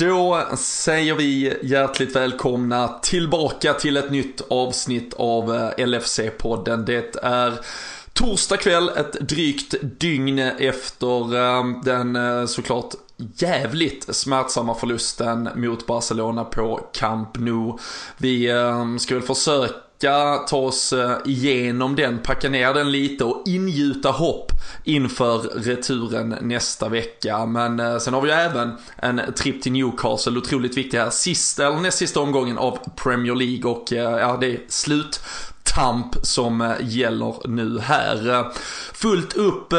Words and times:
Då 0.00 0.46
säger 0.56 1.14
vi 1.14 1.56
hjärtligt 1.62 2.16
välkomna 2.16 2.88
tillbaka 2.88 3.74
till 3.74 3.96
ett 3.96 4.10
nytt 4.10 4.40
avsnitt 4.50 5.14
av 5.14 5.54
eh, 5.54 5.86
LFC-podden. 5.86 6.84
Det 6.84 7.16
är 7.22 7.60
torsdag 8.12 8.56
kväll, 8.56 8.88
ett 8.88 9.12
drygt 9.12 9.74
dygn 9.82 10.38
efter 10.38 11.36
eh, 11.36 11.64
den 11.84 12.16
eh, 12.16 12.46
såklart 12.46 12.94
jävligt 13.36 14.14
smärtsamma 14.16 14.74
förlusten 14.74 15.48
mot 15.54 15.86
Barcelona 15.86 16.44
på 16.44 16.80
Camp 16.92 17.38
Nou. 17.38 17.78
Vi 18.16 18.50
ska 18.98 19.14
väl 19.14 19.22
försöka 19.22 19.74
ska 19.98 20.44
ta 20.48 20.56
oss 20.56 20.92
eh, 20.92 21.16
igenom 21.24 21.96
den, 21.96 22.18
packa 22.18 22.48
ner 22.48 22.74
den 22.74 22.92
lite 22.92 23.24
och 23.24 23.42
ingjuta 23.46 24.10
hopp 24.10 24.52
inför 24.84 25.38
returen 25.38 26.36
nästa 26.40 26.88
vecka. 26.88 27.46
Men 27.46 27.80
eh, 27.80 27.98
sen 27.98 28.14
har 28.14 28.20
vi 28.20 28.28
ju 28.28 28.34
även 28.34 28.72
en 28.96 29.20
tripp 29.36 29.62
till 29.62 29.72
Newcastle, 29.72 30.38
otroligt 30.38 30.76
viktig 30.76 30.98
här. 30.98 31.10
Sista, 31.10 31.66
eller 31.66 31.80
näst 31.80 31.98
sista 31.98 32.20
omgången 32.20 32.58
av 32.58 32.78
Premier 32.96 33.34
League 33.34 33.70
och 33.70 33.92
eh, 33.92 34.18
ja, 34.18 34.36
det 34.40 34.46
är 34.46 34.60
slut 34.68 35.20
tamp 35.74 36.16
som 36.22 36.60
eh, 36.60 36.72
gäller 36.80 37.48
nu 37.48 37.78
här. 37.78 38.46
Fullt 38.92 39.36
upp 39.36 39.72
eh, 39.72 39.78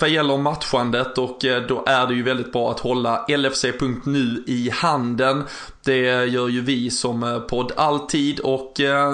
vad 0.00 0.10
gäller 0.10 0.36
matchandet 0.36 1.18
och 1.18 1.44
eh, 1.44 1.62
då 1.62 1.84
är 1.86 2.06
det 2.06 2.14
ju 2.14 2.22
väldigt 2.22 2.52
bra 2.52 2.70
att 2.70 2.80
hålla 2.80 3.26
LFC.nu 3.28 4.44
i 4.46 4.70
handen. 4.70 5.44
Det 5.84 6.24
gör 6.24 6.48
ju 6.48 6.60
vi 6.60 6.90
som 6.90 7.44
podd 7.48 7.72
alltid 7.76 8.40
och 8.40 8.72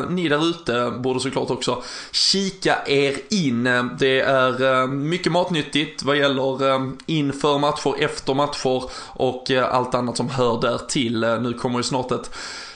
ni 0.08 0.28
där 0.28 0.50
ute 0.50 0.92
borde 0.98 1.20
såklart 1.20 1.50
också 1.50 1.82
kika 2.12 2.76
er 2.86 3.16
in. 3.30 3.64
Det 3.98 4.20
är 4.20 4.86
mycket 4.86 5.32
matnyttigt 5.32 6.02
vad 6.02 6.16
gäller 6.16 6.90
inför 7.06 7.58
matcher, 7.58 7.94
efter 7.98 8.34
matcher 8.34 8.82
och 9.06 9.50
allt 9.50 9.94
annat 9.94 10.16
som 10.16 10.28
hör 10.30 10.60
där 10.60 10.78
till. 10.78 11.20
Nu 11.20 11.52
kommer 11.52 11.78
ju 11.78 11.82
snart 11.82 12.12
ett 12.12 12.30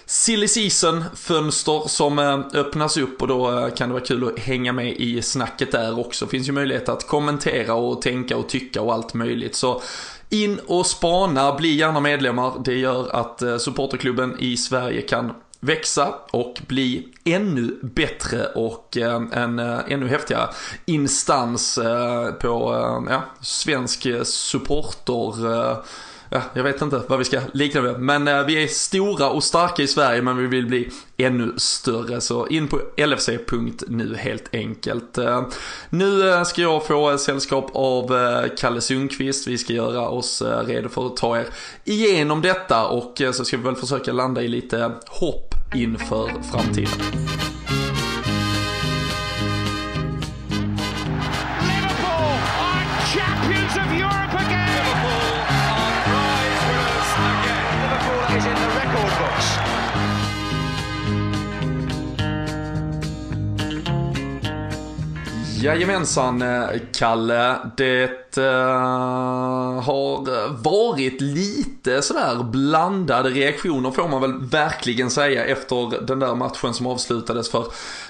silly 0.07 0.49
season-fönster 0.49 1.89
som 1.89 2.19
eh, 2.19 2.41
öppnas 2.55 2.97
upp 2.97 3.23
och 3.23 3.29
då 3.29 3.59
eh, 3.59 3.75
kan 3.75 3.89
det 3.89 3.93
vara 3.93 4.05
kul 4.05 4.29
att 4.29 4.39
hänga 4.39 4.73
med 4.73 4.93
i 4.97 5.23
snacket 5.23 5.73
där 5.73 5.99
också. 5.99 6.27
Finns 6.27 6.49
ju 6.49 6.53
möjlighet 6.53 6.89
att 6.89 7.07
kommentera 7.07 7.75
och 7.75 8.03
tänka 8.03 8.37
och 8.37 8.49
tycka 8.49 8.83
och 8.83 8.95
allt 8.95 9.15
möjligt. 9.15 9.55
Så 9.55 9.83
in 10.31 10.61
och 10.67 10.87
spana, 10.87 11.55
bli 11.55 11.75
gärna 11.75 12.01
medlemmar. 12.01 12.53
Det 12.65 12.75
gör 12.75 13.17
att 13.17 13.43
eh, 13.43 13.59
supporterklubben 13.59 14.37
i 14.39 14.57
Sverige 14.57 15.03
kan 15.03 15.33
växa 15.61 16.15
och 16.31 16.61
bli 16.67 17.09
ännu 17.25 17.79
bättre 17.83 18.47
och 18.47 18.97
en 18.97 19.59
ännu 19.59 20.09
häftigare 20.09 20.49
instans 20.85 21.79
på 22.41 22.75
ja, 23.11 23.23
svensk 23.41 24.07
supporter 24.25 25.77
ja, 26.37 26.43
jag 26.55 26.63
vet 26.63 26.83
inte 26.83 27.03
vad 27.09 27.19
vi 27.19 27.25
ska 27.25 27.41
likna 27.53 27.81
det 27.81 27.99
Men 27.99 28.29
eh, 28.29 28.43
vi 28.43 28.63
är 28.63 28.67
stora 28.67 29.31
och 29.31 29.45
starka 29.45 29.83
i 29.83 29.87
Sverige 29.87 30.23
men 30.23 30.37
vi 30.37 30.47
vill 30.47 30.67
bli 30.67 30.91
ännu 31.17 31.53
större. 31.57 32.21
Så 32.21 32.47
in 32.47 32.69
på 32.69 32.81
lfc.nu 32.97 34.17
helt 34.17 34.55
enkelt. 34.55 35.19
Eh, 35.19 35.47
nu 35.91 36.31
eh, 36.31 36.43
ska 36.43 36.63
jag 36.63 36.87
få 36.87 37.11
eh, 37.11 37.17
sällskap 37.17 37.71
av 37.75 38.17
eh, 38.17 38.51
Kalle 38.59 38.81
Sundqvist. 38.81 39.47
Vi 39.47 39.59
ska 39.59 39.73
göra 39.73 40.09
oss 40.09 40.43
eh, 40.43 40.67
redo 40.67 40.89
för 40.89 41.07
att 41.07 41.17
ta 41.17 41.39
er 41.39 41.47
igenom 41.85 42.43
detta 42.43 42.87
och 42.87 43.23
så 43.33 43.45
ska 43.45 43.57
vi 43.57 43.63
väl 43.63 43.77
försöka 43.77 44.13
landa 44.13 44.43
i 44.43 44.49
lite 44.49 44.93
hopp 45.07 45.55
inför 45.75 46.31
framtiden. 46.53 47.36
Jajamensan 65.67 66.43
eh, 66.43 66.81
Kalle. 66.93 67.57
Det 67.77 68.39
uh, 68.39 68.45
har 69.81 70.63
varit 70.63 71.21
lite 71.21 72.03
sådär 72.03 72.43
blandade 72.43 73.31
reaktioner 73.31 73.91
får 73.91 74.09
man 74.09 74.23
väl 74.23 74.41
verkligen 74.41 75.11
säga 75.11 75.45
efter 75.45 76.07
den 76.07 76.19
där 76.19 76.35
matchen 76.35 76.75
som 76.75 76.87
avslutades 76.87 77.51
för 77.51 77.65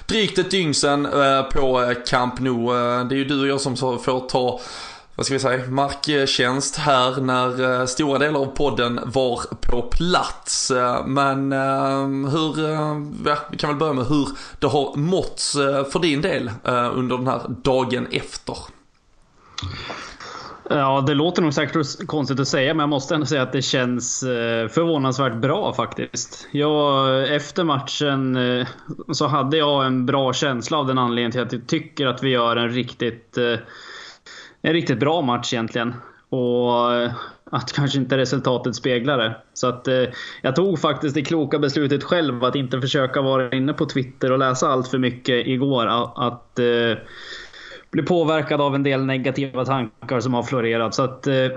drygt 0.05 0.37
ett 0.37 0.51
dygn 0.51 0.73
sedan 0.73 1.05
uh, 1.05 1.43
på 1.43 1.93
Camp 2.07 2.39
Nou. 2.39 2.73
Uh, 2.73 3.07
det 3.07 3.15
är 3.15 3.17
ju 3.17 3.25
du 3.25 3.41
och 3.41 3.47
jag 3.47 3.61
som 3.61 3.77
får 3.77 4.29
ta 4.29 4.59
vad 5.17 5.25
ska 5.25 5.35
vi 5.35 5.39
säga, 5.39 5.69
marktjänst 5.69 6.77
här 6.77 7.21
när 7.21 7.79
eh, 7.79 7.85
stora 7.85 8.19
delar 8.19 8.39
av 8.39 8.45
podden 8.45 8.99
var 9.05 9.41
på 9.61 9.81
plats. 9.81 10.71
Eh, 10.71 11.05
men 11.05 11.53
eh, 11.53 12.31
hur, 12.31 12.67
ja, 12.67 13.37
vi 13.51 13.57
kan 13.57 13.69
väl 13.69 13.79
börja 13.79 13.93
med 13.93 14.05
hur 14.05 14.27
det 14.59 14.67
har 14.67 14.95
måtts 14.95 15.53
för 15.91 15.99
din 15.99 16.21
del 16.21 16.51
under 16.93 17.17
den 17.17 17.27
här 17.27 17.41
dagen 17.63 18.07
efter. 18.11 18.57
Ja, 20.69 21.03
det 21.07 21.13
låter 21.13 21.41
nog 21.41 21.53
säkert 21.53 22.07
konstigt 22.07 22.39
att 22.39 22.47
säga, 22.47 22.73
men 22.73 22.79
jag 22.79 22.89
måste 22.89 23.13
ändå 23.13 23.25
säga 23.25 23.41
att 23.41 23.51
det 23.51 23.61
känns 23.61 24.19
förvånansvärt 24.73 25.35
bra 25.35 25.73
faktiskt. 25.73 26.47
Jag, 26.51 27.35
efter 27.35 27.63
matchen 27.63 28.37
så 29.11 29.27
hade 29.27 29.57
jag 29.57 29.85
en 29.85 30.05
bra 30.05 30.33
känsla 30.33 30.77
av 30.77 30.87
den 30.87 30.97
anledningen 30.97 31.31
till 31.31 31.41
att 31.41 31.53
jag 31.53 31.67
tycker 31.67 32.07
att 32.07 32.23
vi 32.23 32.29
gör 32.29 32.55
en 32.55 32.69
riktigt 32.69 33.37
en 34.67 34.73
riktigt 34.73 34.99
bra 34.99 35.21
match 35.21 35.53
egentligen. 35.53 35.93
Och 36.29 36.93
eh, 36.93 37.11
att 37.51 37.73
kanske 37.73 37.99
inte 37.99 38.17
resultatet 38.17 38.75
speglar 38.75 39.17
det. 39.17 39.35
Så 39.53 39.67
att 39.67 39.87
eh, 39.87 40.03
jag 40.41 40.55
tog 40.55 40.79
faktiskt 40.79 41.15
det 41.15 41.21
kloka 41.21 41.59
beslutet 41.59 42.03
själv 42.03 42.43
att 42.43 42.55
inte 42.55 42.81
försöka 42.81 43.21
vara 43.21 43.51
inne 43.51 43.73
på 43.73 43.85
Twitter 43.85 44.31
och 44.31 44.39
läsa 44.39 44.67
allt 44.67 44.87
för 44.87 44.97
mycket 44.97 45.47
igår. 45.47 45.87
Att 46.15 46.59
eh, 46.59 46.97
bli 47.91 48.03
påverkad 48.03 48.61
av 48.61 48.75
en 48.75 48.83
del 48.83 49.05
negativa 49.05 49.65
tankar 49.65 50.19
som 50.19 50.33
har 50.33 50.43
florerat. 50.43 50.95
Så 50.95 51.03
att 51.03 51.27
eh, 51.27 51.47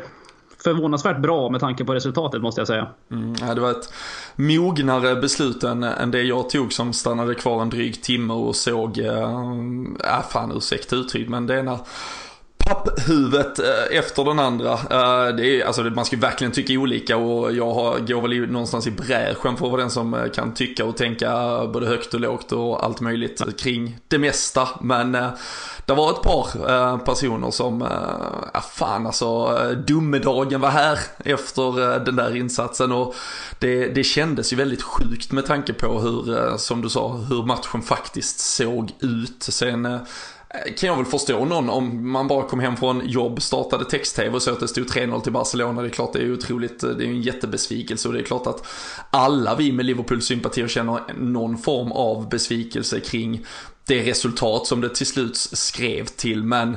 förvånansvärt 0.64 1.18
bra 1.18 1.48
med 1.50 1.60
tanke 1.60 1.84
på 1.84 1.94
resultatet 1.94 2.42
måste 2.42 2.60
jag 2.60 2.68
säga. 2.68 2.86
Mm, 3.10 3.34
ja, 3.40 3.54
det 3.54 3.60
var 3.60 3.70
ett 3.70 3.92
mognare 4.36 5.16
beslut 5.16 5.64
än, 5.64 5.82
än 5.82 6.10
det 6.10 6.22
jag 6.22 6.50
tog 6.50 6.72
som 6.72 6.92
stannade 6.92 7.34
kvar 7.34 7.62
en 7.62 7.70
dryg 7.70 8.02
timme 8.02 8.34
och 8.34 8.56
såg, 8.56 8.98
äh, 8.98 10.22
fan 10.30 10.52
ursäkta 10.56 10.96
uttryck, 10.96 11.28
men 11.28 11.46
det 11.46 11.58
är 11.58 11.62
när 11.62 11.78
papphuvudet 12.70 13.58
eh, 13.58 13.98
efter 13.98 14.24
den 14.24 14.38
andra. 14.38 14.72
Eh, 14.72 15.36
det 15.36 15.60
är, 15.60 15.66
alltså, 15.66 15.82
man 15.82 16.04
ska 16.04 16.16
verkligen 16.16 16.52
tycka 16.52 16.72
olika 16.72 17.16
och 17.16 17.52
jag 17.52 17.72
har, 17.72 17.98
går 17.98 18.22
väl 18.22 18.50
någonstans 18.50 18.86
i 18.86 18.90
bräschen 18.90 19.56
för 19.56 19.66
att 19.66 19.72
vara 19.72 19.80
den 19.80 19.90
som 19.90 20.14
eh, 20.14 20.30
kan 20.30 20.54
tycka 20.54 20.84
och 20.84 20.96
tänka 20.96 21.60
både 21.66 21.86
högt 21.86 22.14
och 22.14 22.20
lågt 22.20 22.52
och 22.52 22.84
allt 22.84 23.00
möjligt 23.00 23.42
kring 23.58 23.96
det 24.08 24.18
mesta. 24.18 24.68
Men 24.80 25.12
det 25.86 25.94
var 25.94 26.10
ett 26.10 26.22
par 26.22 26.98
personer 26.98 27.50
som, 27.50 27.88
ja 28.54 28.60
fan 28.60 29.06
alltså, 29.06 29.58
domedagen 29.86 30.60
var 30.60 30.68
här 30.68 30.98
efter 31.24 31.98
den 32.04 32.16
där 32.16 32.36
insatsen 32.36 32.92
och 32.92 33.14
det, 33.58 33.86
det 33.86 34.04
kändes 34.04 34.52
ju 34.52 34.56
väldigt 34.56 34.82
sjukt 34.82 35.32
med 35.32 35.46
tanke 35.46 35.72
på 35.72 36.00
hur, 36.00 36.56
som 36.56 36.82
du 36.82 36.88
sa, 36.88 37.16
hur 37.16 37.42
matchen 37.42 37.82
faktiskt 37.82 38.40
såg 38.40 38.90
ut. 39.00 39.42
Sen 39.42 39.98
kan 40.50 40.88
jag 40.88 40.96
väl 40.96 41.06
förstå 41.06 41.44
någon 41.44 41.70
om 41.70 42.10
man 42.10 42.28
bara 42.28 42.48
kom 42.48 42.60
hem 42.60 42.76
från 42.76 43.08
jobb, 43.08 43.42
startade 43.42 43.84
text-tv 43.84 44.30
och 44.30 44.42
så 44.42 44.52
att 44.52 44.60
det 44.60 44.68
stod 44.68 44.86
3-0 44.86 45.20
till 45.20 45.32
Barcelona. 45.32 45.82
Det 45.82 45.88
är 45.88 45.90
klart 45.90 46.12
det 46.12 46.18
är 46.18 46.32
otroligt, 46.32 46.82
eh, 46.82 46.90
det 46.90 47.04
är 47.04 47.08
en 47.08 47.22
jättebesvikelse 47.22 48.08
och 48.08 48.14
det 48.14 48.20
är 48.20 48.24
klart 48.24 48.46
att 48.46 48.66
alla 49.10 49.54
vi 49.54 49.72
med 49.72 49.86
Liverpool-sympatier 49.86 50.68
känner 50.68 51.14
någon 51.18 51.58
form 51.58 51.92
av 51.92 52.28
besvikelse 52.28 53.00
kring 53.00 53.46
det 53.86 54.10
resultat 54.10 54.66
som 54.66 54.80
det 54.80 54.94
till 54.94 55.06
slut 55.06 55.36
skrev 55.36 56.04
till. 56.04 56.42
Men 56.42 56.76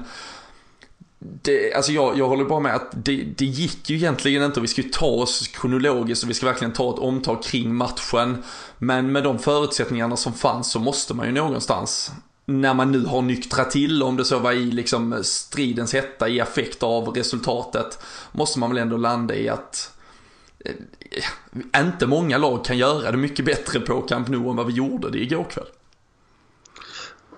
det, 1.19 1.73
alltså 1.73 1.91
jag, 1.91 2.17
jag 2.17 2.27
håller 2.27 2.45
bara 2.45 2.59
med 2.59 2.75
att 2.75 2.91
det, 3.05 3.23
det 3.37 3.45
gick 3.45 3.89
ju 3.89 3.95
egentligen 3.95 4.43
inte 4.43 4.59
och 4.59 4.63
vi 4.63 4.67
ska 4.67 4.81
ju 4.81 4.89
ta 4.89 5.05
oss 5.05 5.47
kronologiskt 5.47 6.23
och 6.23 6.29
vi 6.29 6.33
ska 6.33 6.45
verkligen 6.45 6.73
ta 6.73 6.93
ett 6.93 6.99
omtag 6.99 7.43
kring 7.43 7.75
matchen. 7.75 8.43
Men 8.77 9.11
med 9.11 9.23
de 9.23 9.39
förutsättningarna 9.39 10.17
som 10.17 10.33
fanns 10.33 10.71
så 10.71 10.79
måste 10.79 11.13
man 11.13 11.25
ju 11.25 11.31
någonstans 11.31 12.11
när 12.45 12.73
man 12.73 12.91
nu 12.91 13.05
har 13.05 13.21
nyktrat 13.21 13.71
till, 13.71 14.03
om 14.03 14.17
det 14.17 14.25
så 14.25 14.39
var 14.39 14.51
i 14.51 14.71
liksom 14.71 15.19
stridens 15.23 15.93
hetta, 15.93 16.29
i 16.29 16.41
affekt 16.41 16.83
av 16.83 17.07
resultatet, 17.07 17.99
måste 18.31 18.59
man 18.59 18.69
väl 18.69 18.77
ändå 18.77 18.97
landa 18.97 19.35
i 19.35 19.49
att 19.49 19.97
eh, 20.65 21.81
inte 21.81 22.07
många 22.07 22.37
lag 22.37 22.65
kan 22.65 22.77
göra 22.77 23.11
det 23.11 23.17
mycket 23.17 23.45
bättre 23.45 23.79
på 23.79 24.01
Camp 24.01 24.27
Nou 24.27 24.49
än 24.49 24.55
vad 24.55 24.67
vi 24.67 24.73
gjorde 24.73 25.09
det 25.09 25.19
igår 25.19 25.43
kväll. 25.43 25.67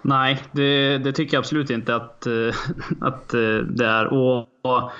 Nej, 0.01 0.43
det, 0.51 0.97
det 0.97 1.13
tycker 1.13 1.37
jag 1.37 1.41
absolut 1.41 1.69
inte 1.69 1.95
att, 1.95 2.25
eh, 2.25 2.55
att 3.01 3.33
eh, 3.33 3.57
det 3.57 3.85
är. 3.85 4.05
Och, 4.05 4.37
och 4.61 4.91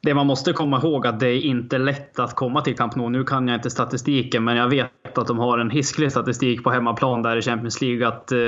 det 0.00 0.14
man 0.14 0.26
måste 0.26 0.52
komma 0.52 0.78
ihåg 0.78 1.06
att 1.06 1.20
det 1.20 1.28
är 1.28 1.40
inte 1.40 1.78
lätt 1.78 2.18
att 2.18 2.34
komma 2.34 2.60
till 2.60 2.76
Camp 2.76 2.96
Nou. 2.96 3.08
Nu 3.08 3.24
kan 3.24 3.48
jag 3.48 3.56
inte 3.56 3.70
statistiken, 3.70 4.44
men 4.44 4.56
jag 4.56 4.68
vet 4.68 5.18
att 5.18 5.26
de 5.26 5.38
har 5.38 5.58
en 5.58 5.70
hisklig 5.70 6.10
statistik 6.10 6.64
på 6.64 6.70
hemmaplan 6.70 7.22
där 7.22 7.36
i 7.36 7.42
Champions 7.42 7.80
League. 7.80 8.08
Att, 8.08 8.32
eh, 8.32 8.38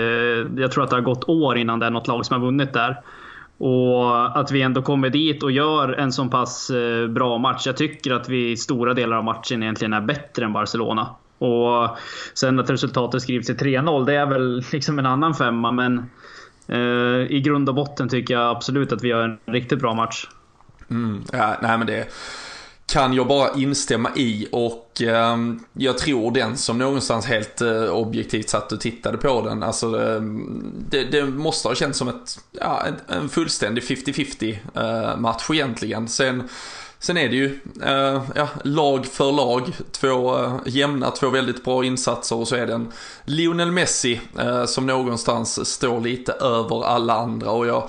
jag 0.56 0.72
tror 0.72 0.84
att 0.84 0.90
det 0.90 0.96
har 0.96 1.00
gått 1.00 1.28
år 1.28 1.58
innan 1.58 1.78
det 1.78 1.86
är 1.86 1.90
något 1.90 2.08
lag 2.08 2.26
som 2.26 2.40
har 2.40 2.46
vunnit 2.46 2.72
där. 2.72 3.02
Och 3.58 4.38
att 4.38 4.50
vi 4.50 4.62
ändå 4.62 4.82
kommer 4.82 5.10
dit 5.10 5.42
och 5.42 5.50
gör 5.50 5.92
en 5.92 6.12
så 6.12 6.28
pass 6.28 6.70
eh, 6.70 7.08
bra 7.08 7.38
match. 7.38 7.66
Jag 7.66 7.76
tycker 7.76 8.12
att 8.12 8.28
vi 8.28 8.50
i 8.50 8.56
stora 8.56 8.94
delar 8.94 9.16
av 9.16 9.24
matchen 9.24 9.62
egentligen 9.62 9.92
är 9.92 10.00
bättre 10.00 10.44
än 10.44 10.52
Barcelona. 10.52 11.06
Och 11.38 11.98
sen 12.34 12.60
att 12.60 12.70
resultatet 12.70 13.22
skrivs 13.22 13.46
till 13.46 13.56
3-0, 13.56 14.04
det 14.04 14.14
är 14.14 14.26
väl 14.26 14.62
liksom 14.72 14.98
en 14.98 15.06
annan 15.06 15.34
femma. 15.34 15.72
Men 15.72 16.10
eh, 16.68 17.32
i 17.32 17.42
grund 17.44 17.68
och 17.68 17.74
botten 17.74 18.08
tycker 18.08 18.34
jag 18.34 18.50
absolut 18.56 18.92
att 18.92 19.04
vi 19.04 19.08
gör 19.08 19.24
en 19.24 19.38
riktigt 19.46 19.78
bra 19.78 19.94
match. 19.94 20.26
Mm, 20.90 21.24
ja, 21.32 21.58
nej 21.62 21.78
men 21.78 21.86
det 21.86 22.08
kan 22.92 23.14
jag 23.14 23.26
bara 23.26 23.54
instämma 23.54 24.10
i. 24.16 24.48
Och 24.52 25.02
eh, 25.02 25.36
jag 25.72 25.98
tror 25.98 26.32
den 26.32 26.56
som 26.56 26.78
någonstans 26.78 27.26
helt 27.26 27.60
eh, 27.60 27.84
objektivt 27.84 28.48
satt 28.48 28.72
och 28.72 28.80
tittade 28.80 29.18
på 29.18 29.42
den, 29.42 29.62
alltså 29.62 30.02
eh, 30.02 30.20
det, 30.88 31.04
det, 31.04 31.24
måste 31.24 31.68
ha 31.68 31.74
känts 31.74 31.98
som 31.98 32.08
ett, 32.08 32.38
ja, 32.50 32.82
en, 32.86 33.16
en 33.16 33.28
fullständig 33.28 33.82
50-50 33.82 34.56
eh, 34.74 35.16
match 35.16 35.50
egentligen. 35.50 36.08
Sen, 36.08 36.48
sen 36.98 37.16
är 37.16 37.28
det 37.28 37.36
ju 37.36 37.60
eh, 37.82 38.22
ja, 38.34 38.48
lag 38.64 39.06
för 39.06 39.32
lag, 39.32 39.72
två 39.92 40.38
eh, 40.38 40.56
jämna, 40.66 41.10
två 41.10 41.28
väldigt 41.28 41.64
bra 41.64 41.84
insatser 41.84 42.36
och 42.36 42.48
så 42.48 42.56
är 42.56 42.66
det 42.66 42.74
en 42.74 42.92
Lionel 43.24 43.72
Messi 43.72 44.20
eh, 44.38 44.64
som 44.64 44.86
någonstans 44.86 45.68
står 45.68 46.00
lite 46.00 46.32
över 46.32 46.84
alla 46.84 47.14
andra. 47.14 47.50
Och 47.50 47.66
jag 47.66 47.88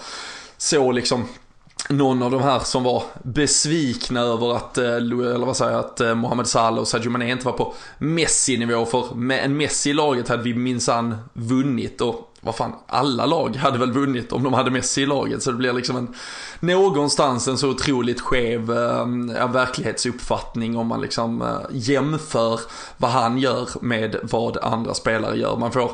såg 0.57 0.93
liksom 0.93 1.27
någon 1.89 2.23
av 2.23 2.31
de 2.31 2.41
här 2.41 2.59
som 2.59 2.83
var 2.83 3.03
besvikna 3.23 4.21
över 4.21 4.55
att, 4.55 4.77
eh, 4.77 4.85
eller 4.85 5.45
vad 5.45 5.57
säger 5.57 5.71
jag, 5.71 5.79
att 5.79 6.01
eh, 6.01 6.15
Mohamed 6.15 6.47
Salah 6.47 6.79
och 6.79 6.87
Sadio 6.87 7.09
Mané 7.09 7.31
inte 7.31 7.45
var 7.45 7.53
på 7.53 7.73
Messi-nivå. 7.97 8.85
För 8.85 9.15
med 9.15 9.45
en 9.45 9.57
Messi 9.57 9.89
i 9.89 9.93
laget 9.93 10.29
hade 10.29 10.43
vi 10.43 10.53
minsann 10.53 11.17
vunnit 11.33 12.01
och 12.01 12.27
vad 12.43 12.55
fan, 12.55 12.73
alla 12.87 13.25
lag 13.25 13.55
hade 13.55 13.79
väl 13.79 13.91
vunnit 13.91 14.31
om 14.31 14.43
de 14.43 14.53
hade 14.53 14.71
Messi 14.71 15.01
i 15.01 15.05
laget. 15.05 15.43
Så 15.43 15.51
det 15.51 15.57
blir 15.57 15.73
liksom 15.73 15.95
en, 15.95 16.15
någonstans 16.59 17.47
en 17.47 17.57
så 17.57 17.69
otroligt 17.69 18.21
skev 18.21 18.71
eh, 18.71 19.51
verklighetsuppfattning 19.51 20.77
om 20.77 20.87
man 20.87 21.01
liksom 21.01 21.41
eh, 21.41 21.47
jämför 21.71 22.59
vad 22.97 23.11
han 23.11 23.37
gör 23.37 23.69
med 23.81 24.15
vad 24.23 24.57
andra 24.57 24.93
spelare 24.93 25.37
gör. 25.37 25.57
Man 25.57 25.71
får 25.71 25.91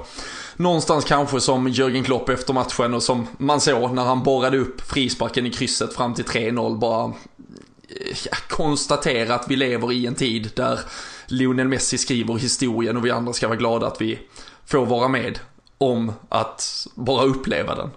någonstans 0.58 1.06
kanske 1.06 1.42
som 1.42 1.68
Jörgen 1.68 2.04
Klopp 2.04 2.30
efter 2.30 2.54
matchen 2.54 2.94
och 2.94 3.04
som 3.04 3.28
man 3.38 3.62
såg 3.62 3.94
när 3.94 4.04
han 4.04 4.24
borrade 4.24 4.58
upp 4.58 4.82
frisparken 4.82 5.46
i 5.46 5.52
krysset 5.52 5.94
fram 5.94 6.14
till 6.14 6.26
3-0 6.26 6.78
bara 6.78 7.06
eh, 7.06 8.18
ja, 8.26 8.38
konstatera 8.50 9.36
att 9.36 9.46
vi 9.52 9.56
lever 9.56 9.92
i 9.92 10.06
en 10.06 10.16
tid 10.16 10.52
där 10.56 10.80
Lionel 11.28 11.68
Messi 11.68 11.98
skriver 11.98 12.38
historien 12.38 12.98
och 12.98 13.06
vi 13.06 13.12
andra 13.12 13.34
ska 13.34 13.48
vara 13.48 13.58
glada 13.58 13.88
att 13.88 14.02
vi 14.02 14.20
får 14.66 14.86
vara 14.86 15.08
med 15.08 15.40
om 15.78 16.14
att 16.30 16.88
bara 16.96 17.24
uppleva 17.24 17.76
den. 17.76 17.90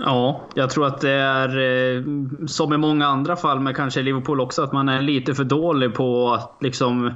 Ja, 0.00 0.40
jag 0.54 0.70
tror 0.70 0.86
att 0.86 1.00
det 1.00 1.10
är 1.10 1.48
eh, 1.48 2.02
som 2.46 2.72
i 2.72 2.76
många 2.76 3.06
andra 3.06 3.36
fall 3.36 3.60
med 3.60 3.76
kanske 3.76 4.02
Liverpool 4.02 4.40
också, 4.40 4.62
att 4.62 4.72
man 4.72 4.88
är 4.88 5.02
lite 5.02 5.34
för 5.34 5.44
dålig 5.44 5.94
på 5.94 6.32
att 6.32 6.56
liksom 6.60 7.12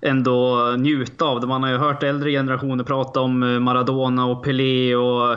ändå 0.00 0.58
njuta 0.78 1.24
av 1.24 1.40
det. 1.40 1.46
Man 1.46 1.62
har 1.62 1.70
ju 1.70 1.76
hört 1.76 2.02
äldre 2.02 2.30
generationer 2.30 2.84
prata 2.84 3.20
om 3.20 3.42
eh, 3.42 3.60
Maradona 3.60 4.26
och 4.26 4.44
Pelé 4.44 4.94
och 4.94 5.36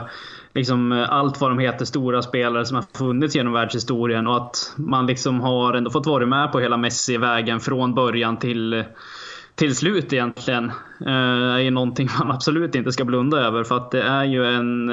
liksom 0.54 0.92
eh, 0.92 1.12
allt 1.12 1.40
vad 1.40 1.50
de 1.50 1.58
heter, 1.58 1.84
stora 1.84 2.22
spelare 2.22 2.64
som 2.64 2.76
har 2.76 2.84
funnits 2.98 3.36
genom 3.36 3.52
världshistorien 3.52 4.26
och 4.26 4.36
att 4.36 4.74
man 4.76 5.06
liksom 5.06 5.40
har 5.40 5.74
ändå 5.74 5.90
fått 5.90 6.06
vara 6.06 6.26
med 6.26 6.52
på 6.52 6.60
hela 6.60 6.76
Messi-vägen 6.76 7.60
från 7.60 7.94
början 7.94 8.36
till 8.36 8.84
till 9.54 9.76
slut 9.76 10.12
egentligen. 10.12 10.72
är 11.06 11.58
ju 11.58 11.70
någonting 11.70 12.08
man 12.18 12.30
absolut 12.30 12.74
inte 12.74 12.92
ska 12.92 13.04
blunda 13.04 13.38
över 13.38 13.64
för 13.64 13.76
att 13.76 13.90
det 13.90 14.02
är 14.02 14.24
ju 14.24 14.44
en 14.44 14.90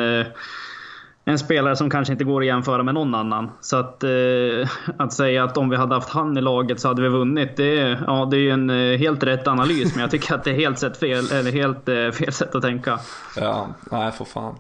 en 1.26 1.40
spelare 1.40 1.76
som 1.76 1.90
kanske 1.90 2.12
inte 2.12 2.24
går 2.24 2.42
att 2.42 2.48
jämföra 2.48 2.84
med 2.84 2.94
någon 2.94 3.16
annan. 3.16 3.52
Så 3.62 3.78
att, 3.78 4.04
eh, 4.04 4.70
att 4.98 5.14
säga 5.14 5.44
att 5.44 5.58
om 5.58 5.70
vi 5.70 5.76
hade 5.76 5.96
haft 5.96 6.10
han 6.10 6.38
i 6.38 6.42
laget 6.42 6.80
så 6.80 6.88
hade 6.88 7.02
vi 7.02 7.10
vunnit, 7.10 7.58
det, 7.58 8.00
ja, 8.08 8.28
det 8.32 8.38
är 8.38 8.42
ju 8.42 8.50
en 8.50 8.70
eh, 8.70 8.98
helt 8.98 9.24
rätt 9.24 9.48
analys. 9.48 9.92
Men 9.94 10.02
jag 10.02 10.12
tycker 10.12 10.36
att 10.36 10.44
det 10.44 10.52
är 10.52 10.56
helt, 10.56 10.80
sätt 10.80 10.98
fel, 10.98 11.32
eller 11.32 11.52
helt 11.52 11.90
eh, 11.90 12.12
fel 12.12 12.34
sätt 12.34 12.56
att 12.56 12.62
tänka. 12.62 13.00
Ja, 13.36 13.68
nej 13.92 14.12
för 14.12 14.26
fan. 14.26 14.56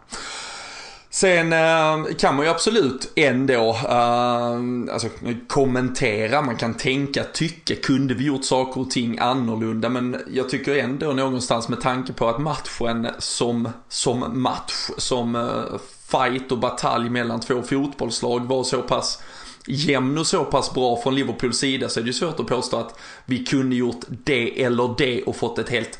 Sen 1.09 1.53
eh, 1.53 2.15
kan 2.17 2.35
man 2.35 2.45
ju 2.45 2.51
absolut 2.51 3.11
ändå 3.15 3.77
eh, 3.89 4.93
alltså, 4.93 5.07
kommentera, 5.47 6.41
man 6.41 6.55
kan 6.55 6.73
tänka, 6.73 7.23
tycka, 7.23 7.75
kunde 7.75 8.13
vi 8.13 8.25
gjort 8.25 8.45
saker 8.45 8.81
och 8.81 8.91
ting 8.91 9.19
annorlunda? 9.19 9.89
Men 9.89 10.17
jag 10.31 10.49
tycker 10.49 10.75
ändå 10.75 11.11
någonstans 11.11 11.69
med 11.69 11.81
tanke 11.81 12.13
på 12.13 12.29
att 12.29 12.39
matchen 12.39 13.07
som, 13.19 13.69
som 13.89 14.41
match, 14.41 14.89
som 14.97 15.35
eh, 15.35 15.79
fight 16.13 16.51
och 16.51 16.57
batalj 16.57 17.09
mellan 17.09 17.39
två 17.39 17.63
fotbollslag 17.63 18.47
var 18.47 18.63
så 18.63 18.81
pass 18.81 19.23
jämn 19.67 20.17
och 20.17 20.27
så 20.27 20.45
pass 20.45 20.73
bra 20.73 21.01
från 21.03 21.15
Liverpools 21.15 21.57
sida 21.57 21.89
så 21.89 21.99
är 21.99 22.03
det 22.03 22.07
ju 22.07 22.13
svårt 22.13 22.39
att 22.39 22.47
påstå 22.47 22.77
att 22.77 22.99
vi 23.25 23.45
kunde 23.45 23.75
gjort 23.75 24.05
det 24.09 24.63
eller 24.63 24.95
det 24.97 25.23
och 25.23 25.35
fått 25.35 25.59
ett 25.59 25.69
helt 25.69 25.99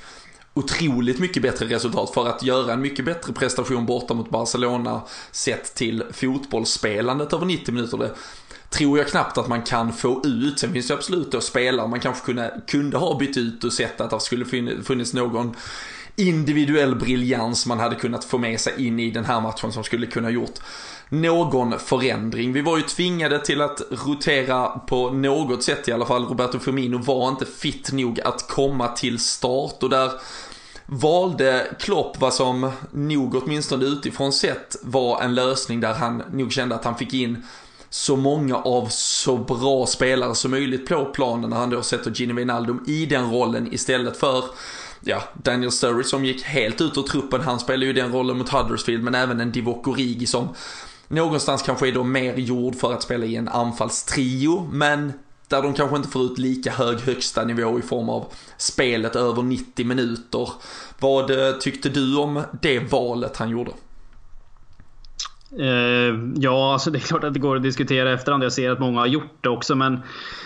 otroligt 0.53 1.19
mycket 1.19 1.43
bättre 1.43 1.65
resultat 1.65 2.13
för 2.13 2.27
att 2.27 2.43
göra 2.43 2.73
en 2.73 2.81
mycket 2.81 3.05
bättre 3.05 3.33
prestation 3.33 3.85
borta 3.85 4.13
mot 4.13 4.29
Barcelona 4.29 5.01
sett 5.31 5.75
till 5.75 6.03
fotbollsspelandet 6.11 7.33
över 7.33 7.45
90 7.45 7.73
minuter. 7.73 7.97
Det 7.97 8.15
tror 8.69 8.97
jag 8.97 9.07
knappt 9.07 9.37
att 9.37 9.47
man 9.47 9.61
kan 9.61 9.93
få 9.93 10.21
ut. 10.25 10.59
Sen 10.59 10.73
finns 10.73 10.87
det 10.87 10.93
absolut 10.93 11.31
då 11.31 11.41
spelare 11.41 11.87
man 11.87 11.99
kanske 11.99 12.25
kunde, 12.25 12.61
kunde 12.67 12.97
ha 12.97 13.17
bytt 13.17 13.37
ut 13.37 13.63
och 13.63 13.73
sett 13.73 14.01
att 14.01 14.09
det 14.09 14.19
skulle 14.19 14.45
funnits 14.83 15.13
någon 15.13 15.55
individuell 16.15 16.95
briljans 16.95 17.65
man 17.65 17.79
hade 17.79 17.95
kunnat 17.95 18.23
få 18.23 18.37
med 18.37 18.59
sig 18.59 18.87
in 18.87 18.99
i 18.99 19.11
den 19.11 19.25
här 19.25 19.41
matchen 19.41 19.71
som 19.71 19.83
skulle 19.83 20.07
kunna 20.07 20.29
gjort 20.29 20.59
någon 21.09 21.79
förändring. 21.79 22.53
Vi 22.53 22.61
var 22.61 22.77
ju 22.77 22.83
tvingade 22.83 23.39
till 23.39 23.61
att 23.61 23.81
rotera 23.89 24.67
på 24.67 25.09
något 25.09 25.63
sätt 25.63 25.87
i 25.87 25.91
alla 25.91 26.05
fall. 26.05 26.25
Roberto 26.25 26.59
Firmino 26.59 26.97
var 26.97 27.29
inte 27.29 27.45
fit 27.45 27.91
nog 27.91 28.19
att 28.19 28.47
komma 28.47 28.87
till 28.87 29.19
start 29.19 29.83
och 29.83 29.89
där 29.89 30.11
valde 30.85 31.75
Klopp 31.79 32.19
vad 32.19 32.33
som 32.33 32.71
nog 32.91 33.35
åtminstone 33.35 33.85
utifrån 33.85 34.33
sett 34.33 34.75
var 34.81 35.21
en 35.21 35.35
lösning 35.35 35.79
där 35.79 35.93
han 35.93 36.23
nog 36.31 36.51
kände 36.51 36.75
att 36.75 36.85
han 36.85 36.97
fick 36.97 37.13
in 37.13 37.45
så 37.89 38.15
många 38.15 38.55
av 38.55 38.87
så 38.89 39.37
bra 39.37 39.85
spelare 39.85 40.35
som 40.35 40.51
möjligt 40.51 40.89
på 40.89 41.05
planen 41.05 41.49
när 41.49 41.57
han 41.57 41.69
då 41.69 41.81
sätter 41.81 42.11
Gini 42.11 42.33
Wijnaldum 42.33 42.83
i 42.87 43.05
den 43.05 43.31
rollen 43.31 43.73
istället 43.73 44.17
för 44.17 44.43
ja, 45.03 45.23
Daniel 45.43 45.71
Sturridge 45.71 46.09
som 46.09 46.25
gick 46.25 46.43
helt 46.43 46.81
ut 46.81 46.97
ur 46.97 47.01
truppen, 47.01 47.41
han 47.41 47.59
spelar 47.59 47.85
ju 47.85 47.93
den 47.93 48.11
rollen 48.11 48.37
mot 48.37 48.49
Huddersfield, 48.49 49.03
men 49.03 49.15
även 49.15 49.39
en 49.39 49.51
Divock 49.51 49.87
Origi 49.87 50.25
som 50.25 50.49
någonstans 51.07 51.61
kanske 51.61 51.87
är 51.87 51.91
då 51.91 52.03
mer 52.03 52.35
gjord 52.35 52.75
för 52.75 52.93
att 52.93 53.03
spela 53.03 53.25
i 53.25 53.35
en 53.35 53.47
anfallstrio, 53.47 54.69
men 54.71 55.13
där 55.47 55.61
de 55.61 55.73
kanske 55.73 55.95
inte 55.95 56.09
får 56.09 56.21
ut 56.23 56.37
lika 56.37 56.71
hög 56.71 56.99
högsta 56.99 57.43
nivå 57.43 57.79
i 57.79 57.81
form 57.81 58.09
av 58.09 58.25
spelet 58.57 59.15
över 59.15 59.43
90 59.43 59.85
minuter. 59.85 60.49
Vad 60.99 61.31
eh, 61.31 61.53
tyckte 61.53 61.89
du 61.89 62.17
om 62.17 62.43
det 62.61 62.79
valet 62.79 63.37
han 63.37 63.49
gjorde? 63.49 63.71
Eh, 65.59 66.15
ja, 66.35 66.73
alltså 66.73 66.91
det 66.91 66.97
är 66.97 66.99
klart 66.99 67.23
att 67.23 67.33
det 67.33 67.39
går 67.39 67.55
att 67.55 67.63
diskutera 67.63 68.13
efterhand. 68.13 68.43
Jag 68.43 68.53
ser 68.53 68.71
att 68.71 68.79
många 68.79 68.99
har 68.99 69.07
gjort 69.07 69.37
det 69.41 69.49
också. 69.49 69.75
Men 69.75 69.99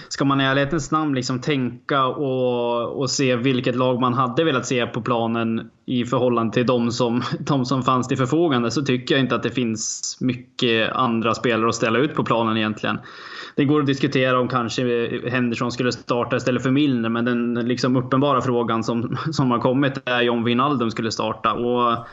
ska 0.09 0.25
man 0.25 0.41
i 0.41 0.43
ärlighetens 0.43 0.91
namn 0.91 1.15
liksom 1.15 1.41
tänka 1.41 2.05
och, 2.05 2.99
och 2.99 3.09
se 3.09 3.35
vilket 3.35 3.75
lag 3.75 4.01
man 4.01 4.13
hade 4.13 4.43
velat 4.43 4.65
se 4.65 4.85
på 4.85 5.01
planen 5.01 5.69
i 5.85 6.05
förhållande 6.05 6.53
till 6.53 6.65
de 6.65 6.91
som, 6.91 7.23
de 7.39 7.65
som 7.65 7.83
fanns 7.83 8.07
till 8.07 8.17
förfogande 8.17 8.71
så 8.71 8.81
tycker 8.81 9.15
jag 9.15 9.23
inte 9.23 9.35
att 9.35 9.43
det 9.43 9.51
finns 9.51 10.17
mycket 10.21 10.91
andra 10.91 11.33
spelare 11.33 11.69
att 11.69 11.75
ställa 11.75 11.99
ut 11.99 12.15
på 12.15 12.23
planen 12.23 12.57
egentligen. 12.57 12.99
Det 13.55 13.65
går 13.65 13.79
att 13.79 13.87
diskutera 13.87 14.39
om 14.39 14.47
kanske 14.47 15.09
Henderson 15.29 15.71
skulle 15.71 15.91
starta 15.91 16.35
istället 16.35 16.63
för 16.63 16.71
Milner, 16.71 17.09
men 17.09 17.25
den 17.25 17.53
liksom 17.53 17.95
uppenbara 17.95 18.41
frågan 18.41 18.83
som, 18.83 19.17
som 19.31 19.51
har 19.51 19.59
kommit 19.59 19.93
är 20.05 20.21
ju 20.21 20.29
om 20.29 20.43
Wijnaldum 20.43 20.91
skulle 20.91 21.11
starta. 21.11 21.53
Och 21.53 22.07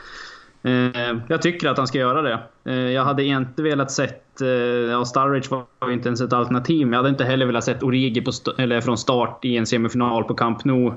Eh, 0.65 1.17
jag 1.27 1.41
tycker 1.41 1.69
att 1.69 1.77
han 1.77 1.87
ska 1.87 1.97
göra 1.97 2.21
det. 2.21 2.39
Eh, 2.65 2.91
jag 2.91 3.03
hade 3.03 3.23
inte 3.23 3.63
velat 3.63 3.91
sett... 3.91 4.41
Eh, 4.41 4.47
ja, 4.47 5.05
Sturridge 5.05 5.49
var 5.49 5.87
ju 5.87 5.93
inte 5.93 6.09
ens 6.09 6.21
ett 6.21 6.33
alternativ, 6.33 6.87
men 6.87 6.93
jag 6.93 6.99
hade 6.99 7.09
inte 7.09 7.23
heller 7.23 7.45
velat 7.45 7.63
sett 7.63 7.83
Origi 7.83 8.21
på 8.21 8.31
eller 8.57 8.81
från 8.81 8.97
start 8.97 9.45
i 9.45 9.57
en 9.57 9.65
semifinal 9.65 10.23
på 10.23 10.33
Camp 10.33 10.65
Nou. 10.65 10.93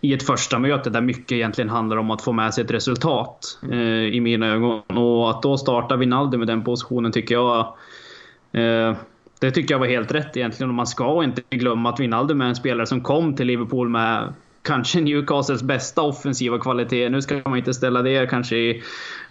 I 0.00 0.14
ett 0.14 0.22
första 0.22 0.58
möte 0.58 0.90
där 0.90 1.00
mycket 1.00 1.32
egentligen 1.32 1.70
handlar 1.70 1.96
om 1.96 2.10
att 2.10 2.22
få 2.22 2.32
med 2.32 2.54
sig 2.54 2.64
ett 2.64 2.70
resultat 2.70 3.58
i 4.12 4.20
mina 4.20 4.46
ögon. 4.46 4.82
Och 4.98 5.30
att 5.30 5.42
då 5.42 5.58
starta 5.58 5.96
Wijnaldum 5.96 6.40
med 6.40 6.46
den 6.46 6.64
positionen 6.64 7.12
tycker 7.12 7.34
jag... 7.34 7.74
Det 9.40 9.50
tycker 9.50 9.74
jag 9.74 9.78
var 9.78 9.86
helt 9.86 10.12
rätt 10.12 10.36
egentligen. 10.36 10.70
Och 10.70 10.74
man 10.74 10.86
ska 10.86 11.24
inte 11.24 11.42
glömma 11.50 11.88
att 11.88 12.00
Wijnaldum 12.00 12.40
är 12.40 12.46
en 12.46 12.56
spelare 12.56 12.86
som 12.86 13.00
kom 13.00 13.36
till 13.36 13.46
Liverpool 13.46 13.88
med 13.88 14.32
kanske 14.62 15.00
Newcastles 15.00 15.62
bästa 15.62 16.02
offensiva 16.02 16.58
kvalitet. 16.58 17.08
Nu 17.08 17.22
ska 17.22 17.40
man 17.44 17.58
inte 17.58 17.74
ställa 17.74 18.02
det 18.02 18.30
kanske 18.30 18.56
i 18.56 18.82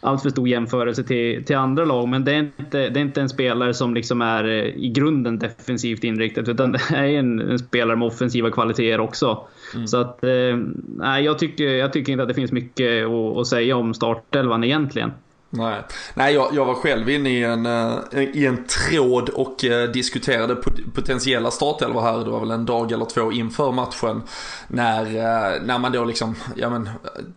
allt 0.02 0.22
för 0.22 0.30
stor 0.30 0.48
jämförelse 0.48 1.04
till, 1.04 1.46
till 1.46 1.56
andra 1.56 1.86
lag, 1.86 2.08
men 2.08 2.26
det 2.26 2.32
är, 2.32 2.40
inte, 2.40 2.90
det 2.90 3.00
är 3.00 3.02
inte 3.02 3.22
en 3.22 3.30
spelare 3.30 3.74
som 3.74 3.94
liksom 3.94 4.22
är 4.22 4.44
eh, 4.44 4.66
i 4.66 4.90
grunden 4.90 5.40
defensivt 5.40 6.04
inriktad, 6.04 6.42
utan 6.42 6.72
det 6.90 6.96
är 6.96 7.04
en, 7.04 7.40
en 7.40 7.60
spelare 7.60 7.98
med 7.98 8.08
offensiva 8.08 8.52
kvaliteter 8.52 9.00
också. 9.00 9.48
Mm. 9.76 9.88
Så 9.88 9.98
att, 9.98 10.24
eh, 10.24 10.58
nej, 10.96 11.24
jag, 11.24 11.40
tycker, 11.40 11.64
jag 11.64 11.94
tycker 11.94 12.12
inte 12.12 12.22
att 12.22 12.30
det 12.30 12.36
finns 12.36 12.52
mycket 12.52 13.06
att, 13.06 13.38
att 13.38 13.48
säga 13.48 13.76
om 13.76 13.94
startelvan 13.94 14.64
egentligen. 14.64 15.12
Nej, 15.52 15.82
Nej 16.14 16.34
jag, 16.34 16.54
jag 16.54 16.66
var 16.66 16.76
själv 16.76 17.10
inne 17.10 17.30
i 17.30 17.44
en, 17.44 17.66
eh, 17.66 18.20
i 18.34 18.46
en 18.46 18.66
tråd 18.68 19.30
och 19.30 19.66
eh, 19.66 19.90
diskuterade 19.90 20.56
potentiella 20.94 21.52
startelvor 21.52 22.02
här. 22.02 22.18
Det 22.18 22.30
var 22.30 22.40
väl 22.40 22.52
en 22.52 22.66
dag 22.66 22.92
eller 22.92 23.06
två 23.06 23.32
inför 23.32 23.72
matchen. 23.72 24.22
När, 24.68 25.02
eh, 25.06 25.62
när 25.62 25.80
man 25.80 25.92
då 25.92 26.06
liksom, 26.06 26.36
ja 26.56 26.70
men, 26.70 26.90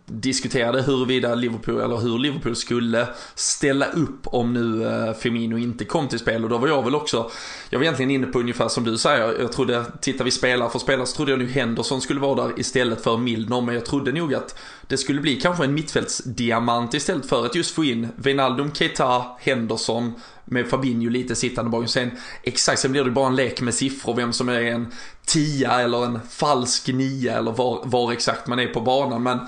diskuterade 0.05 0.81
huruvida 0.81 1.35
Liverpool, 1.35 1.81
eller 1.81 1.97
hur 1.97 2.19
Liverpool 2.19 2.55
skulle 2.55 3.07
ställa 3.35 3.85
upp 3.85 4.19
om 4.23 4.53
nu 4.53 5.13
Firmino 5.19 5.57
inte 5.57 5.85
kom 5.85 6.07
till 6.07 6.19
spel. 6.19 6.43
Och 6.43 6.49
då 6.49 6.57
var 6.57 6.67
jag 6.67 6.83
väl 6.83 6.95
också, 6.95 7.31
jag 7.69 7.79
var 7.79 7.83
egentligen 7.83 8.11
inne 8.11 8.27
på 8.27 8.39
ungefär 8.39 8.67
som 8.67 8.83
du 8.83 8.97
säger. 8.97 9.41
Jag 9.41 9.51
trodde, 9.51 9.85
tittar 10.01 10.25
vi 10.25 10.31
spelare 10.31 10.69
för 10.69 10.79
spelare 10.79 11.05
så 11.05 11.15
trodde 11.15 11.31
jag 11.31 11.39
nu 11.39 11.47
Henderson 11.47 12.01
skulle 12.01 12.19
vara 12.19 12.47
där 12.47 12.59
istället 12.59 13.03
för 13.03 13.17
Milner. 13.17 13.61
Men 13.61 13.75
jag 13.75 13.85
trodde 13.85 14.11
nog 14.11 14.33
att 14.33 14.59
det 14.87 14.97
skulle 14.97 15.21
bli 15.21 15.35
kanske 15.35 15.63
en 15.63 15.73
mittfältsdiamant 15.73 16.93
istället 16.93 17.25
för 17.25 17.45
att 17.45 17.55
just 17.55 17.75
få 17.75 17.83
in 17.83 18.02
Wijnaldum, 18.15 18.71
Keita, 18.73 19.25
Henderson 19.39 20.13
med 20.45 20.69
Fabinho 20.69 21.09
lite 21.09 21.35
sittande 21.35 21.71
bakom. 21.71 21.87
Sen 21.87 22.11
exakt, 22.43 22.79
sen 22.79 22.91
blir 22.91 23.03
det 23.03 23.11
bara 23.11 23.27
en 23.27 23.35
lek 23.35 23.61
med 23.61 23.73
siffror, 23.73 24.15
vem 24.15 24.33
som 24.33 24.49
är 24.49 24.61
en 24.61 24.91
tia 25.25 25.81
eller 25.81 26.05
en 26.05 26.19
falsk 26.29 26.87
nia 26.87 27.37
eller 27.37 27.51
var, 27.51 27.81
var 27.83 28.11
exakt 28.11 28.47
man 28.47 28.59
är 28.59 28.67
på 28.67 28.81
banan. 28.81 29.23
Men, 29.23 29.39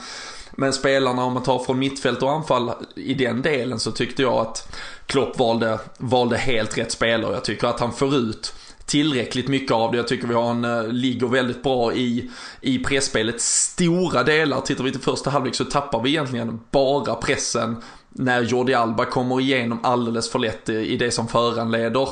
men 0.51 0.73
spelarna, 0.73 1.23
om 1.23 1.33
man 1.33 1.43
tar 1.43 1.59
från 1.59 1.79
mittfält 1.79 2.21
och 2.21 2.31
anfall 2.31 2.71
i 2.95 3.13
den 3.13 3.41
delen 3.41 3.79
så 3.79 3.91
tyckte 3.91 4.21
jag 4.21 4.33
att 4.33 4.77
Klopp 5.05 5.39
valde, 5.39 5.79
valde 5.97 6.37
helt 6.37 6.77
rätt 6.77 6.91
spelare. 6.91 7.33
Jag 7.33 7.43
tycker 7.43 7.67
att 7.67 7.79
han 7.79 7.93
får 7.93 8.15
ut 8.15 8.53
tillräckligt 8.85 9.47
mycket 9.47 9.71
av 9.71 9.91
det. 9.91 9.97
Jag 9.97 10.07
tycker 10.07 10.27
vi 10.27 10.33
har 10.33 10.51
en, 10.51 10.65
eh, 10.65 10.87
ligger 10.87 11.27
väldigt 11.27 11.63
bra 11.63 11.93
i, 11.93 12.29
i 12.61 12.79
pressspelet. 12.79 13.41
Stora 13.41 14.23
delar, 14.23 14.61
tittar 14.61 14.83
vi 14.83 14.91
till 14.91 15.01
första 15.01 15.29
halvlek 15.29 15.55
så 15.55 15.65
tappar 15.65 16.01
vi 16.01 16.09
egentligen 16.09 16.59
bara 16.71 17.15
pressen 17.15 17.75
när 18.17 18.41
Jordi 18.41 18.73
Alba 18.73 19.05
kommer 19.05 19.41
igenom 19.41 19.79
alldeles 19.83 20.29
för 20.29 20.39
lätt 20.39 20.69
i 20.69 20.97
det 20.97 21.11
som 21.11 21.27
föranleder 21.27 22.09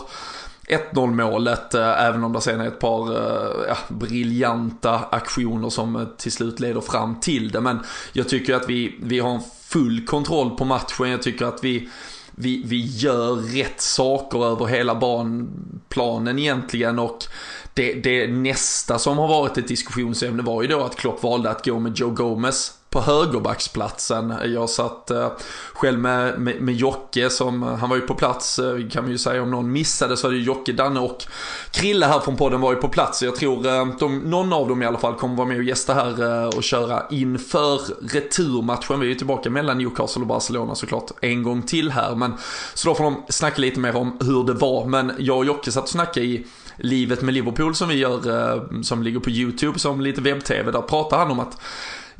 1-0 0.67 1.13
målet, 1.13 1.73
eh, 1.73 2.05
även 2.05 2.23
om 2.23 2.33
det 2.33 2.41
sen 2.41 2.61
är 2.61 2.67
ett 2.67 2.79
par 2.79 3.11
eh, 3.11 3.67
ja, 3.67 3.77
briljanta 3.87 4.99
aktioner 5.11 5.69
som 5.69 5.95
eh, 5.95 6.05
till 6.17 6.31
slut 6.31 6.59
leder 6.59 6.81
fram 6.81 7.19
till 7.19 7.51
det. 7.51 7.61
Men 7.61 7.79
jag 8.13 8.29
tycker 8.29 8.55
att 8.55 8.69
vi, 8.69 8.95
vi 9.01 9.19
har 9.19 9.29
en 9.29 9.41
full 9.61 10.05
kontroll 10.05 10.49
på 10.49 10.65
matchen. 10.65 11.09
Jag 11.09 11.21
tycker 11.21 11.45
att 11.45 11.63
vi 11.63 11.89
vi, 12.35 12.63
vi 12.65 12.85
gör 12.85 13.35
rätt 13.35 13.81
saker 13.81 14.45
över 14.45 14.65
hela 14.65 14.95
banplanen 14.95 16.39
egentligen 16.39 16.99
och 16.99 17.25
det, 17.73 17.93
det 17.93 18.27
nästa 18.27 18.99
som 18.99 19.17
har 19.17 19.27
varit 19.27 19.57
ett 19.57 19.67
diskussionsämne 19.67 20.43
var 20.43 20.61
ju 20.61 20.67
då 20.67 20.83
att 20.83 20.95
Klopp 20.95 21.23
valde 21.23 21.49
att 21.49 21.65
gå 21.65 21.79
med 21.79 21.97
Joe 21.97 22.09
Gomez 22.09 22.73
på 22.93 23.01
högerbacksplatsen. 23.01 24.33
Jag 24.45 24.69
satt 24.69 25.11
eh, 25.11 25.31
själv 25.73 25.99
med, 25.99 26.39
med, 26.39 26.61
med 26.61 26.75
Jocke 26.75 27.29
som, 27.29 27.63
eh, 27.63 27.75
han 27.75 27.89
var 27.89 27.95
ju 27.95 28.01
på 28.01 28.13
plats, 28.13 28.59
eh, 28.59 28.89
kan 28.89 29.03
man 29.03 29.11
ju 29.11 29.17
säga 29.17 29.43
om 29.43 29.51
någon 29.51 29.71
missade 29.71 30.17
så 30.17 30.27
var 30.27 30.31
det 30.31 30.37
ju 30.37 30.43
Jocke, 30.43 30.71
Danne 30.71 30.99
och 30.99 31.23
Krille 31.71 32.05
här 32.05 32.19
från 32.19 32.37
podden 32.37 32.61
var 32.61 32.73
ju 32.73 32.79
på 32.79 32.87
plats. 32.87 33.23
Jag 33.23 33.35
tror 33.35 33.67
eh, 33.67 33.87
de, 33.99 34.19
någon 34.19 34.53
av 34.53 34.67
dem 34.67 34.81
i 34.81 34.85
alla 34.85 34.97
fall 34.97 35.13
kommer 35.13 35.35
vara 35.35 35.47
med 35.47 35.57
och 35.57 35.63
gästa 35.63 35.93
här 35.93 36.43
eh, 36.43 36.47
och 36.47 36.63
köra 36.63 37.03
inför 37.09 37.79
returmatchen. 38.13 38.99
Vi 38.99 39.05
är 39.05 39.09
ju 39.09 39.15
tillbaka 39.15 39.49
mellan 39.49 39.77
Newcastle 39.77 40.21
och 40.21 40.27
Barcelona 40.27 40.75
såklart 40.75 41.11
en 41.21 41.43
gång 41.43 41.61
till 41.61 41.91
här. 41.91 42.15
Men, 42.15 42.33
så 42.73 42.89
då 42.89 42.95
får 42.95 43.03
de 43.03 43.23
snacka 43.29 43.61
lite 43.61 43.79
mer 43.79 43.95
om 43.95 44.17
hur 44.21 44.43
det 44.43 44.53
var. 44.53 44.85
Men 44.85 45.11
jag 45.19 45.37
och 45.37 45.45
Jocke 45.45 45.71
satt 45.71 45.83
och 45.83 45.89
snackade 45.89 46.25
i 46.25 46.45
Livet 46.77 47.21
med 47.21 47.33
Liverpool 47.33 47.75
som 47.75 47.89
vi 47.89 47.95
gör, 47.95 48.53
eh, 48.53 48.81
som 48.81 49.03
ligger 49.03 49.19
på 49.19 49.29
YouTube 49.29 49.79
som 49.79 50.01
lite 50.01 50.21
webb-tv. 50.21 50.71
Där 50.71 50.81
pratar 50.81 51.17
han 51.17 51.31
om 51.31 51.39
att 51.39 51.57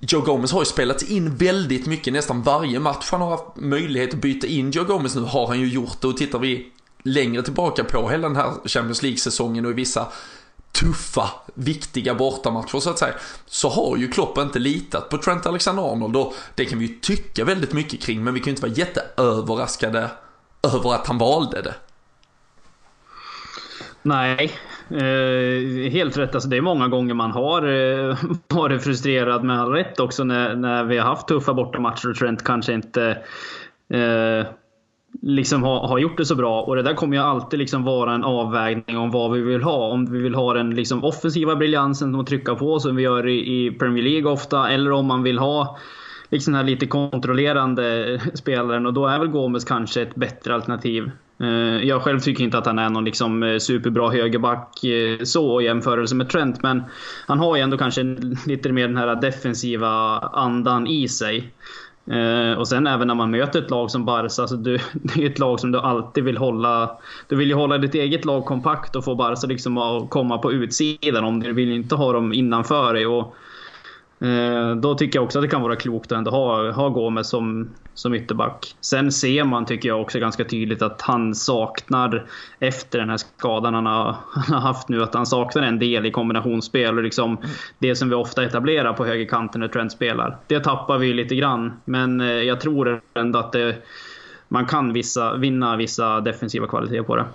Joe 0.07 0.21
Gomez 0.21 0.51
har 0.51 0.61
ju 0.61 0.65
spelat 0.65 1.01
in 1.01 1.35
väldigt 1.35 1.85
mycket, 1.85 2.13
nästan 2.13 2.41
varje 2.41 2.79
match 2.79 3.07
han 3.11 3.21
har 3.21 3.29
haft 3.29 3.55
möjlighet 3.55 4.13
att 4.13 4.21
byta 4.21 4.47
in 4.47 4.71
Joe 4.71 4.83
Gomez 4.83 5.15
nu 5.15 5.21
har 5.21 5.47
han 5.47 5.59
ju 5.59 5.67
gjort 5.67 6.01
det. 6.01 6.07
Och 6.07 6.17
tittar 6.17 6.39
vi 6.39 6.71
längre 7.03 7.43
tillbaka 7.43 7.83
på 7.83 8.09
hela 8.09 8.27
den 8.27 8.37
här 8.37 8.53
Champions 8.65 9.01
League-säsongen 9.01 9.65
och 9.65 9.71
i 9.71 9.73
vissa 9.73 10.07
tuffa, 10.71 11.29
viktiga 11.53 12.15
bortamatcher 12.15 12.79
så 12.79 12.89
att 12.89 12.99
säga, 12.99 13.13
så 13.45 13.69
har 13.69 13.97
ju 13.97 14.11
Klopp 14.11 14.37
inte 14.37 14.59
litat 14.59 15.09
på 15.09 15.17
Trent 15.17 15.45
Alexander-Arnold. 15.45 16.15
Och 16.15 16.33
det 16.55 16.65
kan 16.65 16.79
vi 16.79 16.85
ju 16.85 16.99
tycka 16.99 17.45
väldigt 17.45 17.73
mycket 17.73 18.01
kring, 18.01 18.23
men 18.23 18.33
vi 18.33 18.39
kan 18.39 18.45
ju 18.45 18.51
inte 18.51 18.61
vara 18.61 18.73
jätteöverraskade 18.73 20.11
över 20.63 20.93
att 20.93 21.07
han 21.07 21.17
valde 21.17 21.61
det. 21.61 21.75
Nej, 24.01 24.51
eh, 24.89 25.91
helt 25.91 26.17
rätt. 26.17 26.35
Alltså, 26.35 26.49
det 26.49 26.57
är 26.57 26.61
många 26.61 26.87
gånger 26.87 27.13
man 27.13 27.31
har 27.31 27.61
eh, 27.61 28.17
varit 28.47 28.83
frustrerad 28.83 29.43
med 29.43 29.61
all 29.61 29.71
rätt 29.71 29.99
också 29.99 30.23
när, 30.23 30.55
när 30.55 30.83
vi 30.83 30.97
har 30.97 31.05
haft 31.05 31.27
tuffa 31.27 31.53
bortamatcher 31.53 32.09
och 32.09 32.15
Trent 32.15 32.43
kanske 32.43 32.73
inte 32.73 33.17
eh, 33.89 34.47
liksom 35.21 35.63
har, 35.63 35.87
har 35.87 35.99
gjort 35.99 36.17
det 36.17 36.25
så 36.25 36.35
bra. 36.35 36.61
Och 36.61 36.75
det 36.75 36.81
där 36.81 36.93
kommer 36.93 37.17
ju 37.17 37.23
alltid 37.23 37.59
liksom 37.59 37.83
vara 37.83 38.13
en 38.13 38.23
avvägning 38.23 38.97
om 38.97 39.11
vad 39.11 39.31
vi 39.31 39.41
vill 39.41 39.63
ha. 39.63 39.87
Om 39.87 40.11
vi 40.11 40.19
vill 40.19 40.35
ha 40.35 40.53
den 40.53 40.75
liksom 40.75 41.03
offensiva 41.03 41.55
briljansen 41.55 42.15
att 42.15 42.27
trycka 42.27 42.55
på 42.55 42.79
som 42.79 42.95
vi 42.95 43.03
gör 43.03 43.27
i, 43.27 43.65
i 43.65 43.71
Premier 43.71 44.03
League 44.03 44.31
ofta. 44.31 44.69
Eller 44.69 44.91
om 44.91 45.05
man 45.05 45.23
vill 45.23 45.39
ha 45.39 45.77
liksom 46.29 46.53
här 46.53 46.63
lite 46.63 46.87
kontrollerande 46.87 48.13
eh, 48.13 48.21
spelaren 48.33 48.85
och 48.85 48.93
då 48.93 49.07
är 49.07 49.19
väl 49.19 49.27
Gomes 49.27 49.65
kanske 49.65 50.01
ett 50.01 50.15
bättre 50.15 50.55
alternativ. 50.55 51.11
Eh, 51.43 51.87
jag 51.87 52.01
själv 52.01 52.19
tycker 52.19 52.43
inte 52.43 52.57
att 52.57 52.65
han 52.65 52.79
är 52.79 52.89
någon 52.89 53.05
liksom 53.05 53.43
eh, 53.43 53.57
superbra 53.57 54.09
högerback 54.09 54.83
eh, 54.83 55.23
så 55.23 55.61
i 55.61 55.65
jämförelse 55.65 56.15
med 56.15 56.29
Trent, 56.29 56.63
men 56.63 56.83
han 57.27 57.39
har 57.39 57.55
ju 57.55 57.61
ändå 57.61 57.77
kanske 57.77 58.03
lite 58.45 58.71
mer 58.71 58.87
den 58.87 58.97
här 58.97 59.15
defensiva 59.15 59.89
andan 60.19 60.87
i 60.87 61.07
sig. 61.07 61.53
Och 62.57 62.67
sen 62.67 62.87
även 62.87 63.07
när 63.07 63.15
man 63.15 63.31
möter 63.31 63.61
ett 63.61 63.69
lag 63.69 63.91
som 63.91 64.05
Barca, 64.05 64.41
alltså 64.41 64.55
du, 64.55 64.79
det 64.93 65.23
är 65.23 65.29
ett 65.29 65.39
lag 65.39 65.59
som 65.59 65.71
du 65.71 65.79
alltid 65.79 66.23
vill 66.23 66.37
hålla. 66.37 66.97
Du 67.27 67.35
vill 67.35 67.47
ju 67.47 67.55
hålla 67.55 67.77
ditt 67.77 67.95
eget 67.95 68.25
lag 68.25 68.45
kompakt 68.45 68.95
och 68.95 69.03
få 69.03 69.15
Barca 69.15 69.47
liksom 69.47 69.77
att 69.77 70.09
komma 70.09 70.37
på 70.37 70.51
utsidan 70.51 71.23
om 71.23 71.39
du 71.39 71.53
vill 71.53 71.71
inte 71.71 71.95
ha 71.95 72.13
dem 72.13 72.33
innanför 72.33 72.93
dig. 72.93 73.07
Och 73.07 73.35
då 74.81 74.95
tycker 74.95 75.19
jag 75.19 75.23
också 75.23 75.39
att 75.39 75.43
det 75.43 75.49
kan 75.49 75.61
vara 75.61 75.75
klokt 75.75 76.11
att 76.11 76.17
ändå 76.17 76.31
ha, 76.31 76.71
ha 76.71 76.89
Gomes 76.89 77.29
som, 77.29 77.69
som 77.93 78.13
ytterback. 78.13 78.75
Sen 78.81 79.11
ser 79.11 79.43
man, 79.43 79.65
tycker 79.65 79.89
jag 79.89 80.01
också 80.01 80.19
ganska 80.19 80.45
tydligt, 80.45 80.81
att 80.81 81.01
han 81.01 81.35
saknar, 81.35 82.25
efter 82.59 82.99
den 82.99 83.09
här 83.09 83.17
skadan 83.17 83.73
han 83.73 83.85
har, 83.85 84.15
han 84.33 84.53
har 84.53 84.61
haft 84.61 84.89
nu, 84.89 85.03
att 85.03 85.13
han 85.13 85.25
saknar 85.25 85.63
en 85.63 85.79
del 85.79 86.05
i 86.05 86.11
kombinationsspel 86.11 86.97
och 86.97 87.03
liksom 87.03 87.37
det 87.79 87.95
som 87.95 88.09
vi 88.09 88.15
ofta 88.15 88.43
etablerar 88.43 88.93
på 88.93 89.05
högerkanten 89.05 89.61
när 89.61 89.67
Trent 89.67 89.91
spelar. 89.91 90.37
Det 90.47 90.59
tappar 90.59 90.97
vi 90.97 91.13
lite 91.13 91.35
grann, 91.35 91.81
men 91.85 92.21
eh, 92.21 92.27
jag 92.27 92.61
tror 92.61 93.01
ändå 93.13 93.39
att 93.39 93.51
det, 93.51 93.75
man 94.47 94.65
kan 94.65 94.93
vissa, 94.93 95.35
vinna 95.37 95.75
vissa 95.75 96.21
defensiva 96.21 96.67
kvaliteter 96.67 97.03
på 97.03 97.15
det. 97.15 97.25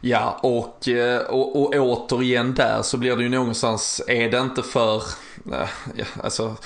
Ja, 0.00 0.40
och, 0.42 0.88
eh, 0.88 1.20
och, 1.20 1.56
och 1.56 1.74
återigen 1.74 2.54
där 2.54 2.82
så 2.82 2.98
blir 2.98 3.16
det 3.16 3.22
ju 3.22 3.28
någonstans, 3.28 4.02
är 4.08 4.30
det 4.30 4.38
inte 4.38 4.62
för, 4.62 5.02
alltså 6.22 6.56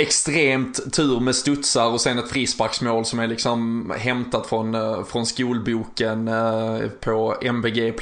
extremt 0.00 0.92
tur 0.92 1.20
med 1.20 1.36
studsar 1.36 1.86
och 1.86 2.00
sen 2.00 2.18
ett 2.18 2.28
frisparksmål 2.28 3.04
som 3.04 3.18
är 3.18 3.26
liksom 3.26 3.92
hämtat 3.98 4.46
från, 4.46 4.74
eh, 4.74 5.04
från 5.04 5.26
skolboken 5.26 6.28
eh, 6.28 6.78
på 7.00 7.36
MBG 7.42 7.94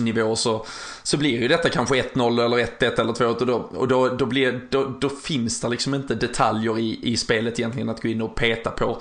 nivå 0.00 0.36
så, 0.36 0.66
så 1.02 1.16
blir 1.16 1.40
ju 1.40 1.48
detta 1.48 1.68
kanske 1.68 2.02
1-0 2.02 2.44
eller 2.44 2.56
1-1 2.56 3.00
eller 3.00 3.12
2 3.12 3.24
och, 3.24 3.46
då, 3.46 3.54
och 3.54 3.88
då, 3.88 4.08
då, 4.08 4.26
blir, 4.26 4.60
då, 4.70 4.84
då 5.00 5.08
finns 5.08 5.60
det 5.60 5.68
liksom 5.68 5.94
inte 5.94 6.14
detaljer 6.14 6.78
i, 6.78 6.98
i 7.02 7.16
spelet 7.16 7.58
egentligen 7.58 7.88
att 7.88 8.02
gå 8.02 8.08
in 8.08 8.22
och 8.22 8.34
peta 8.34 8.70
på 8.70 8.98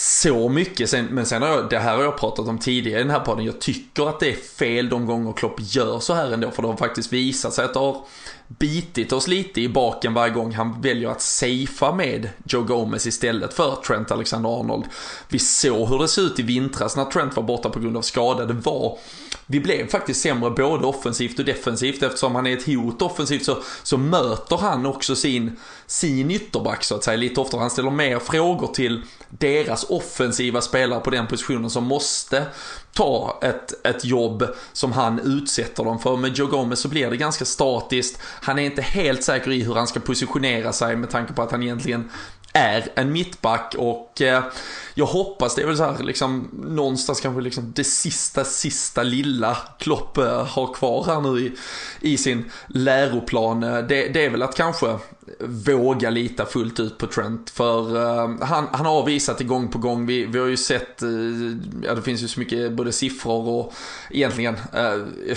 så 0.00 0.48
mycket. 0.48 0.90
Sen, 0.90 1.06
men 1.06 1.26
sen 1.26 1.42
har 1.42 1.48
jag, 1.48 1.70
det 1.70 1.78
här 1.78 1.96
har 1.96 2.02
jag 2.02 2.18
pratat 2.18 2.48
om 2.48 2.58
tidigare 2.58 3.00
i 3.00 3.02
den 3.02 3.10
här 3.10 3.20
podden. 3.20 3.44
Jag 3.44 3.60
tycker 3.60 4.08
att 4.08 4.20
det 4.20 4.30
är 4.30 4.36
fel 4.36 4.88
de 4.88 5.06
gånger 5.06 5.32
Klopp 5.32 5.56
gör 5.60 6.00
så 6.00 6.14
här 6.14 6.32
ändå. 6.32 6.50
För 6.50 6.62
det 6.62 6.68
har 6.68 6.76
faktiskt 6.76 7.12
visat 7.12 7.54
sig 7.54 7.64
att 7.64 7.74
det 7.74 7.80
har 7.80 8.04
bitit 8.48 9.12
oss 9.12 9.28
lite 9.28 9.60
i 9.60 9.68
baken 9.68 10.14
varje 10.14 10.32
gång 10.32 10.52
han 10.52 10.80
väljer 10.80 11.08
att 11.08 11.22
safea 11.22 11.92
med 11.92 12.28
Joe 12.44 12.62
Gomez 12.62 13.06
istället 13.06 13.54
för 13.54 13.76
Trent 13.86 14.10
Alexander-Arnold. 14.10 14.84
Vi 15.28 15.38
såg 15.38 15.88
hur 15.88 15.98
det 15.98 16.08
såg 16.08 16.24
ut 16.24 16.38
i 16.38 16.42
vintras 16.42 16.96
när 16.96 17.04
Trent 17.04 17.36
var 17.36 17.42
borta 17.42 17.70
på 17.70 17.80
grund 17.80 17.96
av 17.96 18.02
skada. 18.02 18.44
Det 18.44 18.54
var 18.54 18.98
vi 19.50 19.60
blev 19.60 19.88
faktiskt 19.88 20.20
sämre 20.20 20.50
både 20.50 20.86
offensivt 20.86 21.38
och 21.38 21.44
defensivt 21.44 22.02
eftersom 22.02 22.34
han 22.34 22.46
är 22.46 22.56
ett 22.56 22.66
hot 22.66 23.02
offensivt 23.02 23.44
så, 23.44 23.56
så 23.82 23.98
möter 23.98 24.56
han 24.56 24.86
också 24.86 25.16
sin, 25.16 25.56
sin 25.88 26.30
ytterback 26.30 26.84
så 26.84 26.94
att 26.94 27.04
säga 27.04 27.16
lite 27.16 27.40
oftare. 27.40 27.60
Han 27.60 27.70
ställer 27.70 27.90
mer 27.90 28.18
frågor 28.18 28.66
till 28.66 29.02
deras 29.28 29.84
offensiva 29.84 30.60
spelare 30.60 31.00
på 31.00 31.10
den 31.10 31.26
positionen 31.26 31.70
som 31.70 31.84
måste 31.84 32.46
ta 32.92 33.38
ett, 33.42 33.86
ett 33.86 34.04
jobb 34.04 34.44
som 34.72 34.92
han 34.92 35.20
utsätter 35.20 35.84
dem 35.84 35.98
för. 35.98 36.16
Med 36.16 36.38
Joe 36.38 36.46
Gomez 36.46 36.80
så 36.80 36.88
blir 36.88 37.10
det 37.10 37.16
ganska 37.16 37.44
statiskt. 37.44 38.20
Han 38.22 38.58
är 38.58 38.62
inte 38.62 38.82
helt 38.82 39.22
säker 39.22 39.50
i 39.50 39.62
hur 39.62 39.74
han 39.74 39.86
ska 39.86 40.00
positionera 40.00 40.72
sig 40.72 40.96
med 40.96 41.10
tanke 41.10 41.32
på 41.32 41.42
att 41.42 41.50
han 41.50 41.62
egentligen 41.62 42.10
är 42.52 42.88
en 42.94 43.12
mittback 43.12 43.74
och 43.78 44.22
eh, 44.22 44.44
jag 44.94 45.06
hoppas 45.06 45.54
det 45.54 45.62
är 45.62 45.66
väl 45.66 45.76
så 45.76 45.84
här 45.84 46.02
liksom 46.02 46.48
någonstans 46.52 47.20
kanske 47.20 47.40
liksom 47.40 47.72
det 47.76 47.84
sista, 47.84 48.44
sista 48.44 49.02
lilla 49.02 49.56
Klopp 49.78 50.18
eh, 50.18 50.46
har 50.46 50.74
kvar 50.74 51.04
här 51.04 51.20
nu 51.20 51.40
i, 51.40 51.52
i 52.00 52.16
sin 52.16 52.50
läroplan. 52.66 53.62
Eh, 53.62 53.78
det, 53.78 54.08
det, 54.08 54.24
är 54.24 54.30
väl 54.30 54.42
att 54.42 54.56
kanske 54.56 54.98
våga 55.40 56.10
lita 56.10 56.46
fullt 56.46 56.80
ut 56.80 56.98
på 56.98 57.06
Trent. 57.06 57.50
För 57.50 57.96
uh, 57.96 58.42
han, 58.42 58.68
han 58.72 58.86
har 58.86 59.06
visat 59.06 59.38
det 59.38 59.44
gång 59.44 59.68
på 59.68 59.78
gång. 59.78 60.06
Vi, 60.06 60.24
vi 60.26 60.38
har 60.38 60.46
ju 60.46 60.56
sett, 60.56 61.02
uh, 61.02 61.56
ja 61.82 61.94
det 61.94 62.02
finns 62.02 62.22
ju 62.22 62.28
så 62.28 62.40
mycket 62.40 62.72
både 62.72 62.92
siffror 62.92 63.48
och 63.48 63.72
egentligen 64.10 64.54
uh, 64.54 65.36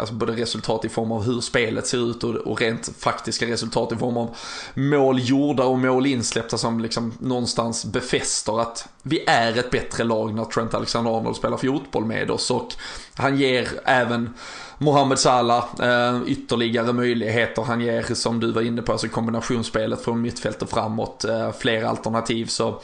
alltså 0.00 0.14
både 0.14 0.32
resultat 0.32 0.84
i 0.84 0.88
form 0.88 1.12
av 1.12 1.22
hur 1.22 1.40
spelet 1.40 1.86
ser 1.86 2.10
ut 2.10 2.24
och, 2.24 2.34
och 2.34 2.60
rent 2.60 2.90
faktiska 2.98 3.46
resultat 3.46 3.92
i 3.92 3.96
form 3.96 4.16
av 4.16 4.36
mål 4.74 5.20
gjorda 5.20 5.64
och 5.64 5.78
mål 5.78 6.06
insläppta 6.06 6.58
som 6.58 6.80
liksom 6.80 7.12
någonstans 7.18 7.84
befäster 7.84 8.60
att 8.60 8.88
vi 9.02 9.24
är 9.26 9.58
ett 9.58 9.70
bättre 9.70 10.04
lag 10.04 10.34
när 10.34 10.44
Trent 10.44 10.74
Alexander-Arnold 10.74 11.36
spelar 11.36 11.56
fotboll 11.56 12.04
med 12.04 12.30
oss 12.30 12.50
och 12.50 12.74
han 13.14 13.36
ger 13.36 13.68
även 13.84 14.34
Mohamed 14.82 15.18
Salah 15.18 15.64
eh, 15.80 16.20
ytterligare 16.26 16.92
möjligheter. 16.92 17.62
Han 17.62 17.80
ger, 17.80 18.14
som 18.14 18.40
du 18.40 18.52
var 18.52 18.62
inne 18.62 18.82
på, 18.82 18.92
alltså 18.92 19.08
kombinationsspelet 19.08 20.04
från 20.04 20.22
mittfält 20.22 20.62
och 20.62 20.70
framåt, 20.70 21.24
eh, 21.24 21.52
fler 21.52 21.84
alternativ. 21.84 22.46
Så 22.46 22.80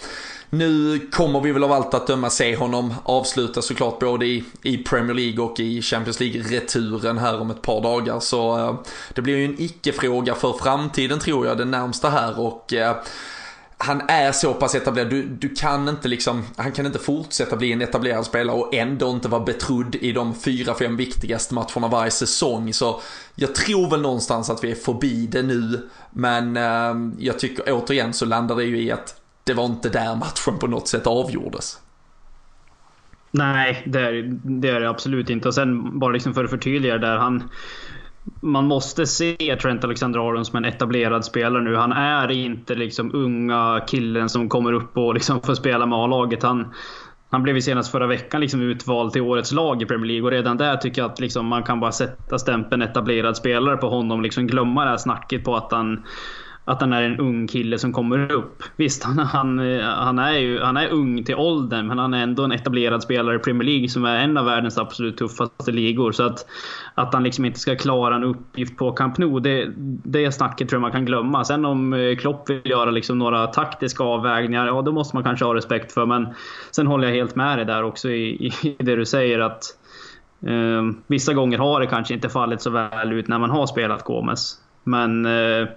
nu 0.50 0.98
kommer 1.12 1.40
vi 1.40 1.52
väl 1.52 1.64
av 1.64 1.72
allt 1.72 1.94
att 1.94 2.06
döma 2.06 2.30
se 2.30 2.56
honom 2.56 2.94
avsluta 3.02 3.62
såklart 3.62 3.98
både 3.98 4.26
i, 4.26 4.44
i 4.62 4.78
Premier 4.78 5.14
League 5.14 5.44
och 5.44 5.60
i 5.60 5.82
Champions 5.82 6.20
League-returen 6.20 7.18
här 7.18 7.40
om 7.40 7.50
ett 7.50 7.62
par 7.62 7.80
dagar. 7.82 8.20
Så 8.20 8.58
eh, 8.58 8.74
det 9.14 9.22
blir 9.22 9.36
ju 9.36 9.44
en 9.44 9.56
icke-fråga 9.58 10.34
för 10.34 10.52
framtiden 10.52 11.18
tror 11.18 11.46
jag, 11.46 11.58
den 11.58 11.70
närmsta 11.70 12.10
här. 12.10 12.40
och 12.40 12.74
eh, 12.74 12.96
han 13.80 14.02
är 14.08 14.32
så 14.32 14.54
pass 14.54 14.74
etablerad. 14.74 15.10
Du, 15.10 15.22
du 15.22 15.48
kan 15.48 15.88
inte 15.88 16.08
liksom, 16.08 16.44
han 16.56 16.72
kan 16.72 16.86
inte 16.86 16.98
fortsätta 16.98 17.56
bli 17.56 17.72
en 17.72 17.82
etablerad 17.82 18.24
spelare 18.24 18.56
och 18.56 18.74
ändå 18.74 19.10
inte 19.10 19.28
vara 19.28 19.44
betrodd 19.44 19.94
i 19.94 20.12
de 20.12 20.34
fyra, 20.34 20.74
fem 20.74 20.96
viktigaste 20.96 21.54
matcherna 21.54 21.88
varje 21.88 22.10
säsong. 22.10 22.72
Så 22.72 23.00
jag 23.34 23.54
tror 23.54 23.90
väl 23.90 24.00
någonstans 24.00 24.50
att 24.50 24.64
vi 24.64 24.70
är 24.70 24.74
förbi 24.74 25.26
det 25.26 25.42
nu. 25.42 25.88
Men 26.10 26.56
eh, 26.56 27.12
jag 27.18 27.38
tycker 27.38 27.64
återigen 27.72 28.12
så 28.12 28.26
landar 28.26 28.56
det 28.56 28.64
ju 28.64 28.82
i 28.82 28.90
att 28.90 29.20
det 29.44 29.54
var 29.54 29.64
inte 29.64 29.88
där 29.88 30.16
matchen 30.16 30.58
på 30.58 30.66
något 30.66 30.88
sätt 30.88 31.06
avgjordes. 31.06 31.78
Nej, 33.30 33.82
det 33.86 34.00
är, 34.00 34.38
det 34.42 34.68
är 34.68 34.80
det 34.80 34.90
absolut 34.90 35.30
inte. 35.30 35.48
Och 35.48 35.54
sen 35.54 35.98
bara 35.98 36.12
liksom 36.12 36.34
för 36.34 36.44
att 36.44 36.50
förtydliga 36.50 36.98
där. 36.98 37.16
Han, 37.16 37.50
man 38.42 38.64
måste 38.64 39.06
se 39.06 39.56
Trent 39.62 39.84
Alexander-Arnold 39.84 40.46
som 40.46 40.56
en 40.56 40.64
etablerad 40.64 41.24
spelare 41.24 41.62
nu. 41.62 41.76
Han 41.76 41.92
är 41.92 42.30
inte 42.30 42.74
liksom 42.74 43.14
unga 43.14 43.80
killen 43.88 44.28
som 44.28 44.48
kommer 44.48 44.72
upp 44.72 44.96
och 44.96 45.14
liksom 45.14 45.40
får 45.40 45.54
spela 45.54 45.86
med 45.86 45.98
A-laget. 45.98 46.42
Han, 46.42 46.74
han 47.30 47.42
blev 47.42 47.56
ju 47.56 47.62
senast 47.62 47.90
förra 47.90 48.06
veckan 48.06 48.40
liksom 48.40 48.62
utvald 48.62 49.12
till 49.12 49.22
årets 49.22 49.52
lag 49.52 49.82
i 49.82 49.86
Premier 49.86 50.06
League 50.06 50.24
och 50.24 50.30
redan 50.30 50.56
där 50.56 50.76
tycker 50.76 51.02
jag 51.02 51.10
att 51.10 51.20
liksom 51.20 51.46
man 51.46 51.62
kan 51.62 51.80
bara 51.80 51.92
sätta 51.92 52.38
stämpeln 52.38 52.82
etablerad 52.82 53.36
spelare 53.36 53.76
på 53.76 53.88
honom. 53.88 54.22
Liksom 54.22 54.46
glömma 54.46 54.84
det 54.84 54.90
här 54.90 54.96
snacket 54.96 55.44
på 55.44 55.56
att 55.56 55.72
han 55.72 56.04
att 56.68 56.80
han 56.80 56.92
är 56.92 57.02
en 57.02 57.18
ung 57.20 57.46
kille 57.46 57.78
som 57.78 57.92
kommer 57.92 58.32
upp. 58.32 58.62
Visst, 58.76 59.04
han, 59.04 59.18
han, 59.18 59.58
han, 59.80 60.18
är 60.18 60.38
ju, 60.38 60.60
han 60.60 60.76
är 60.76 60.88
ung 60.88 61.24
till 61.24 61.34
åldern, 61.34 61.86
men 61.86 61.98
han 61.98 62.14
är 62.14 62.22
ändå 62.22 62.44
en 62.44 62.52
etablerad 62.52 63.02
spelare 63.02 63.36
i 63.36 63.38
Premier 63.38 63.68
League 63.68 63.88
som 63.88 64.04
är 64.04 64.16
en 64.18 64.36
av 64.36 64.44
världens 64.44 64.78
absolut 64.78 65.16
tuffaste 65.16 65.72
ligor. 65.72 66.12
Så 66.12 66.22
att, 66.22 66.46
att 66.94 67.14
han 67.14 67.22
liksom 67.22 67.44
inte 67.44 67.60
ska 67.60 67.76
klara 67.76 68.16
en 68.16 68.24
uppgift 68.24 68.76
på 68.76 68.92
Camp 68.92 69.18
Nou, 69.18 69.40
det, 69.40 69.72
det 70.04 70.32
snacket 70.32 70.68
tror 70.68 70.76
jag 70.76 70.82
man 70.82 70.92
kan 70.92 71.04
glömma. 71.04 71.44
Sen 71.44 71.64
om 71.64 71.92
eh, 71.92 72.16
Klopp 72.16 72.50
vill 72.50 72.60
göra 72.64 72.90
liksom 72.90 73.18
några 73.18 73.46
taktiska 73.46 74.04
avvägningar, 74.04 74.66
ja 74.66 74.82
då 74.82 74.92
måste 74.92 75.16
man 75.16 75.24
kanske 75.24 75.44
ha 75.44 75.54
respekt 75.54 75.92
för. 75.92 76.06
Men 76.06 76.28
sen 76.70 76.86
håller 76.86 77.08
jag 77.08 77.14
helt 77.14 77.36
med 77.36 77.58
dig 77.58 77.66
där 77.66 77.82
också 77.82 78.10
i, 78.10 78.52
i 78.62 78.76
det 78.78 78.96
du 78.96 79.06
säger 79.06 79.38
att 79.38 79.62
eh, 80.46 80.82
vissa 81.06 81.34
gånger 81.34 81.58
har 81.58 81.80
det 81.80 81.86
kanske 81.86 82.14
inte 82.14 82.28
fallit 82.28 82.62
så 82.62 82.70
väl 82.70 83.12
ut 83.12 83.28
när 83.28 83.38
man 83.38 83.50
har 83.50 83.66
spelat 83.66 84.04
Gomes. 84.04 84.54
Men 84.84 85.26
eh, 85.26 85.68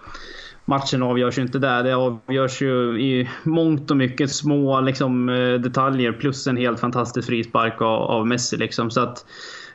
matchen 0.72 1.04
avgörs 1.04 1.38
ju 1.38 1.42
inte 1.42 1.60
där. 1.60 1.84
Det 1.84 1.96
avgörs 1.96 2.62
ju 2.62 3.02
i 3.02 3.30
mångt 3.44 3.92
och 3.92 3.98
mycket 3.98 4.32
små 4.32 4.82
liksom, 4.82 5.30
eh, 5.30 5.54
detaljer 5.54 6.12
plus 6.12 6.48
en 6.48 6.58
helt 6.58 6.80
fantastisk 6.80 7.28
frispark 7.28 7.82
av, 7.82 8.02
av 8.02 8.28
Messi. 8.28 8.58
Liksom. 8.58 8.92
Så 8.92 9.02
att 9.02 9.26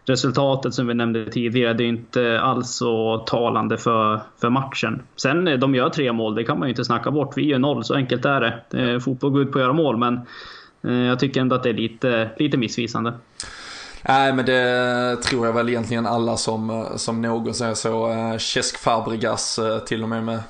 resultatet 0.04 0.74
som 0.74 0.86
vi 0.86 0.94
nämnde 0.94 1.30
tidigare, 1.30 1.74
det 1.74 1.84
är 1.84 1.88
inte 1.88 2.40
alls 2.40 2.70
så 2.70 3.18
talande 3.18 3.78
för, 3.78 4.20
för 4.40 4.50
matchen. 4.50 5.02
Sen 5.16 5.48
eh, 5.48 5.58
de 5.58 5.74
gör 5.74 5.88
tre 5.88 6.12
mål, 6.12 6.34
det 6.34 6.44
kan 6.44 6.58
man 6.58 6.68
ju 6.68 6.70
inte 6.70 6.84
snacka 6.84 7.10
bort. 7.10 7.36
Vi 7.36 7.46
gör 7.46 7.58
noll, 7.58 7.84
så 7.84 7.94
enkelt 7.94 8.24
är 8.24 8.40
det. 8.40 8.80
Eh, 8.80 8.98
fotboll 8.98 9.30
går 9.30 9.42
ut 9.42 9.52
på 9.52 9.58
att 9.58 9.64
göra 9.64 9.72
mål, 9.72 9.96
men 9.96 10.20
eh, 10.82 11.06
jag 11.06 11.18
tycker 11.18 11.40
ändå 11.40 11.56
att 11.56 11.62
det 11.62 11.68
är 11.68 11.74
lite, 11.74 12.30
lite 12.38 12.56
missvisande. 12.56 13.12
Nej 14.08 14.32
men 14.32 14.46
det 14.46 15.16
tror 15.22 15.46
jag 15.46 15.52
väl 15.52 15.68
egentligen 15.68 16.06
alla 16.06 16.36
som, 16.36 16.70
eh, 16.70 16.96
som 16.96 17.22
någonsin 17.22 17.76
så. 17.76 18.10
Eh, 18.10 18.38
Cesc 18.38 18.78
Fabregas 18.78 19.58
eh, 19.58 19.78
till 19.78 20.02
och 20.02 20.08
med 20.08 20.24
med, 20.24 20.40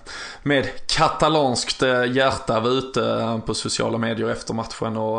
med 0.42 0.86
katalanskt 0.86 1.82
hjärta 2.12 2.60
var 2.60 2.70
ute 2.70 3.40
på 3.46 3.54
sociala 3.54 3.98
medier 3.98 4.28
efter 4.28 4.54
matchen 4.54 4.96
och 4.96 5.18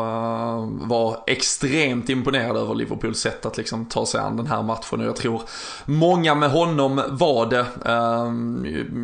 var 0.88 1.22
extremt 1.26 2.08
imponerad 2.08 2.56
över 2.56 2.74
Liverpools 2.74 3.18
sätt 3.18 3.46
att 3.46 3.56
liksom 3.56 3.86
ta 3.86 4.06
sig 4.06 4.20
an 4.20 4.36
den 4.36 4.46
här 4.46 4.62
matchen 4.62 5.00
och 5.00 5.06
jag 5.06 5.16
tror 5.16 5.42
många 5.84 6.34
med 6.34 6.50
honom 6.50 7.02
var 7.08 7.46
det. 7.46 7.66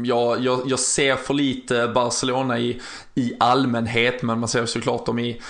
Jag, 0.09 0.41
jag, 0.41 0.61
jag 0.67 0.79
ser 0.79 1.17
för 1.17 1.35
lite 1.35 1.91
Barcelona 1.95 2.59
i, 2.59 2.81
i 3.15 3.33
allmänhet 3.41 4.23
men 4.23 4.39
man 4.39 4.49
ser 4.49 4.67
såklart 4.67 5.07
dem 5.07 5.19
i 5.19 5.41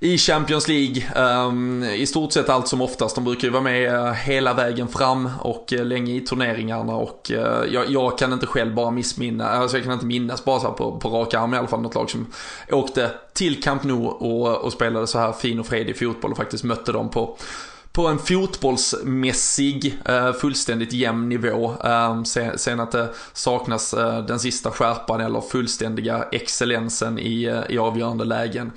i 0.00 0.18
Champions 0.18 0.68
League. 0.68 1.02
Um, 1.16 1.84
I 1.84 2.06
stort 2.06 2.32
sett 2.32 2.48
allt 2.48 2.68
som 2.68 2.80
oftast. 2.80 3.14
De 3.14 3.24
brukar 3.24 3.48
ju 3.48 3.52
vara 3.52 3.62
med 3.62 3.94
eh, 3.94 4.12
hela 4.12 4.54
vägen 4.54 4.88
fram 4.88 5.30
och 5.40 5.72
eh, 5.72 5.84
länge 5.84 6.14
i 6.14 6.20
turneringarna. 6.20 6.96
Och 6.96 7.30
uh, 7.34 7.38
jag, 7.72 7.90
jag, 7.90 8.18
kan 8.18 8.32
inte 8.32 8.46
själv 8.46 8.74
bara 8.74 8.90
missminna, 8.90 9.48
alltså 9.48 9.76
jag 9.76 9.84
kan 9.84 9.92
inte 9.92 10.06
minnas 10.06 10.44
bara 10.44 10.60
så 10.60 10.72
på, 10.72 11.00
på 11.00 11.08
rak 11.08 11.34
arm 11.34 11.54
i 11.54 11.56
alla 11.56 11.68
fall 11.68 11.82
något 11.82 11.94
lag 11.94 12.10
som 12.10 12.26
åkte 12.70 13.10
till 13.32 13.62
Camp 13.62 13.84
Nou 13.84 14.06
och, 14.06 14.56
och 14.56 14.72
spelade 14.72 15.06
så 15.06 15.18
här 15.18 15.32
fin 15.32 15.60
och 15.60 15.66
fredig 15.66 15.98
fotboll 15.98 16.30
och 16.30 16.36
faktiskt 16.36 16.64
mötte 16.64 16.92
dem 16.92 17.08
på 17.08 17.36
på 17.96 18.06
en 18.06 18.18
fotbollsmässig, 18.18 19.98
eh, 20.04 20.32
fullständigt 20.32 20.92
jämn 20.92 21.28
nivå. 21.28 21.74
Ehm, 21.84 22.24
sen 22.56 22.80
att 22.80 22.92
det 22.92 23.08
saknas 23.32 23.94
eh, 23.94 24.24
den 24.24 24.38
sista 24.40 24.70
skärpan 24.70 25.20
eller 25.20 25.40
fullständiga 25.40 26.24
excellensen 26.32 27.18
i, 27.18 27.44
eh, 27.44 27.74
i 27.74 27.78
avgörande 27.78 28.24
lägen 28.24 28.72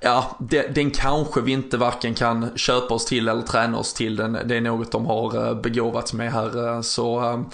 ja, 0.00 0.38
den 0.74 0.90
kanske 0.90 1.40
vi 1.40 1.52
inte 1.52 1.76
varken 1.76 2.14
kan 2.14 2.48
köpa 2.56 2.94
oss 2.94 3.04
till 3.04 3.28
eller 3.28 3.42
träna 3.42 3.78
oss 3.78 3.94
till. 3.94 4.16
Den, 4.16 4.38
det 4.44 4.56
är 4.56 4.60
något 4.60 4.92
de 4.92 5.06
har 5.06 5.54
begåvats 5.54 6.12
med 6.12 6.32
här. 6.32 6.82
Så 6.82 7.20
ehm, 7.20 7.44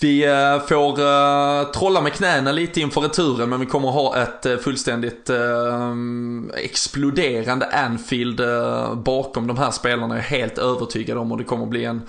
vi 0.00 0.24
eh, 0.24 0.66
får 0.66 1.00
eh, 1.00 1.70
trolla 1.70 2.00
med 2.00 2.12
knäna 2.12 2.52
lite 2.52 2.80
inför 2.80 3.00
returen 3.00 3.48
men 3.48 3.60
vi 3.60 3.66
kommer 3.66 3.88
ha 3.88 4.22
ett 4.22 4.46
eh, 4.46 4.56
fullständigt 4.56 5.30
exploderande 6.54 7.66
Anfield 7.66 8.40
bakom 9.04 9.46
de 9.46 9.58
här 9.58 9.70
spelarna. 9.70 10.14
Jag 10.14 10.24
är 10.24 10.28
helt 10.28 10.58
övertygad 10.58 11.18
om 11.18 11.32
och 11.32 11.38
det 11.38 11.44
kommer 11.44 11.66
bli 11.66 11.84
en 11.84 12.02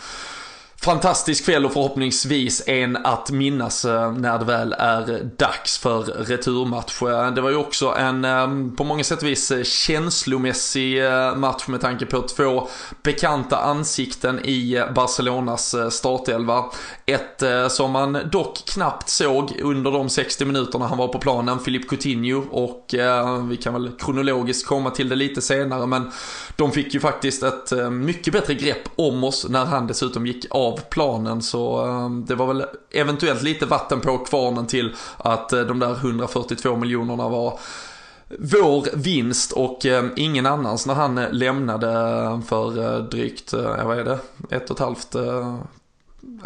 fantastisk 0.81 1.45
kväll 1.45 1.65
och 1.65 1.73
förhoppningsvis 1.73 2.67
en 2.67 2.97
att 2.97 3.31
minnas 3.31 3.85
eh, 3.85 4.11
när 4.11 4.39
det 4.39 4.45
väl 4.45 4.73
är 4.73 5.23
dags 5.37 5.77
för 5.77 6.01
returmatch. 6.03 7.01
Eh, 7.01 7.31
det 7.31 7.41
var 7.41 7.49
ju 7.49 7.55
också 7.55 7.95
en 7.97 8.25
ehm, 8.25 8.75
på 8.75 8.83
många 8.83 9.03
sätt 9.03 9.21
och 9.21 9.27
vis 9.27 9.51
eh, 9.51 9.63
känslomässig 9.63 11.01
match 11.35 11.67
med 11.67 11.81
tanke 11.81 12.05
på 12.05 12.21
två 12.21 12.67
bekanta 13.03 13.57
ansikten 13.57 14.39
i 14.45 14.83
Barcelonas 14.95 15.75
startelva. 15.89 16.65
Ett 17.05 17.43
som 17.69 17.91
man 17.91 18.17
dock 18.31 18.65
knappt 18.65 19.09
såg 19.09 19.59
under 19.63 19.91
de 19.91 20.09
60 20.09 20.45
minuterna 20.45 20.87
han 20.87 20.97
var 20.97 21.07
på 21.07 21.19
planen, 21.19 21.59
Filip 21.59 21.89
Coutinho 21.89 22.43
och 22.51 22.95
vi 23.49 23.57
kan 23.57 23.73
väl 23.73 23.91
kronologiskt 23.99 24.67
komma 24.67 24.89
till 24.89 25.09
det 25.09 25.15
lite 25.15 25.41
senare 25.41 25.87
men 25.87 26.11
de 26.55 26.71
fick 26.71 26.93
ju 26.93 26.99
faktiskt 26.99 27.43
ett 27.43 27.91
mycket 27.91 28.33
bättre 28.33 28.53
grepp 28.53 28.89
om 28.95 29.23
oss 29.23 29.45
när 29.49 29.65
han 29.65 29.87
dessutom 29.87 30.27
gick 30.27 30.45
av 30.49 30.66
av 30.67 30.79
planen 30.89 31.41
så 31.41 31.85
ehm, 31.85 32.25
det 32.25 32.35
var 32.35 32.47
väl 32.47 32.65
eventuellt 32.91 33.41
lite 33.41 33.65
vatten 33.65 34.01
på 34.01 34.17
kvarnen 34.17 34.67
till 34.67 34.95
att 35.17 35.53
eh, 35.53 35.61
de 35.61 35.79
där 35.79 35.91
142 35.91 36.75
miljonerna 36.75 37.29
var 37.29 37.59
vår 38.39 38.97
vinst 38.97 39.51
och 39.51 39.85
eh, 39.85 40.05
ingen 40.15 40.45
annans 40.45 40.85
när 40.85 40.93
han 40.93 41.17
eh, 41.17 41.31
lämnade 41.31 41.87
för 42.47 42.83
eh, 42.83 43.03
drygt, 43.03 43.53
eh, 43.53 43.85
vad 43.85 43.99
är 43.99 44.03
det, 44.03 44.19
ett 44.49 44.69
och 44.69 44.75
ett 44.75 44.85
halvt 44.85 45.15
eh, 45.15 45.57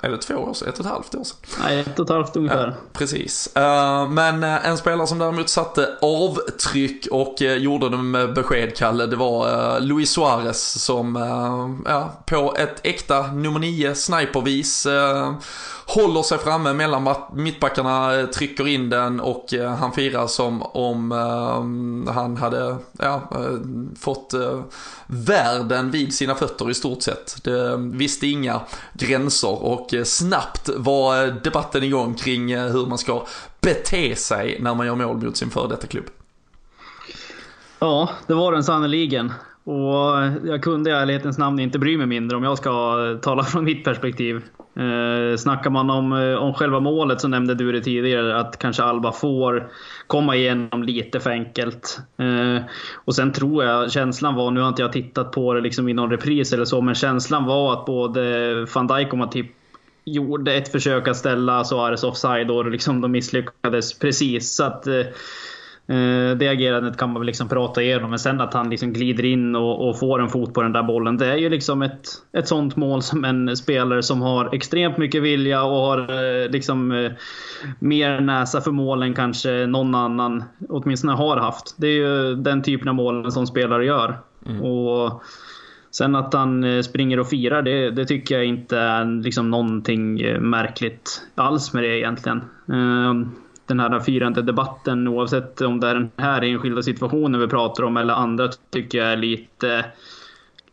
är 0.01 0.09
det 0.09 0.17
två 0.17 0.35
år 0.35 0.53
sedan? 0.53 0.69
Ett 0.69 0.79
och 0.79 0.85
ett 0.85 0.91
halvt 0.91 1.15
år 1.15 1.23
sedan? 1.23 1.37
Nej, 1.63 1.79
ett 1.79 1.99
och 1.99 2.05
ett 2.05 2.09
halvt 2.09 2.35
ungefär. 2.35 2.67
Ja, 2.67 2.73
precis. 2.93 3.49
Uh, 3.57 4.09
men 4.09 4.43
uh, 4.43 4.67
en 4.67 4.77
spelare 4.77 5.07
som 5.07 5.19
däremot 5.19 5.49
satte 5.49 5.97
avtryck 6.01 7.07
och 7.11 7.41
uh, 7.41 7.53
gjorde 7.53 7.89
det 7.89 7.97
med 7.97 8.33
besked, 8.33 8.77
Kalle, 8.77 9.05
det 9.05 9.15
var 9.15 9.79
Luis 9.79 10.11
Suarez 10.11 10.83
som 10.83 11.15
ja, 11.85 12.23
på 12.25 12.55
ett 12.57 12.79
äkta 12.83 13.31
nummer 13.31 13.59
9 13.59 13.95
snipervis 13.95 14.87
håller 15.95 16.23
sig 16.23 16.37
framme 16.37 16.73
mellan 16.73 17.15
mittbackarna, 17.33 18.19
eh, 18.19 18.25
trycker 18.25 18.67
in 18.67 18.89
den 18.89 19.19
och 19.19 19.53
eh, 19.53 19.75
han 19.75 19.91
firar 19.91 20.27
som 20.27 20.61
om 20.61 21.11
eh, 21.11 22.13
han 22.13 22.37
hade 22.37 22.77
ja, 22.99 23.21
fått 23.99 24.33
världen 25.07 25.91
vid 25.91 26.13
sina 26.13 26.35
fötter 26.35 26.69
i 26.69 26.73
stort 26.73 27.01
sett. 27.01 27.43
Det 27.43 27.77
visste 27.77 28.27
inga 28.27 28.61
gränser 28.93 29.63
och 29.63 29.93
snabbt 30.05 30.69
var 30.77 31.43
debatten 31.43 31.83
igång 31.83 32.15
kring 32.15 32.55
hur 32.57 32.85
man 32.85 32.97
ska 32.97 33.25
bete 33.61 34.15
sig 34.15 34.57
när 34.61 34.75
man 34.75 34.85
gör 34.85 34.95
mål 34.95 35.17
mot 35.17 35.37
sin 35.37 35.49
före 35.49 35.67
detta 35.67 35.87
klubb. 35.87 36.05
Ja, 37.79 38.09
det 38.27 38.33
var 38.33 38.51
den 38.51 38.63
sannerligen. 38.63 39.33
Och 39.63 40.47
jag 40.47 40.63
kunde 40.63 40.89
i 40.89 40.93
ärlighetens 40.93 41.37
namn 41.37 41.59
inte 41.59 41.79
bry 41.79 41.97
mig 41.97 42.07
mindre 42.07 42.37
om 42.37 42.43
jag 42.43 42.57
ska 42.57 42.97
tala 43.21 43.43
från 43.51 43.63
mitt 43.63 43.83
perspektiv. 43.83 44.41
Eh, 44.75 45.37
snackar 45.37 45.69
man 45.69 45.89
om, 45.89 46.13
eh, 46.13 46.35
om 46.35 46.53
själva 46.53 46.79
målet 46.79 47.21
så 47.21 47.27
nämnde 47.27 47.55
du 47.55 47.71
det 47.71 47.81
tidigare 47.81 48.39
att 48.39 48.59
kanske 48.59 48.83
Alba 48.83 49.11
får 49.11 49.69
komma 50.07 50.35
igenom 50.35 50.83
lite 50.83 51.19
för 51.19 51.29
enkelt. 51.29 51.99
Eh, 52.17 52.63
och 52.95 53.15
sen 53.15 53.31
tror 53.31 53.63
jag 53.63 53.91
känslan 53.91 54.35
var, 54.35 54.51
nu 54.51 54.61
har 54.61 54.69
inte 54.69 54.81
jag 54.81 54.91
tittat 54.91 55.31
på 55.31 55.53
det 55.53 55.61
liksom 55.61 55.89
i 55.89 55.93
någon 55.93 56.11
repris 56.11 56.53
eller 56.53 56.65
så, 56.65 56.81
men 56.81 56.95
känslan 56.95 57.45
var 57.45 57.73
att 57.73 57.85
både 57.85 58.65
van 58.75 58.87
Dijk 58.87 59.11
och 59.11 59.17
Matip 59.17 59.51
gjorde 60.05 60.53
ett 60.53 60.71
försök 60.71 61.07
att 61.07 61.17
ställa 61.17 61.63
Suarez 61.63 62.03
offside 62.03 62.51
och 62.51 62.71
liksom 62.71 63.01
de 63.01 63.11
misslyckades 63.11 63.99
precis. 63.99 64.55
Så 64.55 64.63
att, 64.63 64.87
Eh, 64.87 65.05
det 66.37 66.47
agerandet 66.47 66.97
kan 66.97 67.09
man 67.09 67.21
väl 67.21 67.25
liksom 67.25 67.49
prata 67.49 67.81
igenom, 67.81 68.09
men 68.09 68.19
sen 68.19 68.41
att 68.41 68.53
han 68.53 68.69
liksom 68.69 68.93
glider 68.93 69.25
in 69.25 69.55
och, 69.55 69.89
och, 69.89 69.99
får 69.99 70.21
en 70.21 70.29
fot 70.29 70.53
på 70.53 70.61
den 70.61 70.73
där 70.73 70.83
bollen. 70.83 71.17
Det 71.17 71.25
är 71.25 71.37
ju 71.37 71.49
liksom 71.49 71.81
ett, 71.81 72.07
ett 72.31 72.47
sånt 72.47 72.75
mål 72.75 73.01
som 73.01 73.25
en 73.25 73.57
spelare 73.57 74.03
som 74.03 74.21
har 74.21 74.55
extremt 74.55 74.97
mycket 74.97 75.23
vilja 75.23 75.63
och 75.63 75.77
har 75.77 75.99
eh, 75.99 76.49
liksom 76.49 76.91
eh, 76.91 77.11
mer 77.79 78.19
näsa 78.19 78.61
för 78.61 78.71
målen 78.71 79.13
kanske 79.13 79.65
någon 79.65 79.95
annan 79.95 80.43
åtminstone 80.69 81.13
har 81.13 81.37
haft. 81.37 81.75
Det 81.77 81.87
är 81.87 81.95
ju 81.95 82.35
den 82.35 82.61
typen 82.61 82.87
av 82.87 82.95
mål 82.95 83.31
som 83.31 83.47
spelare 83.47 83.85
gör. 83.85 84.19
Mm. 84.45 84.61
Och 84.61 85.23
Sen 85.93 86.15
att 86.15 86.33
han 86.33 86.83
springer 86.83 87.19
och 87.19 87.29
firar, 87.29 87.61
det, 87.61 87.91
det, 87.91 88.05
tycker 88.05 88.35
jag 88.35 88.45
inte 88.45 88.77
är 88.77 89.21
liksom 89.23 89.51
någonting 89.51 90.15
märkligt 90.49 91.21
alls 91.35 91.73
med 91.73 91.83
det 91.83 91.99
egentligen 91.99 92.41
den 93.67 93.79
här 93.79 93.99
firande 93.99 94.41
debatten 94.41 95.07
oavsett 95.07 95.61
om 95.61 95.79
det 95.79 95.87
är 95.87 95.95
den 95.95 96.11
här 96.17 96.41
enskilda 96.41 96.83
situationen 96.83 97.41
vi 97.41 97.47
pratar 97.47 97.83
om 97.83 97.97
eller 97.97 98.13
andra 98.13 98.49
tycker 98.69 98.97
jag 98.97 99.07
är 99.07 99.17
lite, 99.17 99.85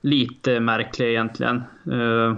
lite 0.01 0.61
märklig 0.61 1.09
egentligen. 1.09 1.57
Eh, 1.87 2.37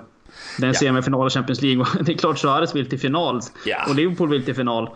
det 0.59 0.63
är 0.63 0.69
en 0.69 0.69
ja. 0.69 0.75
semifinal 0.75 1.27
i 1.27 1.31
Champions 1.31 1.63
League 1.63 1.87
det 2.01 2.13
är 2.13 2.17
klart 2.17 2.39
Suarez 2.39 2.75
vill 2.75 2.89
till 2.89 3.01
final. 3.01 3.41
Ja. 3.65 3.77
Och 3.89 3.95
Liverpool 3.95 4.29
vill 4.29 4.45
till 4.45 4.55
final. 4.55 4.89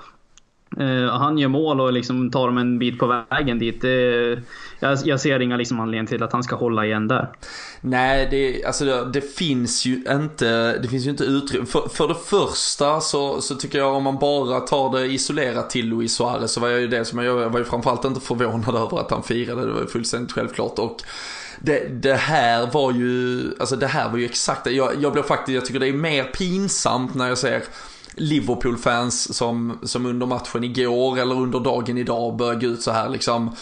Uh, 0.81 1.07
han 1.07 1.39
gör 1.39 1.49
mål 1.49 1.81
och 1.81 1.93
liksom 1.93 2.31
tar 2.31 2.47
dem 2.47 2.59
en 2.59 2.79
bit 2.79 2.99
på 2.99 3.25
vägen 3.31 3.59
dit. 3.59 3.85
Uh, 3.85 4.39
jag, 4.81 4.99
jag, 5.05 5.21
ser 5.21 5.41
inga 5.41 5.57
liksom 5.57 5.81
anledningar 5.81 6.07
till 6.07 6.23
att 6.23 6.33
han 6.33 6.43
ska 6.43 6.57
hålla 6.57 6.87
igen 6.87 7.09
där. 7.09 7.29
Nej, 7.81 8.29
det, 8.31 8.65
alltså 8.65 8.85
det, 8.85 9.11
det 9.13 9.21
finns 9.21 9.87
ju 9.87 10.05
inte, 10.09 10.79
det 10.79 10.89
finns 10.89 11.07
ju 11.07 11.11
inte 11.11 11.25
utrymme. 11.25 11.67
För, 11.67 11.89
för 11.89 12.09
det 12.09 12.15
första 12.15 13.01
så, 13.01 13.41
så 13.41 13.55
tycker 13.55 13.79
jag 13.79 13.95
om 13.95 14.03
man 14.03 14.19
bara 14.19 14.61
tar 14.61 14.99
det 14.99 15.07
isolerat 15.07 15.71
till 15.71 15.89
Luis 15.89 16.15
Suarez 16.15 16.53
så 16.53 16.61
var 16.61 16.69
jag 16.69 16.81
ju 16.81 16.89
det 16.89 17.05
som 17.05 17.19
jag, 17.19 17.43
jag 17.43 17.51
var 17.51 17.59
ju 17.59 17.65
framförallt 17.65 18.05
inte 18.05 18.21
förvånad 18.21 18.75
över 18.75 19.01
att 19.01 19.11
han 19.11 19.23
firade. 19.23 19.67
Det 19.67 19.73
var 19.73 19.81
ju 19.81 19.87
fullständigt 19.87 20.33
självklart. 20.33 20.79
Och 20.79 20.97
det, 21.61 22.03
det, 22.03 22.15
här 22.15 22.67
var 22.73 22.93
ju, 22.93 23.43
alltså 23.61 23.77
det 23.77 23.87
här 23.87 24.11
var 24.11 24.19
ju 24.19 24.25
exakt, 24.25 24.67
jag, 24.67 24.93
jag 25.01 25.13
blev 25.13 25.23
faktiskt, 25.23 25.55
jag 25.55 25.65
tycker 25.67 25.81
det 25.81 25.89
är 25.89 25.93
mer 25.93 26.25
pinsamt 26.25 27.15
när 27.15 27.29
jag 27.29 27.39
ser 27.39 27.63
Liverpool-fans 28.17 29.37
som, 29.37 29.79
som 29.83 30.07
under 30.07 30.27
matchen 30.27 30.65
igår 30.65 31.19
eller 31.19 31.35
under 31.35 31.61
dagen 31.61 31.99
idag 31.99 32.37
börjar 32.37 32.55
gå 32.55 32.67
ut 32.67 32.83
så 32.83 32.91
här 32.91 33.09
liksom 33.09 33.57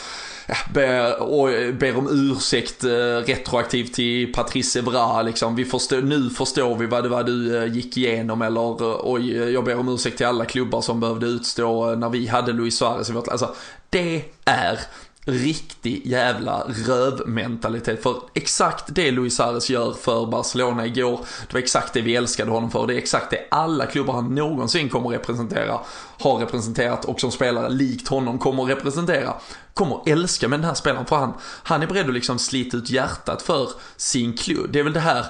ber, 0.74 1.22
och 1.22 1.50
eh, 1.50 1.74
ber 1.74 1.98
om 1.98 2.08
ursäkt 2.10 2.84
eh, 2.84 2.88
retroaktivt 3.26 3.94
till 3.94 4.32
Patrice 4.32 4.76
Evra 4.76 5.22
liksom. 5.22 5.56
Vi 5.56 5.64
förstår, 5.64 6.02
nu 6.02 6.30
förstår 6.30 6.76
vi 6.76 6.86
vad 6.86 7.02
det 7.02 7.08
var 7.08 7.24
du 7.24 7.56
eh, 7.56 7.74
gick 7.74 7.96
igenom 7.96 8.42
eller 8.42 8.76
oj, 9.12 9.36
jag 9.52 9.64
ber 9.64 9.78
om 9.78 9.88
ursäkt 9.88 10.16
till 10.16 10.26
alla 10.26 10.44
klubbar 10.44 10.80
som 10.80 11.00
behövde 11.00 11.26
utstå 11.26 11.94
när 11.94 12.08
vi 12.08 12.26
hade 12.26 12.52
Luis 12.52 12.78
Suarez 12.78 13.10
i 13.10 13.12
vårt 13.12 13.28
Alltså, 13.28 13.54
det 13.90 14.24
är 14.44 14.78
riktig 15.24 16.06
jävla 16.06 16.64
rövmentalitet. 16.86 18.02
För 18.02 18.16
exakt 18.34 18.84
det 18.88 19.10
Luis 19.10 19.36
Suarez 19.36 19.70
gör 19.70 19.92
för 19.92 20.26
Barcelona 20.26 20.86
igår, 20.86 21.20
det 21.46 21.52
var 21.52 21.60
exakt 21.60 21.92
det 21.92 22.00
vi 22.00 22.16
älskade 22.16 22.50
honom 22.50 22.70
för. 22.70 22.86
Det 22.86 22.94
är 22.94 22.98
exakt 22.98 23.30
det 23.30 23.46
alla 23.50 23.86
klubbar 23.86 24.14
han 24.14 24.34
någonsin 24.34 24.88
kommer 24.88 25.08
representera, 25.08 25.80
har 26.18 26.38
representerat 26.38 27.04
och 27.04 27.20
som 27.20 27.30
spelare 27.30 27.68
likt 27.68 28.08
honom 28.08 28.38
kommer 28.38 28.62
representera. 28.62 29.34
Kommer 29.74 30.00
älska 30.06 30.48
med 30.48 30.58
den 30.58 30.66
här 30.66 30.74
spelaren 30.74 31.06
för 31.06 31.16
han, 31.16 31.32
han 31.62 31.82
är 31.82 31.86
beredd 31.86 32.06
att 32.06 32.14
liksom 32.14 32.38
slita 32.38 32.76
ut 32.76 32.90
hjärtat 32.90 33.42
för 33.42 33.68
sin 33.96 34.36
klubb. 34.36 34.72
Det 34.72 34.78
är 34.78 34.84
väl 34.84 34.92
det 34.92 35.00
här 35.00 35.26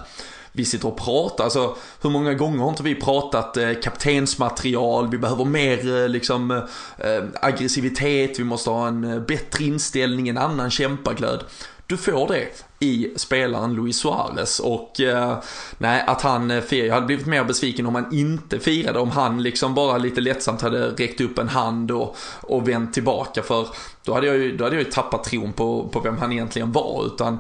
vi 0.53 0.65
sitter 0.65 0.89
och 0.89 0.97
pratar. 0.97 1.45
Alltså, 1.45 1.77
hur 2.03 2.11
många 2.11 2.35
gånger 2.35 2.59
har 2.59 2.69
inte 2.69 2.83
vi 2.83 2.95
pratat 2.95 3.57
eh, 3.57 3.73
kaptensmaterial, 3.83 5.11
vi 5.11 5.19
behöver 5.19 5.45
mer 5.45 6.03
eh, 6.03 6.09
liksom, 6.09 6.51
eh, 6.99 7.25
aggressivitet, 7.41 8.39
vi 8.39 8.45
måste 8.45 8.71
ha 8.71 8.89
en 8.89 9.05
eh, 9.05 9.21
bättre 9.21 9.65
inställning, 9.65 10.29
en 10.29 10.39
annan 10.39 10.71
kämpaglöd. 10.71 11.45
Du 11.87 11.97
får 11.97 12.29
det 12.29 12.49
i 12.79 13.13
spelaren 13.17 13.75
Luis 13.75 13.97
Suarez. 13.97 14.61
Och 14.61 15.01
eh, 15.01 15.39
nej, 15.79 16.05
att 16.07 16.23
han 16.23 16.51
eh, 16.51 16.61
firar, 16.61 16.87
jag 16.87 16.95
hade 16.95 17.07
blivit 17.07 17.27
mer 17.27 17.45
besviken 17.45 17.87
om 17.87 17.95
han 17.95 18.15
inte 18.15 18.59
firade, 18.59 18.99
om 18.99 19.11
han 19.11 19.43
liksom 19.43 19.75
bara 19.75 19.99
lite 19.99 20.21
lättsamt 20.21 20.63
hade 20.63 20.89
räckt 20.89 21.21
upp 21.21 21.39
en 21.39 21.49
hand 21.49 21.91
och, 21.91 22.17
och 22.41 22.69
vänt 22.69 22.95
tillbaka. 22.95 23.43
För 23.43 23.67
då 24.05 24.15
hade 24.15 24.27
jag 24.27 24.37
ju, 24.37 24.57
då 24.57 24.65
hade 24.65 24.77
jag 24.77 24.85
ju 24.85 24.91
tappat 24.91 25.25
tron 25.25 25.53
på, 25.53 25.89
på 25.89 26.01
vem 26.01 26.19
han 26.19 26.33
egentligen 26.33 26.73
var. 26.73 27.07
Utan 27.07 27.39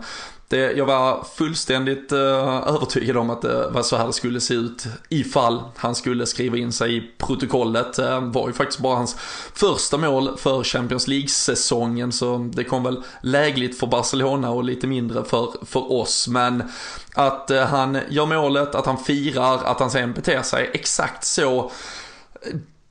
det, 0.53 0.73
jag 0.73 0.87
var 0.87 1.25
fullständigt 1.35 2.12
uh, 2.12 2.19
övertygad 2.69 3.17
om 3.17 3.31
att 3.31 3.45
eh, 3.45 3.51
det 3.51 3.71
var 3.71 3.83
så 3.83 3.97
här 3.97 4.07
det 4.07 4.12
skulle 4.12 4.41
se 4.41 4.55
ut 4.55 4.87
ifall 5.09 5.62
han 5.77 5.95
skulle 5.95 6.27
skriva 6.27 6.57
in 6.57 6.73
sig 6.73 6.97
i 6.97 7.11
protokollet. 7.19 7.97
Det 7.97 8.17
uh, 8.17 8.33
var 8.33 8.49
ju 8.49 8.53
faktiskt 8.53 8.81
bara 8.81 8.97
hans 8.97 9.17
första 9.55 9.99
mål 9.99 10.38
för 10.38 10.65
Champions 10.65 11.09
League-säsongen 11.09 12.12
så 12.12 12.51
det 12.53 12.65
kom 12.65 12.83
väl 12.83 13.03
lägligt 13.23 13.79
för 13.79 13.87
Barcelona 13.87 14.51
och 14.51 14.65
lite 14.65 14.87
mindre 14.87 15.25
för, 15.25 15.67
för 15.67 15.93
oss. 15.93 16.29
Men 16.29 16.62
att 17.15 17.51
uh, 17.51 17.61
han 17.61 17.99
gör 18.09 18.27
målet, 18.27 18.75
att 18.75 18.87
han 18.87 18.99
firar, 18.99 19.65
att 19.65 19.81
han 19.81 19.91
sen 19.91 20.12
beter 20.12 20.43
sig 20.43 20.71
exakt 20.75 21.25
så 21.25 21.71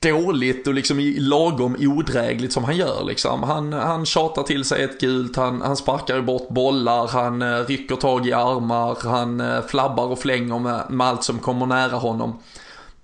dåligt 0.02 0.66
och 0.66 0.74
liksom 0.74 1.14
lagom 1.18 1.76
odrägligt 1.80 2.52
som 2.52 2.64
han 2.64 2.76
gör 2.76 3.04
liksom. 3.04 3.42
Han, 3.42 3.72
han 3.72 4.06
tjatar 4.06 4.42
till 4.42 4.64
sig 4.64 4.82
ett 4.82 5.00
gult, 5.00 5.36
han, 5.36 5.62
han 5.62 5.76
sparkar 5.76 6.20
bort 6.20 6.48
bollar, 6.48 7.08
han 7.08 7.42
eh, 7.42 7.64
rycker 7.66 7.96
tag 7.96 8.26
i 8.26 8.32
armar, 8.32 8.96
han 9.02 9.40
eh, 9.40 9.62
flabbar 9.66 10.06
och 10.06 10.18
flänger 10.18 10.58
med, 10.58 10.90
med 10.90 11.06
allt 11.06 11.24
som 11.24 11.38
kommer 11.38 11.66
nära 11.66 11.96
honom. 11.96 12.38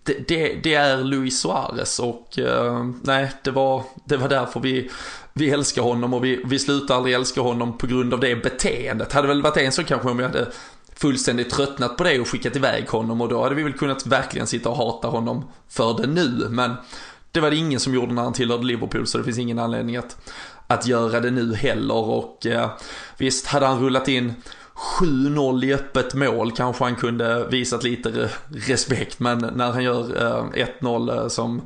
Det, 0.02 0.28
det, 0.28 0.54
det 0.62 0.74
är 0.74 0.96
Luis 0.96 1.40
Suarez 1.40 1.98
och 1.98 2.38
eh, 2.38 2.86
nej, 3.02 3.32
det 3.44 3.50
var, 3.50 3.82
det 4.04 4.16
var 4.16 4.28
därför 4.28 4.60
vi, 4.60 4.90
vi 5.32 5.50
älskar 5.50 5.82
honom 5.82 6.14
och 6.14 6.24
vi, 6.24 6.42
vi 6.44 6.58
slutar 6.58 6.96
aldrig 6.96 7.14
älska 7.14 7.40
honom 7.40 7.78
på 7.78 7.86
grund 7.86 8.14
av 8.14 8.20
det 8.20 8.36
beteendet. 8.36 9.12
Hade 9.12 9.28
väl 9.28 9.42
varit 9.42 9.56
en 9.56 9.72
så 9.72 9.84
kanske 9.84 10.08
om 10.08 10.16
vi 10.16 10.24
hade 10.24 10.46
fullständigt 11.00 11.50
tröttnat 11.50 11.96
på 11.96 12.04
det 12.04 12.20
och 12.20 12.28
skickat 12.28 12.56
iväg 12.56 12.88
honom 12.88 13.20
och 13.20 13.28
då 13.28 13.42
hade 13.42 13.54
vi 13.54 13.62
väl 13.62 13.72
kunnat 13.72 14.06
verkligen 14.06 14.46
sitta 14.46 14.68
och 14.68 14.76
hata 14.76 15.08
honom 15.08 15.44
för 15.68 15.94
det 15.94 16.06
nu. 16.06 16.46
Men 16.50 16.74
det 17.32 17.40
var 17.40 17.50
det 17.50 17.56
ingen 17.56 17.80
som 17.80 17.94
gjorde 17.94 18.14
när 18.14 18.22
han 18.22 18.32
tillhörde 18.32 18.64
Liverpool 18.64 19.06
så 19.06 19.18
det 19.18 19.24
finns 19.24 19.38
ingen 19.38 19.58
anledning 19.58 19.96
att, 19.96 20.16
att 20.66 20.86
göra 20.86 21.20
det 21.20 21.30
nu 21.30 21.54
heller. 21.54 21.94
Och 21.94 22.46
eh, 22.46 22.70
visst, 23.18 23.46
hade 23.46 23.66
han 23.66 23.80
rullat 23.80 24.08
in 24.08 24.34
7-0 25.00 25.64
i 25.64 25.74
öppet 25.74 26.14
mål 26.14 26.52
kanske 26.52 26.84
han 26.84 26.96
kunde 26.96 27.46
visat 27.50 27.82
lite 27.82 28.30
respekt 28.48 29.20
men 29.20 29.38
när 29.38 29.72
han 29.72 29.84
gör 29.84 30.26
eh, 30.26 30.66
1-0 30.80 31.22
eh, 31.22 31.28
som 31.28 31.62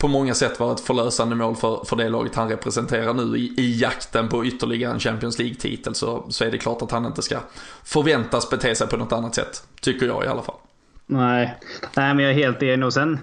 på 0.00 0.08
många 0.08 0.34
sätt 0.34 0.60
var 0.60 0.72
ett 0.72 0.80
förlösande 0.80 1.36
mål 1.36 1.56
för, 1.56 1.84
för 1.84 1.96
det 1.96 2.08
laget 2.08 2.34
han 2.34 2.48
representerar 2.48 3.14
nu 3.14 3.38
i, 3.38 3.54
i 3.56 3.78
jakten 3.78 4.28
på 4.28 4.46
ytterligare 4.46 4.92
en 4.92 5.00
Champions 5.00 5.38
League-titel 5.38 5.94
så, 5.94 6.26
så 6.28 6.44
är 6.44 6.50
det 6.50 6.58
klart 6.58 6.82
att 6.82 6.90
han 6.90 7.06
inte 7.06 7.22
ska 7.22 7.38
förväntas 7.84 8.50
bete 8.50 8.74
sig 8.74 8.86
på 8.86 8.96
något 8.96 9.12
annat 9.12 9.34
sätt. 9.34 9.62
Tycker 9.80 10.06
jag 10.06 10.24
i 10.24 10.28
alla 10.28 10.42
fall. 10.42 10.54
Nej, 11.06 11.58
Nej 11.96 12.14
men 12.14 12.24
jag 12.24 12.32
är 12.32 12.36
helt 12.36 12.62
enig. 12.62 12.86
Och 12.86 12.92
sen 12.92 13.18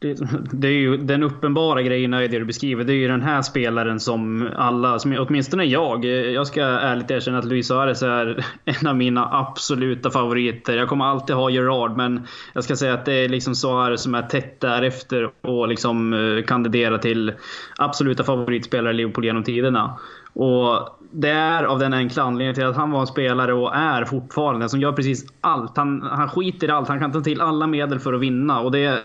det, 0.00 0.18
det, 0.52 0.68
är 0.68 0.72
ju 0.72 0.96
den 0.96 1.22
uppenbara 1.22 1.82
grejen 1.82 2.14
i 2.14 2.28
det 2.28 2.38
du 2.38 2.44
beskriver. 2.44 2.84
Det 2.84 2.92
är 2.92 2.96
ju 2.96 3.08
den 3.08 3.22
här 3.22 3.42
spelaren 3.42 4.00
som 4.00 4.48
alla, 4.56 4.98
som 4.98 5.16
åtminstone 5.18 5.64
jag, 5.64 6.04
jag 6.04 6.46
ska 6.46 6.62
ärligt 6.62 7.10
erkänna 7.10 7.38
att 7.38 7.44
Luis 7.44 7.68
Suarez 7.68 8.02
är 8.02 8.44
en 8.64 8.86
av 8.86 8.96
mina 8.96 9.28
absoluta 9.32 10.10
favoriter. 10.10 10.76
Jag 10.76 10.88
kommer 10.88 11.04
alltid 11.04 11.36
ha 11.36 11.50
Gerard, 11.50 11.96
men 11.96 12.26
jag 12.52 12.64
ska 12.64 12.76
säga 12.76 12.94
att 12.94 13.04
det 13.04 13.12
är 13.12 13.28
liksom 13.28 13.54
Suarez 13.54 14.02
som 14.02 14.14
är 14.14 14.22
tätt 14.22 14.60
därefter 14.60 15.30
och 15.40 15.68
liksom 15.68 16.12
eh, 16.12 16.44
kandiderar 16.44 16.98
till 16.98 17.32
absoluta 17.78 18.24
favoritspelare 18.24 18.92
i 18.92 18.96
Liverpool 18.96 19.24
genom 19.24 19.44
tiderna. 19.44 19.98
Och 20.32 20.98
det 21.12 21.30
är 21.30 21.64
av 21.64 21.78
den 21.78 21.94
enkla 21.94 22.22
anledningen 22.22 22.54
till 22.54 22.66
att 22.66 22.76
han 22.76 22.90
var 22.90 23.00
en 23.00 23.06
spelare 23.06 23.52
och 23.52 23.74
är 23.74 24.04
fortfarande 24.04 24.68
som 24.68 24.80
gör 24.80 24.92
precis 24.92 25.26
allt. 25.40 25.76
Han, 25.76 26.02
han 26.02 26.28
skiter 26.28 26.68
i 26.68 26.70
allt. 26.70 26.88
Han 26.88 27.00
kan 27.00 27.12
ta 27.12 27.20
till 27.20 27.40
alla 27.40 27.66
medel 27.66 27.98
för 27.98 28.12
att 28.12 28.20
vinna. 28.20 28.60
Och 28.60 28.72
det, 28.72 29.04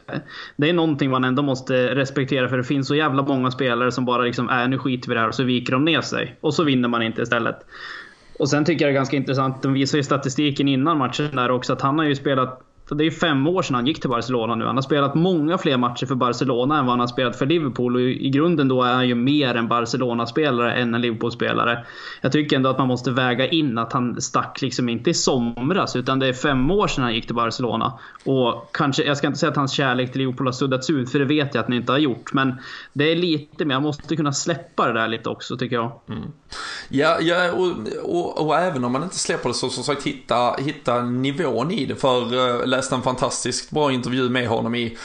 det 0.55 0.69
är 0.69 0.73
någonting 0.73 1.09
man 1.09 1.23
ändå 1.23 1.41
måste 1.41 1.95
respektera 1.95 2.49
för 2.49 2.57
det 2.57 2.63
finns 2.63 2.88
så 2.88 2.95
jävla 2.95 3.23
många 3.23 3.51
spelare 3.51 3.91
som 3.91 4.05
bara 4.05 4.23
liksom 4.23 4.49
är 4.49 4.63
äh, 4.63 4.69
nu 4.69 4.77
skiter 4.77 5.09
vi 5.09 5.15
det 5.15 5.21
här 5.21 5.27
och 5.27 5.35
så 5.35 5.43
viker 5.43 5.73
de 5.73 5.85
ner 5.85 6.01
sig. 6.01 6.35
Och 6.41 6.53
så 6.53 6.63
vinner 6.63 6.89
man 6.89 7.01
inte 7.01 7.21
istället. 7.21 7.65
Och 8.39 8.49
sen 8.49 8.65
tycker 8.65 8.85
jag 8.85 8.89
det 8.89 8.93
är 8.93 8.99
ganska 8.99 9.17
intressant, 9.17 9.61
de 9.63 9.73
visar 9.73 9.97
ju 9.97 10.03
statistiken 10.03 10.67
innan 10.67 10.97
matchen 10.97 11.35
där 11.35 11.51
också, 11.51 11.73
att 11.73 11.81
han 11.81 11.99
har 11.99 12.05
ju 12.05 12.15
spelat 12.15 12.61
för 12.88 12.95
det 12.95 13.06
är 13.06 13.12
fem 13.12 13.48
år 13.48 13.62
sedan 13.62 13.76
han 13.76 13.88
gick 13.88 14.00
till 14.02 14.10
Barcelona 14.10 14.56
nu. 14.56 14.65
Han 14.65 14.76
har 14.76 14.82
spelat 14.82 15.15
många 15.15 15.58
fler 15.58 15.78
matcher 15.78 16.06
för 16.06 16.15
Barcelona 16.15 16.80
än 16.80 16.86
vad 16.86 16.93
han 16.93 17.00
har 17.00 17.08
spelat 17.08 17.36
för 17.36 17.45
Liverpool. 17.45 17.95
Och 17.95 18.02
i 18.02 18.30
grunden 18.30 18.67
då 18.67 18.84
är 18.84 18.93
han 18.93 19.08
ju 19.08 19.15
mer 19.15 19.56
en 19.56 19.67
Barcelona-spelare 19.67 20.74
än 20.74 20.95
en 20.95 21.02
Liverpool-spelare. 21.02 21.86
Jag 22.21 22.32
tycker 22.32 22.56
ändå 22.56 22.69
att 22.69 22.78
man 22.78 22.88
måste 22.88 23.12
väga 23.12 23.48
in 23.48 23.78
att 23.78 23.93
han 23.93 24.21
stack 24.21 24.62
liksom 24.62 24.89
inte 24.89 25.10
i 25.10 25.13
somras. 25.13 25.95
Utan 25.95 26.19
det 26.19 26.28
är 26.28 26.34
fem 26.34 26.71
år 26.71 26.88
sedan 26.88 27.04
han 27.04 27.13
gick 27.13 27.26
till 27.26 27.36
Barcelona. 27.36 27.93
Och 28.24 28.69
kanske, 28.74 29.04
jag 29.04 29.17
ska 29.17 29.28
inte 29.28 29.39
säga 29.39 29.50
att 29.50 29.56
hans 29.56 29.71
kärlek 29.71 30.12
till 30.12 30.21
Liverpool 30.21 30.48
har 30.48 30.52
suddats 30.52 30.89
ut, 30.89 31.12
för 31.12 31.19
det 31.19 31.26
vet 31.26 31.56
jag 31.56 31.62
att 31.62 31.67
ni 31.67 31.76
inte 31.76 31.91
har 31.91 32.00
gjort. 32.00 32.34
Men 32.34 32.54
det 32.93 33.12
är 33.12 33.15
lite 33.15 33.65
mer, 33.65 33.76
man 33.76 33.84
måste 33.84 34.15
kunna 34.15 34.34
släppa 34.34 34.88
det 34.88 34.93
där 34.93 35.08
lite 35.08 35.30
också 35.30 35.58
tycker 35.58 35.76
jag. 35.76 35.91
Mm. 36.10 36.24
Ja, 36.89 37.17
ja 37.21 37.52
och, 37.52 37.71
och, 38.04 38.45
och, 38.45 38.56
även 38.56 38.84
om 38.84 38.91
man 38.91 39.04
inte 39.04 39.19
släpper 39.19 39.50
det 39.50 39.56
så 39.56 39.69
som 39.69 39.84
sagt 39.84 40.04
hitta, 40.04 40.54
hitta 40.54 41.02
nivån 41.02 41.71
i 41.71 41.86
det. 41.86 41.95
För 41.95 42.34
uh, 42.34 42.67
läste 42.75 42.95
en 42.95 43.01
fantastiskt 43.01 43.71
bra 43.71 43.91
intervju 43.91 44.29
med 44.29 44.47
honom 44.47 44.75
i 44.75 44.97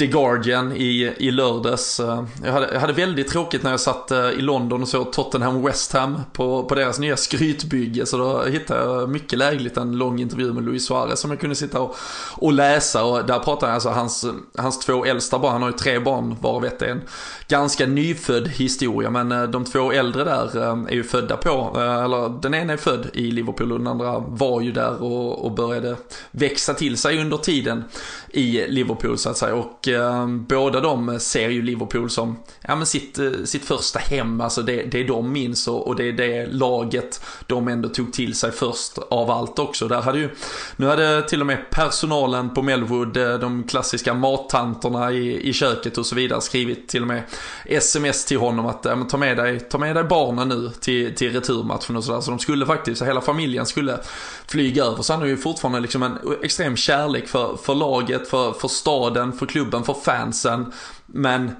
The 0.00 0.06
Guardian 0.06 0.72
i, 0.76 1.14
i 1.18 1.30
lördags. 1.30 2.00
Eh, 2.00 2.24
jag 2.44 2.52
hade, 2.52 2.72
jag 2.72 2.80
hade 2.80 2.92
väldigt 2.92 3.28
tråkigt 3.28 3.62
när 3.62 3.70
jag 3.70 3.80
satt 3.80 4.10
eh, 4.10 4.30
i 4.30 4.40
London 4.40 4.82
och 4.82 4.88
såg 4.88 5.12
Tottenham 5.12 5.62
West 5.62 5.92
Ham 5.92 6.20
på, 6.32 6.64
på 6.64 6.74
deras 6.74 6.98
nya 6.98 7.16
skrytbygge. 7.16 8.06
Så 8.06 8.16
då 8.16 8.44
hittade 8.44 8.80
jag 8.80 9.08
mycket 9.08 9.38
lägligt 9.38 9.76
en 9.76 9.96
lång 9.96 10.20
intervju 10.20 10.52
med 10.52 10.64
Luis 10.64 10.86
Suarez 10.86 11.20
som 11.20 11.30
jag 11.30 11.40
kunde 11.40 11.56
sitta 11.56 11.80
och, 11.80 11.96
och 12.36 12.52
läsa. 12.52 13.04
Och 13.04 13.26
där 13.26 13.38
pratade 13.38 13.66
han, 13.66 13.74
alltså 13.74 13.88
hans, 13.88 14.26
hans 14.58 14.78
två 14.78 15.04
äldsta 15.04 15.38
barn, 15.38 15.52
han 15.52 15.62
har 15.62 15.70
ju 15.70 15.76
tre 15.76 15.98
barn 15.98 16.36
varav 16.40 16.64
ett 16.64 16.82
är 16.82 16.88
en 16.88 17.02
ganska 17.48 17.86
nyfödd 17.86 18.48
historia. 18.48 19.10
Men 19.10 19.32
eh, 19.32 19.42
de 19.42 19.64
två 19.64 19.92
äldre 19.92 20.24
där 20.24 20.56
är 20.88 20.94
ju 20.94 21.04
födda 21.04 21.36
på, 21.36 21.80
eller 21.80 22.40
den 22.42 22.54
ena 22.54 22.72
är 22.72 22.76
född 22.76 23.10
i 23.12 23.30
Liverpool 23.30 23.72
och 23.72 23.78
den 23.78 23.86
andra 23.86 24.18
var 24.18 24.60
ju 24.60 24.72
där 24.72 25.02
och, 25.02 25.44
och 25.44 25.52
började 25.52 25.96
växa 26.30 26.74
till 26.74 26.96
sig 26.96 27.20
under 27.20 27.36
tiden 27.36 27.84
i 28.32 28.66
Liverpool 28.68 29.18
så 29.18 29.30
att 29.30 29.36
säga. 29.36 29.54
Och 29.54 29.88
eh, 29.88 30.26
båda 30.26 30.80
de 30.80 31.20
ser 31.20 31.48
ju 31.48 31.62
Liverpool 31.62 32.10
som 32.10 32.38
ja, 32.60 32.76
men 32.76 32.86
sitt, 32.86 33.18
eh, 33.18 33.30
sitt 33.44 33.64
första 33.64 33.98
hem, 33.98 34.40
alltså 34.40 34.62
det, 34.62 34.82
det 34.82 35.04
de 35.04 35.32
minns 35.32 35.68
och, 35.68 35.86
och 35.86 35.96
det 35.96 36.04
är 36.08 36.12
det 36.12 36.46
laget 36.46 37.22
de 37.46 37.68
ändå 37.68 37.88
tog 37.88 38.12
till 38.12 38.34
sig 38.34 38.52
först 38.52 38.98
av 38.98 39.30
allt 39.30 39.58
också. 39.58 39.88
Där 39.88 40.02
hade 40.02 40.18
ju, 40.18 40.30
nu 40.76 40.86
hade 40.86 41.22
till 41.28 41.40
och 41.40 41.46
med 41.46 41.70
personalen 41.70 42.54
på 42.54 42.62
Melwood, 42.62 43.16
eh, 43.16 43.38
de 43.38 43.62
klassiska 43.62 44.14
mattanterna 44.14 45.12
i, 45.12 45.48
i 45.48 45.52
köket 45.52 45.98
och 45.98 46.06
så 46.06 46.14
vidare 46.14 46.40
skrivit 46.40 46.88
till 46.88 47.02
och 47.02 47.08
med 47.08 47.22
sms 47.64 48.24
till 48.24 48.38
honom 48.38 48.66
att 48.66 48.84
ja, 48.84 48.96
men 48.96 49.08
ta, 49.08 49.16
med 49.16 49.36
dig, 49.36 49.60
ta 49.60 49.78
med 49.78 49.96
dig 49.96 50.04
barnen 50.04 50.48
nu 50.48 50.70
till, 50.80 51.14
till 51.14 51.32
returmatchen 51.32 51.96
och 51.96 52.04
sådär. 52.04 52.20
Så 52.20 52.30
de 52.30 52.38
skulle 52.38 52.66
faktiskt, 52.66 53.02
hela 53.02 53.20
familjen 53.20 53.66
skulle 53.66 53.98
flyga 54.46 54.84
över. 54.84 55.02
Så 55.02 55.12
han 55.12 55.20
har 55.20 55.28
ju 55.28 55.36
fortfarande 55.36 55.80
liksom 55.80 56.02
en 56.02 56.18
extrem 56.42 56.76
kärlek 56.76 57.28
för, 57.28 57.56
för 57.56 57.74
laget, 57.74 58.19
för, 58.26 58.52
för 58.52 58.68
staden, 58.68 59.32
för 59.32 59.46
klubben, 59.46 59.84
för 59.84 59.94
fansen. 59.94 60.72
Men 61.06 61.50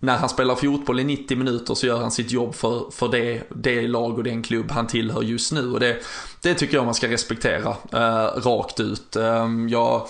när 0.00 0.16
han 0.16 0.28
spelar 0.28 0.54
fotboll 0.54 1.00
i 1.00 1.04
90 1.04 1.36
minuter 1.36 1.74
så 1.74 1.86
gör 1.86 2.00
han 2.00 2.10
sitt 2.10 2.30
jobb 2.30 2.54
för, 2.54 2.90
för 2.90 3.08
det, 3.08 3.42
det 3.48 3.88
lag 3.88 4.18
och 4.18 4.24
den 4.24 4.42
klubb 4.42 4.70
han 4.70 4.86
tillhör 4.86 5.22
just 5.22 5.52
nu. 5.52 5.72
Och 5.72 5.80
det, 5.80 5.96
det 6.42 6.54
tycker 6.54 6.76
jag 6.76 6.84
man 6.84 6.94
ska 6.94 7.08
respektera 7.08 7.76
eh, 7.92 8.40
rakt 8.40 8.80
ut. 8.80 9.16
Eh, 9.16 9.48
jag, 9.68 10.08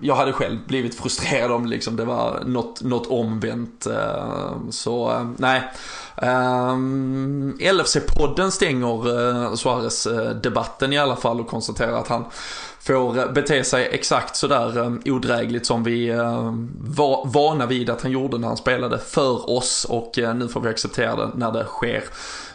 jag 0.00 0.14
hade 0.14 0.32
själv 0.32 0.58
blivit 0.66 0.94
frustrerad 0.94 1.52
om 1.52 1.66
liksom 1.66 1.96
det 1.96 2.04
var 2.04 2.42
något, 2.46 2.82
något 2.82 3.06
omvänt. 3.06 3.86
Eh, 3.86 4.54
så 4.70 5.10
eh, 5.10 5.26
nej. 5.36 5.62
Ehm, 6.16 7.56
eh, 7.60 7.72
LFC-podden 7.72 8.50
stänger 8.50 9.56
Suarez-debatten 9.56 10.92
eh, 10.92 10.96
i 10.96 10.98
alla 10.98 11.16
fall 11.16 11.40
och 11.40 11.48
konstaterar 11.48 11.92
att 11.92 12.08
han 12.08 12.24
får 12.86 13.32
bete 13.32 13.64
sig 13.64 13.88
exakt 13.92 14.36
sådär 14.36 14.78
um, 14.78 15.02
odrägligt 15.04 15.66
som 15.66 15.84
vi 15.84 16.10
ehm, 16.10 16.70
var 16.80 17.26
vana 17.26 17.66
vid 17.66 17.90
att 17.90 18.02
han 18.02 18.10
gjorde 18.10 18.38
när 18.38 18.48
han 18.48 18.56
spelade 18.56 18.98
för 18.98 19.50
oss 19.50 19.86
och 19.88 20.18
eh, 20.18 20.34
nu 20.34 20.48
får 20.48 20.60
vi 20.60 20.68
acceptera 20.68 21.16
det 21.16 21.30
när 21.34 21.52
det 21.52 21.64
sker 21.64 22.04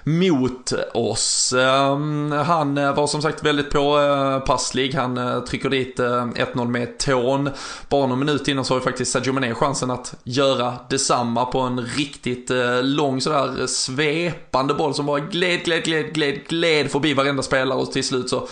mot 0.04 0.74
oss. 0.94 1.54
Ehm, 1.54 2.32
han 2.32 2.78
eh, 2.78 2.96
var 2.96 3.08
som 3.08 3.22
sagt 3.22 3.44
väldigt 3.44 3.70
påpasslig. 3.70 4.96
Eh, 4.96 5.02
han 5.02 5.46
trycker 5.46 5.70
dit 5.70 6.00
1-0 6.00 6.68
med 6.68 6.98
tån. 6.98 7.50
Bara 7.90 8.08
någon 8.08 8.20
minut 8.20 8.48
innan 8.48 8.66
så 8.66 8.74
har 8.74 8.80
ju 8.80 8.84
faktiskt 8.84 9.12
Sadio 9.12 9.34
Mané 9.34 9.54
chansen 9.54 9.92
att 9.92 10.14
göra 10.24 10.74
detsamma 10.90 11.46
på 11.46 11.60
en 11.60 11.82
riktigt 11.82 12.52
lång 12.82 13.22
sådär 13.22 13.68
svepande 13.68 14.74
boll 14.74 14.94
som 14.94 15.06
bara 15.06 15.20
gled, 15.20 15.64
gled, 15.64 15.84
gled, 15.84 16.14
gled, 16.14 16.48
gled 16.48 16.92
förbi 16.92 17.14
varenda 17.14 17.44
spelare 17.44 17.80
och 17.80 17.92
till 17.92 18.04
slut 18.04 18.30
så 18.30 18.48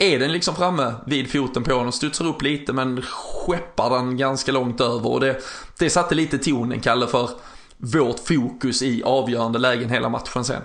är 0.00 0.18
den 0.18 0.32
liksom 0.32 0.54
framme 0.54 0.94
vid 1.06 1.32
foten 1.32 1.62
på 1.62 1.74
honom, 1.74 1.92
studsar 1.92 2.26
upp 2.26 2.42
lite 2.42 2.72
men 2.72 3.02
skeppar 3.02 3.90
den 3.90 4.16
ganska 4.16 4.52
långt 4.52 4.80
över 4.80 5.12
och 5.12 5.20
det, 5.20 5.36
det 5.78 5.90
satte 5.90 6.14
lite 6.14 6.38
tonen, 6.38 6.80
Kalle, 6.80 7.06
för 7.06 7.28
vårt 7.76 8.18
fokus 8.18 8.82
i 8.82 9.02
avgörande 9.02 9.58
lägen 9.58 9.90
hela 9.90 10.08
matchen 10.08 10.44
sen. 10.44 10.62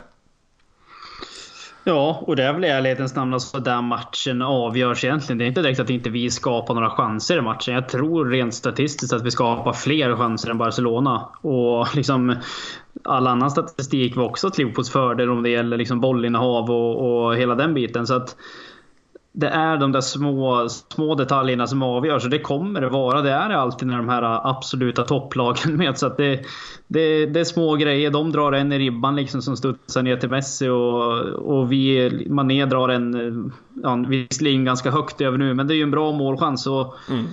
Ja, 1.88 2.24
och 2.28 2.36
det 2.36 2.44
är 2.44 2.54
väl 2.54 2.66
i 2.66 2.68
ärlighetens 2.68 3.16
namn 3.16 3.34
alltså 3.34 3.60
där 3.60 3.82
matchen 3.82 4.42
avgörs 4.42 5.04
egentligen. 5.04 5.38
Det 5.38 5.46
är 5.46 5.48
inte 5.48 5.62
direkt 5.62 5.80
att 5.80 5.90
inte 5.90 6.10
vi 6.10 6.32
skapar 6.32 6.74
några 6.74 6.90
chanser 6.90 7.38
i 7.38 7.42
matchen. 7.42 7.74
Jag 7.74 7.90
tror 7.90 8.26
rent 8.26 8.54
statistiskt 8.54 9.14
att 9.14 9.26
vi 9.26 9.32
skapar 9.32 9.74
fler 9.74 10.16
chanser 10.16 10.50
än 10.50 10.58
Barcelona. 10.58 11.30
Och 11.42 11.96
liksom 11.96 12.36
all 13.04 13.28
annan 13.28 13.52
statistik 13.52 14.16
var 14.16 14.24
också 14.24 14.50
till 14.50 14.66
Liverpools 14.66 14.90
fördel 14.90 15.30
om 15.30 15.44
det 15.44 15.50
gäller 15.50 15.78
liksom 15.78 16.02
bollinnehav 16.02 16.72
och, 16.72 17.26
och 17.26 17.36
hela 17.36 17.56
den 17.56 17.74
biten. 17.74 18.08
Så 18.08 18.14
att 18.14 18.36
det 19.38 19.48
är 19.48 19.78
de 19.78 19.92
där 19.92 20.02
små, 20.02 20.70
små 20.70 21.16
detaljerna 21.16 21.68
som 21.68 21.84
avgör. 21.84 22.20
Så 22.20 22.28
det 22.28 22.40
kommer 22.40 22.82
det 22.82 22.90
vara. 22.90 23.22
Det 23.22 23.32
är 23.32 23.50
det 23.50 23.58
alltid 23.58 23.88
när 23.88 23.98
de 23.98 24.10
här 24.10 24.50
absoluta 24.50 25.04
topplagen 25.04 25.76
med. 25.78 25.98
Så 25.98 26.10
det, 26.10 26.42
det, 26.88 27.26
det 27.26 27.40
är 27.40 27.44
små 27.44 27.76
grejer. 27.76 28.12
De 28.12 28.32
drar 28.32 28.52
en 28.52 28.72
i 28.72 28.80
ribban 28.80 29.16
liksom 29.16 29.42
som 29.42 29.58
studsar 29.58 30.04
ner 30.04 30.18
till 30.18 30.30
Messi 30.30 30.68
och, 30.68 31.12
och 31.26 31.72
vi, 31.72 32.28
Mané 32.30 32.66
drar 32.66 32.90
en, 32.90 33.54
ja, 33.84 33.96
visserligen 34.08 34.66
ganska 34.66 34.92
högt 34.92 35.22
över 35.22 35.38
nu, 35.38 35.54
men 35.54 35.68
det 35.68 35.74
är 35.74 35.78
ju 35.78 35.84
en 35.84 35.92
bra 35.92 36.12
målchans. 36.12 36.68
Och, 36.68 36.96
mm. 37.10 37.26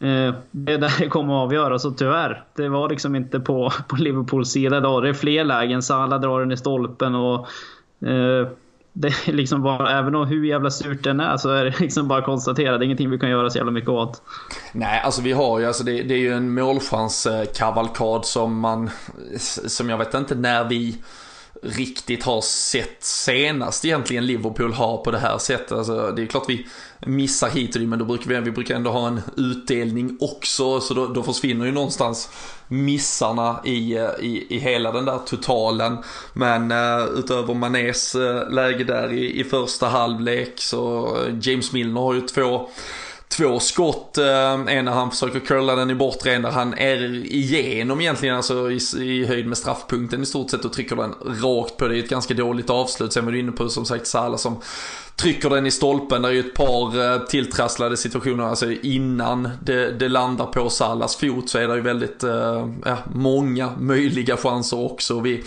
eh, 0.00 0.34
det 0.50 0.72
är 0.72 0.78
där 0.78 0.92
det 0.98 1.08
kommer 1.08 1.34
att 1.34 1.44
avgöra, 1.44 1.78
så 1.78 1.90
tyvärr. 1.90 2.44
Det 2.56 2.68
var 2.68 2.88
liksom 2.88 3.16
inte 3.16 3.40
på, 3.40 3.72
på 3.88 3.96
Liverpools 3.96 4.50
sida 4.50 4.78
idag. 4.78 5.02
Det 5.02 5.08
är 5.08 5.14
fler 5.14 5.44
lägen. 5.44 5.82
Salah 5.82 6.20
drar 6.20 6.40
den 6.40 6.52
i 6.52 6.56
stolpen 6.56 7.14
och 7.14 7.48
eh, 8.08 8.48
det 9.00 9.12
liksom 9.26 9.62
bara, 9.62 9.98
även 9.98 10.14
om 10.14 10.26
hur 10.26 10.44
jävla 10.44 10.70
surt 10.70 11.04
den 11.04 11.20
är 11.20 11.36
så 11.36 11.50
är 11.50 11.64
det 11.64 11.80
liksom 11.80 12.08
bara 12.08 12.22
konstatera. 12.22 12.78
Det 12.78 12.84
är 12.84 12.86
ingenting 12.86 13.10
vi 13.10 13.18
kan 13.18 13.30
göra 13.30 13.50
så 13.50 13.58
jävla 13.58 13.72
mycket 13.72 13.90
åt. 13.90 14.22
Nej, 14.72 15.00
alltså 15.00 15.22
vi 15.22 15.32
har 15.32 15.58
ju, 15.58 15.66
alltså 15.66 15.84
det, 15.84 16.02
det 16.02 16.14
är 16.14 16.18
ju 16.18 16.32
en 16.32 16.54
målchanskavalkad 16.54 18.24
som 18.24 18.60
man, 18.60 18.90
som 19.66 19.90
jag 19.90 19.98
vet 19.98 20.14
inte 20.14 20.34
när 20.34 20.64
vi 20.64 20.98
riktigt 21.62 22.22
har 22.22 22.40
sett 22.40 23.04
senast 23.04 23.84
egentligen 23.84 24.26
Liverpool 24.26 24.72
har 24.72 24.96
på 24.96 25.10
det 25.10 25.18
här 25.18 25.38
sättet. 25.38 25.72
Alltså, 25.72 26.12
det 26.16 26.22
är 26.22 26.26
klart 26.26 26.44
vi 26.48 26.66
missar 27.06 27.48
hit 27.48 27.74
och 27.74 27.80
dit 27.80 27.88
men 27.88 27.98
då 27.98 28.04
brukar 28.04 28.30
vi, 28.30 28.40
vi 28.40 28.50
brukar 28.50 28.76
ändå 28.76 28.90
ha 28.90 29.08
en 29.08 29.20
utdelning 29.36 30.16
också 30.20 30.80
så 30.80 30.94
då, 30.94 31.06
då 31.06 31.22
försvinner 31.22 31.66
ju 31.66 31.72
någonstans 31.72 32.30
missarna 32.68 33.60
i, 33.64 33.96
eh, 33.96 34.10
i, 34.20 34.46
i 34.48 34.58
hela 34.58 34.92
den 34.92 35.04
där 35.04 35.18
totalen. 35.18 35.98
Men 36.32 36.72
uh, 36.72 37.18
utöver 37.18 37.54
Manés 37.54 38.14
uh, 38.14 38.50
läge 38.50 38.84
där 38.84 39.12
i, 39.12 39.40
i 39.40 39.44
första 39.44 39.88
halvlek 39.88 40.52
så 40.56 41.14
uh, 41.16 41.38
James 41.40 41.72
Milner 41.72 42.00
har 42.00 42.14
ju 42.14 42.20
två 42.20 42.68
två 43.28 43.60
skott. 43.60 44.18
Eh, 44.18 44.52
en 44.52 44.84
när 44.84 44.92
han 44.92 45.10
försöker 45.10 45.40
curla 45.40 45.74
den 45.74 45.90
i 45.90 45.94
bortre, 45.94 46.38
där 46.38 46.50
han 46.50 46.74
är 46.74 47.26
igenom 47.26 48.00
egentligen, 48.00 48.36
alltså 48.36 48.70
i, 48.70 48.80
i 48.98 49.26
höjd 49.26 49.46
med 49.46 49.58
straffpunkten 49.58 50.22
i 50.22 50.26
stort 50.26 50.50
sett 50.50 50.64
och 50.64 50.72
trycker 50.72 50.96
den 50.96 51.14
rakt 51.42 51.76
på. 51.76 51.88
Det 51.88 51.98
är 51.98 52.02
ett 52.02 52.08
ganska 52.08 52.34
dåligt 52.34 52.70
avslut. 52.70 53.12
Sen 53.12 53.24
var 53.24 53.32
du 53.32 53.40
inne 53.40 53.52
på 53.52 53.68
som 53.68 53.84
sagt 53.84 54.06
Salah 54.06 54.36
som 54.36 54.60
trycker 55.16 55.50
den 55.50 55.66
i 55.66 55.70
stolpen. 55.70 56.22
Det 56.22 56.28
är 56.28 56.32
ju 56.32 56.40
ett 56.40 56.54
par 56.54 57.12
eh, 57.12 57.18
tilltrasslade 57.18 57.96
situationer, 57.96 58.44
alltså 58.44 58.72
innan 58.72 59.48
det, 59.62 59.90
det 59.90 60.08
landar 60.08 60.46
på 60.46 60.70
Salas 60.70 61.16
fot 61.16 61.50
så 61.50 61.58
är 61.58 61.68
det 61.68 61.74
ju 61.74 61.80
väldigt, 61.80 62.24
eh, 62.24 62.68
ja, 62.84 62.96
många 63.14 63.70
möjliga 63.78 64.36
chanser 64.36 64.78
också. 64.78 65.20
Vi 65.20 65.44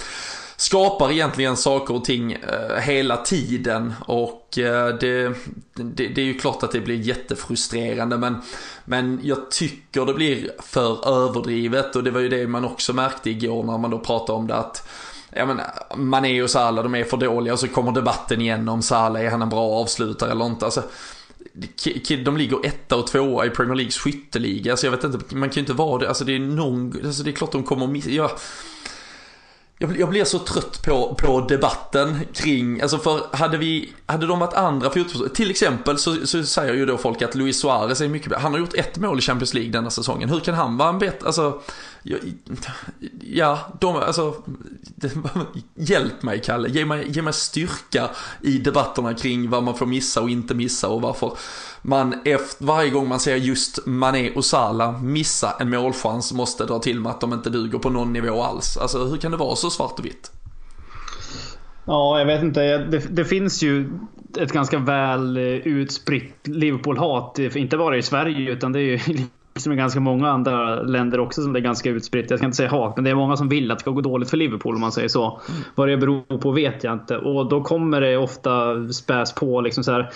skapar 0.62 1.12
egentligen 1.12 1.58
saker 1.58 1.96
och 1.96 2.06
ting 2.06 2.32
eh, 2.32 2.76
hela 2.82 3.18
tiden. 3.18 3.94
Och 4.06 4.58
eh, 4.58 4.88
det, 4.88 5.36
det, 5.74 6.08
det, 6.08 6.22
är 6.22 6.26
ju 6.26 6.40
klart 6.40 6.64
att 6.64 6.72
det 6.72 6.80
blir 6.80 6.96
jättefrustrerande 6.96 8.18
men, 8.18 8.42
men 8.86 9.20
jag 9.24 9.52
tycker 9.52 10.06
det 10.06 10.14
blir 10.14 10.52
för 10.60 11.10
överdrivet. 11.26 11.96
Och 11.96 12.04
det 12.04 12.12
var 12.12 12.20
ju 12.20 12.30
det 12.30 12.48
man 12.48 12.66
också 12.66 12.94
märkte 12.94 13.30
igår 13.30 13.64
när 13.64 13.78
man 13.78 13.92
då 13.92 14.00
pratade 14.00 14.40
om 14.40 14.48
det 14.48 14.56
att 14.56 14.90
Ja 15.34 15.46
men 15.46 15.60
Mané 15.96 16.42
och 16.42 16.50
Salah 16.50 16.84
de 16.84 16.96
är 16.96 17.04
för 17.04 17.18
dåliga 17.18 17.54
och 17.54 17.60
så 17.60 17.68
kommer 17.68 17.92
debatten 17.92 18.42
igen 18.42 18.70
om 18.70 18.82
Salah, 18.82 19.22
är 19.22 19.30
han 19.30 19.42
en 19.42 19.50
bra 19.50 19.72
avslutare 19.72 20.32
eller 20.32 20.46
inte? 20.46 20.66
Alltså, 20.66 20.84
de 22.26 22.38
ligger 22.38 22.66
etta 22.66 22.96
och 22.96 23.08
tvåa 23.08 23.46
i 23.46 23.50
Premier 23.50 23.76
Leagues 23.76 23.98
skytteliga, 23.98 24.78
så 24.78 24.86
jag 24.86 24.92
vet 24.92 25.04
inte, 25.04 25.36
man 25.36 25.50
kan 25.50 25.56
ju 25.56 25.60
inte 25.60 25.74
vara 25.74 26.00
det, 26.00 26.08
alltså 26.08 26.26
det 26.26 26.36
är 26.36 26.40
någon, 26.40 27.06
alltså 27.06 27.24
det 27.24 27.30
är 27.30 27.34
klart 27.34 27.52
de 27.52 27.64
kommer 27.64 27.88
missa, 27.88 28.10
ja, 28.10 28.32
jag, 29.82 30.00
jag 30.00 30.10
blir 30.10 30.26
så 30.26 30.40
trött 30.40 30.84
på, 30.86 31.16
på 31.16 31.42
debatten 31.42 32.20
kring, 32.34 32.82
alltså 32.82 32.98
för 32.98 33.36
hade 33.38 33.58
vi, 33.58 33.94
hade 34.06 34.28
de 34.28 34.40
varit 34.40 34.54
andra 34.54 34.90
fotbollsspelare, 34.90 35.36
Till 35.36 35.52
exempel 35.52 35.98
så, 35.98 36.28
så 36.28 36.44
säger 36.44 36.74
ju 36.74 36.86
då 36.86 36.98
folk 36.98 37.22
att 37.22 37.36
Luis 37.36 37.60
Suarez 37.62 38.02
är 38.02 38.08
mycket 38.08 38.30
bättre. 38.30 38.42
Han 38.42 38.52
har 38.52 38.60
gjort 38.60 38.74
ett 38.74 38.98
mål 38.98 39.20
i 39.20 39.22
Champions 39.22 39.54
League 39.54 39.72
denna 39.72 39.90
säsongen. 39.90 40.30
Hur 40.30 40.40
kan 40.40 40.56
han 40.56 40.78
vara 40.78 40.90
en 40.90 41.00
bättre, 41.00 41.28
alltså... 41.28 41.62
Ja, 43.22 43.60
de, 43.80 43.96
alltså... 43.96 44.36
Hjälp 45.76 46.24
mig 46.24 46.42
Kalle, 46.42 46.70
ge 46.70 46.86
mig, 46.86 47.12
ge 47.12 47.22
mig 47.22 47.34
styrka 47.34 48.10
i 48.42 48.58
debatterna 48.58 49.14
kring 49.14 49.50
vad 49.50 49.64
man 49.64 49.78
får 49.78 49.86
missa 49.86 50.22
och 50.22 50.30
inte 50.30 50.54
missa 50.54 50.88
och 50.88 51.02
varför 51.02 51.38
man 51.82 52.14
efter, 52.26 52.66
varje 52.66 52.90
gång 52.90 53.08
man 53.08 53.20
ser 53.20 53.36
just 53.36 53.86
Mané 53.86 54.32
och 54.36 54.46
Salah 54.46 55.02
missa 55.02 55.54
en 55.60 55.70
målchans 55.70 56.34
måste 56.34 56.66
dra 56.66 56.80
till 56.80 57.00
med 57.00 57.10
att 57.10 57.22
de 57.22 57.34
inte 57.34 57.50
duger 57.50 57.80
på 57.80 57.90
någon 57.90 58.14
nivå 58.14 58.44
alls. 58.44 58.78
Alltså 58.78 59.06
hur 59.06 59.18
kan 59.18 59.32
det 59.32 59.38
vara 59.38 59.56
så 59.56 59.70
svart 59.70 60.00
och 60.00 60.06
vitt? 60.06 60.32
Ja, 61.86 62.20
jag 62.20 62.26
vet 62.26 62.44
inte. 62.44 62.78
Det, 62.78 63.00
det 63.10 63.26
finns 63.26 63.64
ju 63.64 63.90
ett 64.40 64.52
ganska 64.52 64.80
väl 64.80 65.38
eh, 65.38 65.44
utspritt 65.44 66.48
Liverpool-hat. 66.48 67.40
Eh, 67.40 67.58
inte 67.58 67.78
bara 67.78 67.98
i 67.98 68.02
Sverige 68.02 68.52
utan 68.52 68.72
det 68.72 68.80
är 68.80 68.84
ju 68.84 69.00
som 69.56 69.74
i 69.74 69.76
ganska 69.76 70.00
många 70.00 70.30
andra 70.30 70.82
länder 70.82 71.20
också 71.20 71.42
som 71.42 71.54
det 71.54 71.60
är 71.60 71.62
ganska 71.62 71.90
utspritt. 71.90 72.30
Jag 72.30 72.40
ska 72.40 72.46
inte 72.46 72.58
säga 72.58 72.70
hat, 72.70 72.96
men 72.96 73.04
det 73.04 73.10
är 73.10 73.16
många 73.16 73.38
som 73.38 73.50
vill 73.50 73.72
att 73.72 73.78
det 73.78 73.82
ska 73.82 73.92
gå 73.92 74.02
dåligt 74.02 74.30
för 74.30 74.38
Liverpool 74.38 74.76
om 74.76 74.82
man 74.82 74.92
säger 74.92 75.08
så. 75.08 75.26
Mm. 75.26 75.62
Vad 75.76 75.88
det 75.88 75.98
beror 75.98 76.38
på 76.38 76.52
vet 76.52 76.84
jag 76.84 76.94
inte. 76.94 77.18
Och 77.18 77.50
då 77.50 77.64
kommer 77.64 78.02
det 78.02 78.18
ofta 78.18 78.88
späs 78.94 79.36
på. 79.36 79.62
Liksom 79.62 79.84
så 79.84 79.92
här. 79.92 80.10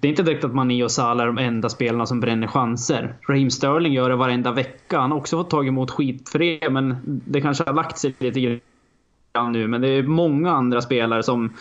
Det 0.00 0.08
är 0.08 0.10
inte 0.10 0.22
direkt 0.22 0.44
att 0.44 0.54
Mané 0.54 0.84
och 0.84 0.90
Salah 0.90 1.22
är 1.22 1.26
de 1.26 1.38
enda 1.38 1.68
spelarna 1.68 2.06
som 2.06 2.20
bränner 2.20 2.46
chanser. 2.46 3.14
Raheem 3.28 3.50
Sterling 3.50 3.92
gör 3.92 4.10
det 4.10 4.16
varenda 4.16 4.52
vecka. 4.52 4.98
Han 4.98 5.10
har 5.10 5.18
också 5.18 5.38
fått 5.38 5.50
tag 5.50 5.68
emot 5.68 5.90
skit 5.90 6.28
för 6.28 6.38
det, 6.38 6.70
men 6.70 6.96
det 7.04 7.40
kanske 7.40 7.64
har 7.64 7.74
lagt 7.74 7.98
sig 7.98 8.14
lite 8.18 8.40
grann 8.40 9.52
nu. 9.52 9.68
Men 9.68 9.80
det 9.80 9.88
är 9.88 10.02
många 10.02 10.52
andra 10.52 10.80
spelare 10.80 11.22
som 11.22 11.52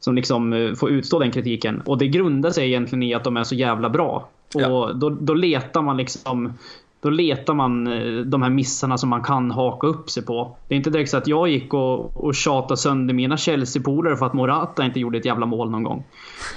som 0.00 0.14
liksom 0.14 0.52
eh, 0.52 0.74
får 0.74 0.90
utstå 0.90 1.18
den 1.18 1.30
kritiken. 1.30 1.82
Och 1.86 1.98
det 1.98 2.08
grundar 2.08 2.50
sig 2.50 2.66
egentligen 2.66 3.02
i 3.02 3.14
att 3.14 3.24
de 3.24 3.36
är 3.36 3.44
så 3.44 3.54
jävla 3.54 3.90
bra. 3.90 4.28
Ja. 4.54 4.68
Och 4.68 4.96
då, 4.96 5.10
då 5.10 5.34
letar 5.34 5.82
man 5.82 5.96
liksom 5.96 6.52
då 7.00 7.10
letar 7.10 7.54
man 7.54 7.86
eh, 7.86 8.24
de 8.24 8.42
här 8.42 8.50
missarna 8.50 8.98
som 8.98 9.08
man 9.08 9.22
kan 9.22 9.50
haka 9.50 9.86
upp 9.86 10.10
sig 10.10 10.24
på. 10.24 10.56
Det 10.68 10.74
är 10.74 10.76
inte 10.76 10.90
direkt 10.90 11.10
så 11.10 11.16
att 11.16 11.26
jag 11.26 11.48
gick 11.48 11.74
och, 11.74 12.24
och 12.24 12.34
tjatade 12.34 12.76
sönder 12.76 13.14
mina 13.14 13.36
Chelsea-polare 13.36 14.16
för 14.16 14.26
att 14.26 14.32
Morata 14.32 14.84
inte 14.84 15.00
gjorde 15.00 15.18
ett 15.18 15.24
jävla 15.24 15.46
mål 15.46 15.70
någon 15.70 15.82
gång. 15.82 16.04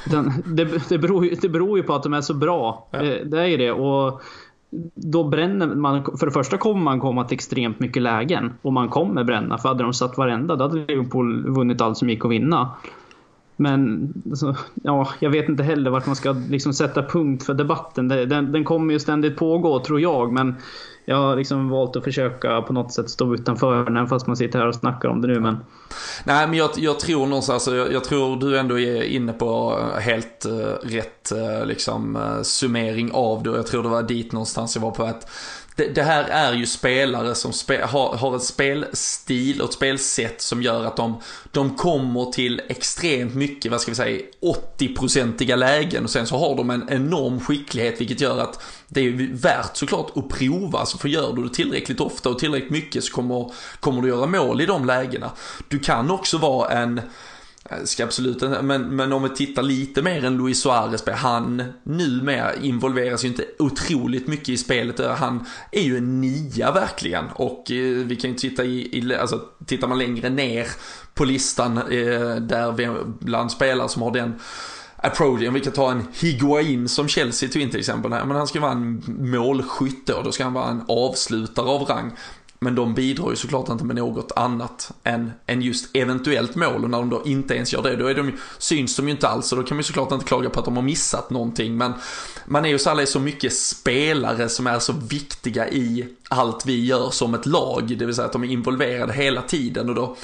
det, 0.46 0.90
det, 0.90 0.98
beror, 0.98 1.30
det 1.42 1.50
beror 1.50 1.78
ju 1.78 1.84
på 1.84 1.94
att 1.94 2.04
de 2.04 2.14
är 2.14 2.22
så 2.22 2.34
bra. 2.34 2.88
Ja. 2.92 3.00
Det, 3.00 3.24
det, 3.24 3.42
är 3.42 3.48
ju 3.48 3.58
det. 3.58 3.72
Och 3.72 4.22
då 4.96 5.24
bränner 5.24 5.68
man. 5.68 6.04
För 6.20 6.26
det 6.26 6.32
första 6.32 6.58
kommer 6.58 6.82
man 6.82 7.00
komma 7.00 7.24
till 7.24 7.36
extremt 7.36 7.80
mycket 7.80 8.02
lägen. 8.02 8.54
Och 8.62 8.74
man 8.74 8.90
kommer 8.90 9.24
bränna. 9.24 9.58
För 9.58 9.70
hade 9.70 9.84
de 9.84 9.94
satt 9.94 10.18
varenda 10.18 10.56
då 10.56 10.64
hade 10.64 10.86
Liverpool 10.86 11.50
vunnit 11.50 11.82
allt 11.82 11.98
som 11.98 12.10
gick 12.10 12.26
att 12.26 12.32
vinna. 12.32 12.70
Men 13.56 14.14
alltså, 14.30 14.56
ja, 14.84 15.10
jag 15.20 15.30
vet 15.30 15.50
inte 15.50 15.64
heller 15.64 15.92
vart 15.92 16.06
man 16.06 16.16
ska 16.16 16.36
liksom 16.50 16.74
sätta 16.74 17.04
punkt 17.04 17.44
för 17.44 17.54
debatten. 17.54 18.08
Den, 18.08 18.52
den 18.52 18.64
kommer 18.64 18.94
ju 18.94 19.00
ständigt 19.00 19.38
pågå 19.38 19.80
tror 19.80 20.02
jag. 20.02 20.34
Men 20.34 20.56
jag 21.06 21.16
har 21.16 21.36
liksom 21.36 21.70
valt 21.70 21.96
att 21.96 22.04
försöka 22.04 22.62
på 22.62 22.74
något 22.74 22.94
sätt 22.94 23.10
stå 23.10 23.34
utanför 23.34 23.86
den 23.86 24.08
fast 24.08 24.28
man 24.28 24.38
sitter 24.38 24.60
här 24.60 24.68
och 24.68 24.76
snackar 24.76 25.10
om 25.10 25.22
det 25.22 25.28
nu. 25.28 25.40
Men... 25.40 25.58
Nej 26.24 26.48
men 26.48 26.58
jag, 26.58 26.70
jag 26.78 27.00
tror 27.00 27.28
någonstans, 27.28 27.68
alltså, 27.68 27.76
jag, 27.76 27.94
jag, 27.94 28.04
tror 28.04 28.36
du 28.36 28.60
ändå 28.60 28.80
är 28.80 29.04
inne 29.04 29.34
på 29.34 29.80
helt 30.00 30.46
uh, 30.46 30.90
rätt 30.90 31.32
uh, 31.36 31.66
liksom, 31.66 32.16
uh, 32.16 32.42
summering 32.42 33.12
av 33.14 33.44
det. 33.44 33.50
Och 33.50 33.58
jag 33.58 33.68
tror 33.68 33.84
det 33.84 33.90
var 33.90 34.04
dit 34.04 34.32
någonstans 34.32 34.76
jag 34.76 34.82
var 34.82 34.92
på 34.92 35.04
att 35.04 35.30
det, 35.82 35.96
det, 35.96 36.04
här 36.04 36.24
är 36.24 36.54
ju 36.54 36.66
spelare 36.66 37.36
som 37.36 37.54
spe, 37.54 37.86
har, 37.86 38.16
har 38.16 38.34
en 38.34 38.40
spelstil 38.40 39.62
och 39.62 39.68
ett 39.68 39.74
spelsätt 39.74 40.42
som 40.42 40.62
gör 40.62 40.86
att 40.86 40.98
de, 40.98 41.22
de 41.52 41.76
kommer 41.76 42.32
till 42.32 42.62
extremt 42.70 43.36
mycket, 43.36 43.72
vad 43.72 43.82
ska 43.82 43.92
vi 43.92 43.96
säga, 43.96 44.22
80-procentiga 44.78 45.56
lägen 45.56 46.04
och 46.04 46.10
sen 46.10 46.28
så 46.28 46.38
har 46.38 46.56
de 46.56 46.70
en 46.70 46.90
enorm 46.90 47.40
skicklighet 47.40 48.02
vilket 48.02 48.22
gör 48.22 48.40
att 48.40 48.64
det 48.88 49.02
är 49.02 49.34
värt 49.34 49.78
såklart 49.78 50.18
att 50.18 50.30
prova, 50.30 50.86
så 50.86 50.98
för 50.98 51.10
gör 51.10 51.34
du 51.34 51.44
det 51.44 51.54
tillräckligt 51.54 52.00
ofta 52.00 52.30
och 52.30 52.40
tillräckligt 52.40 52.72
mycket 52.72 53.04
så 53.04 53.14
kommer, 53.14 53.52
kommer 53.80 54.02
du 54.02 54.08
göra 54.08 54.26
mål 54.26 54.62
i 54.62 54.66
de 54.66 54.86
lägena. 54.86 55.32
Du 55.68 55.80
kan 55.80 56.12
också 56.12 56.38
vara 56.38 56.70
en 56.70 57.02
Eh, 57.72 57.84
ska 57.84 58.04
absolut 58.04 58.42
men, 58.62 58.96
men 58.96 59.14
om 59.14 59.24
vi 59.24 59.30
tittar 59.30 59.64
lite 59.64 60.02
mer 60.02 60.26
än 60.26 60.38
Luis 60.38 60.62
Suarez, 60.62 61.04
han 61.08 61.64
numera 61.84 62.56
involveras 62.56 63.24
ju 63.24 63.28
inte 63.28 63.46
otroligt 63.60 64.28
mycket 64.28 64.50
i 64.50 64.58
spelet. 64.58 65.00
Eh, 65.00 65.12
han 65.12 65.46
är 65.72 65.82
ju 65.82 65.98
en 65.98 66.22
nia 66.22 66.72
verkligen 66.72 67.26
och 67.34 67.72
eh, 67.72 68.06
vi 68.06 68.16
kan 68.16 68.30
ju 68.30 68.36
titta 68.36 68.64
i, 68.64 69.00
i 69.00 69.16
alltså 69.16 69.42
tittar 69.66 69.88
man 69.88 70.00
längre 70.00 70.30
ner 70.30 70.68
på 71.14 71.26
listan 71.26 71.78
eh, 71.78 72.36
där 72.36 72.72
vi, 72.72 72.90
bland 73.20 73.52
spelare 73.52 73.90
som 73.90 74.02
har 74.02 74.12
den 74.12 74.40
approachen. 75.02 75.54
Vi 75.54 75.60
kan 75.60 75.74
ta 75.74 75.92
en 75.92 76.08
Higuain 76.14 76.90
som 76.90 77.08
Chelsea 77.08 77.50
tog 77.50 77.62
in 77.62 77.70
till 77.70 77.80
exempel. 77.80 78.12
Men 78.12 78.32
han 78.32 78.48
ska 78.48 78.60
vara 78.60 78.72
en 78.72 79.04
målskytt 79.08 80.08
då, 80.08 80.22
då 80.22 80.32
ska 80.32 80.44
han 80.44 80.54
vara 80.54 80.70
en 80.70 80.84
avslutare 80.88 81.66
av 81.66 81.82
rang. 81.82 82.12
Men 82.66 82.76
de 82.76 82.94
bidrar 82.94 83.30
ju 83.30 83.36
såklart 83.36 83.70
inte 83.70 83.84
med 83.84 83.96
något 83.96 84.32
annat 84.36 84.92
än, 85.04 85.32
än 85.46 85.62
just 85.62 85.96
eventuellt 85.96 86.56
mål 86.56 86.84
och 86.84 86.90
när 86.90 86.98
de 86.98 87.10
då 87.10 87.22
inte 87.26 87.56
ens 87.56 87.74
gör 87.74 87.84
det 87.84 87.96
då 87.96 88.08
är 88.08 88.14
de, 88.14 88.32
syns 88.58 88.96
de 88.96 89.06
ju 89.06 89.12
inte 89.12 89.28
alls 89.28 89.52
och 89.52 89.58
då 89.58 89.64
kan 89.64 89.76
man 89.76 89.80
ju 89.80 89.84
såklart 89.84 90.12
inte 90.12 90.26
klaga 90.26 90.50
på 90.50 90.60
att 90.60 90.66
de 90.66 90.76
har 90.76 90.84
missat 90.84 91.30
någonting. 91.30 91.78
Men 91.78 91.94
man 92.46 92.66
är 92.66 92.70
ju 92.70 92.80
så 92.80 92.90
alla 92.90 93.02
är 93.02 93.06
så 93.06 93.20
mycket 93.20 93.54
spelare 93.54 94.50
som 94.50 94.68
är 94.68 94.80
så 94.80 94.94
viktiga 94.94 95.70
i 95.70 96.08
allt 96.30 96.66
vi 96.66 96.86
gör 96.86 97.10
som 97.10 97.34
ett 97.34 97.46
lag. 97.46 97.96
Det 97.98 98.06
vill 98.06 98.16
säga 98.16 98.26
att 98.26 98.34
de 98.34 98.44
är 98.44 98.48
involverade 98.48 99.14
hela 99.14 99.42
tiden 99.42 99.90
och 99.90 99.96
då 99.96 100.16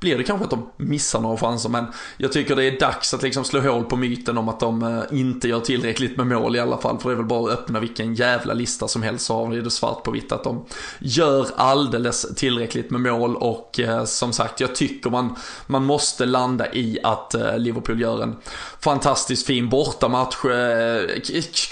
blir 0.00 0.18
det 0.18 0.24
kanske 0.24 0.44
att 0.44 0.50
de 0.50 0.70
missar 0.76 1.20
några 1.20 1.36
chanser. 1.36 1.68
Men 1.68 1.86
jag 2.16 2.32
tycker 2.32 2.56
det 2.56 2.64
är 2.64 2.80
dags 2.80 3.14
att 3.14 3.22
liksom 3.22 3.44
slå 3.44 3.60
hål 3.60 3.84
på 3.84 3.96
myten 3.96 4.38
om 4.38 4.48
att 4.48 4.60
de 4.60 4.82
eh, 4.82 5.18
inte 5.18 5.48
gör 5.48 5.60
tillräckligt 5.60 6.16
med 6.16 6.26
mål 6.26 6.56
i 6.56 6.60
alla 6.60 6.78
fall. 6.78 6.98
För 6.98 7.08
det 7.08 7.14
är 7.14 7.16
väl 7.16 7.26
bara 7.26 7.52
att 7.52 7.58
öppna 7.58 7.80
vilken 7.80 8.14
jävla 8.14 8.54
lista 8.54 8.88
som 8.88 9.02
helst 9.02 9.26
så 9.26 9.34
har 9.34 9.46
vi 9.46 9.60
det 9.60 9.70
svart 9.70 10.02
på 10.02 10.10
vitt 10.10 10.32
att 10.32 10.44
de 10.44 10.64
gör 10.98 11.46
alldeles 11.56 12.34
tillräckligt 12.36 12.90
med 12.90 13.00
mål. 13.00 13.36
Och 13.36 13.80
eh, 13.80 14.04
som 14.04 14.32
sagt, 14.32 14.60
jag 14.60 14.74
tycker 14.74 15.10
man, 15.10 15.36
man 15.66 15.84
måste 15.84 16.26
landa 16.26 16.72
i 16.72 16.98
att 17.02 17.34
eh, 17.34 17.58
Liverpool 17.58 18.00
gör 18.00 18.22
en 18.22 18.36
fantastiskt 18.80 19.46
fin 19.46 19.68
bortamatch. 19.68 20.44
Eh, 20.44 21.00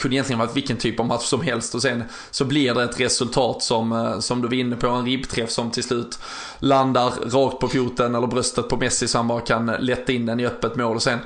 kunde 0.00 0.16
egentligen 0.16 0.38
varit 0.38 0.56
vilken 0.56 0.76
typ 0.76 1.00
av 1.00 1.06
match 1.06 1.24
som 1.24 1.40
helst 1.40 1.74
och 1.74 1.82
sen 1.82 2.04
så 2.30 2.44
blir 2.44 2.74
det 2.74 2.82
ett 2.82 3.00
resultat 3.00 3.62
som, 3.62 3.92
eh, 3.92 4.18
som 4.18 4.42
du 4.42 4.48
var 4.48 4.54
inne 4.54 4.76
på, 4.76 4.88
en 4.88 5.04
ribbträff 5.04 5.50
som 5.50 5.70
till 5.70 5.82
slut 5.82 6.18
landar 6.58 7.10
rakt 7.30 7.60
på 7.60 7.68
foten 7.68 8.15
eller 8.16 8.26
bröstet 8.26 8.68
på 8.68 8.76
Messi 8.76 9.09
så 9.09 9.18
han 9.18 9.29
bara 9.29 9.40
kan 9.40 9.66
lätta 9.66 10.12
in 10.12 10.26
den 10.26 10.40
i 10.40 10.46
öppet 10.46 10.76
mål 10.76 10.96
och 10.96 11.02
sen 11.02 11.18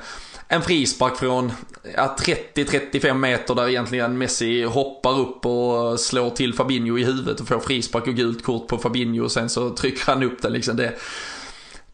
en 0.47 0.61
frispark 0.61 1.17
från 1.17 1.51
ja, 1.95 2.15
30-35 2.19 3.13
meter 3.13 3.55
där 3.55 3.69
egentligen 3.69 4.17
Messi 4.17 4.63
hoppar 4.63 5.19
upp 5.19 5.45
och 5.45 5.99
slår 5.99 6.29
till 6.29 6.53
Fabinho 6.53 6.97
i 6.97 7.03
huvudet 7.03 7.39
och 7.39 7.47
får 7.47 7.59
frispark 7.59 8.07
och 8.07 8.15
gult 8.15 8.43
kort 8.43 8.67
på 8.67 8.77
Fabinho 8.77 9.23
och 9.23 9.31
sen 9.31 9.49
så 9.49 9.69
trycker 9.69 10.11
han 10.11 10.23
upp 10.23 10.41
den 10.41 10.53
liksom. 10.53 10.75
Det, 10.75 10.93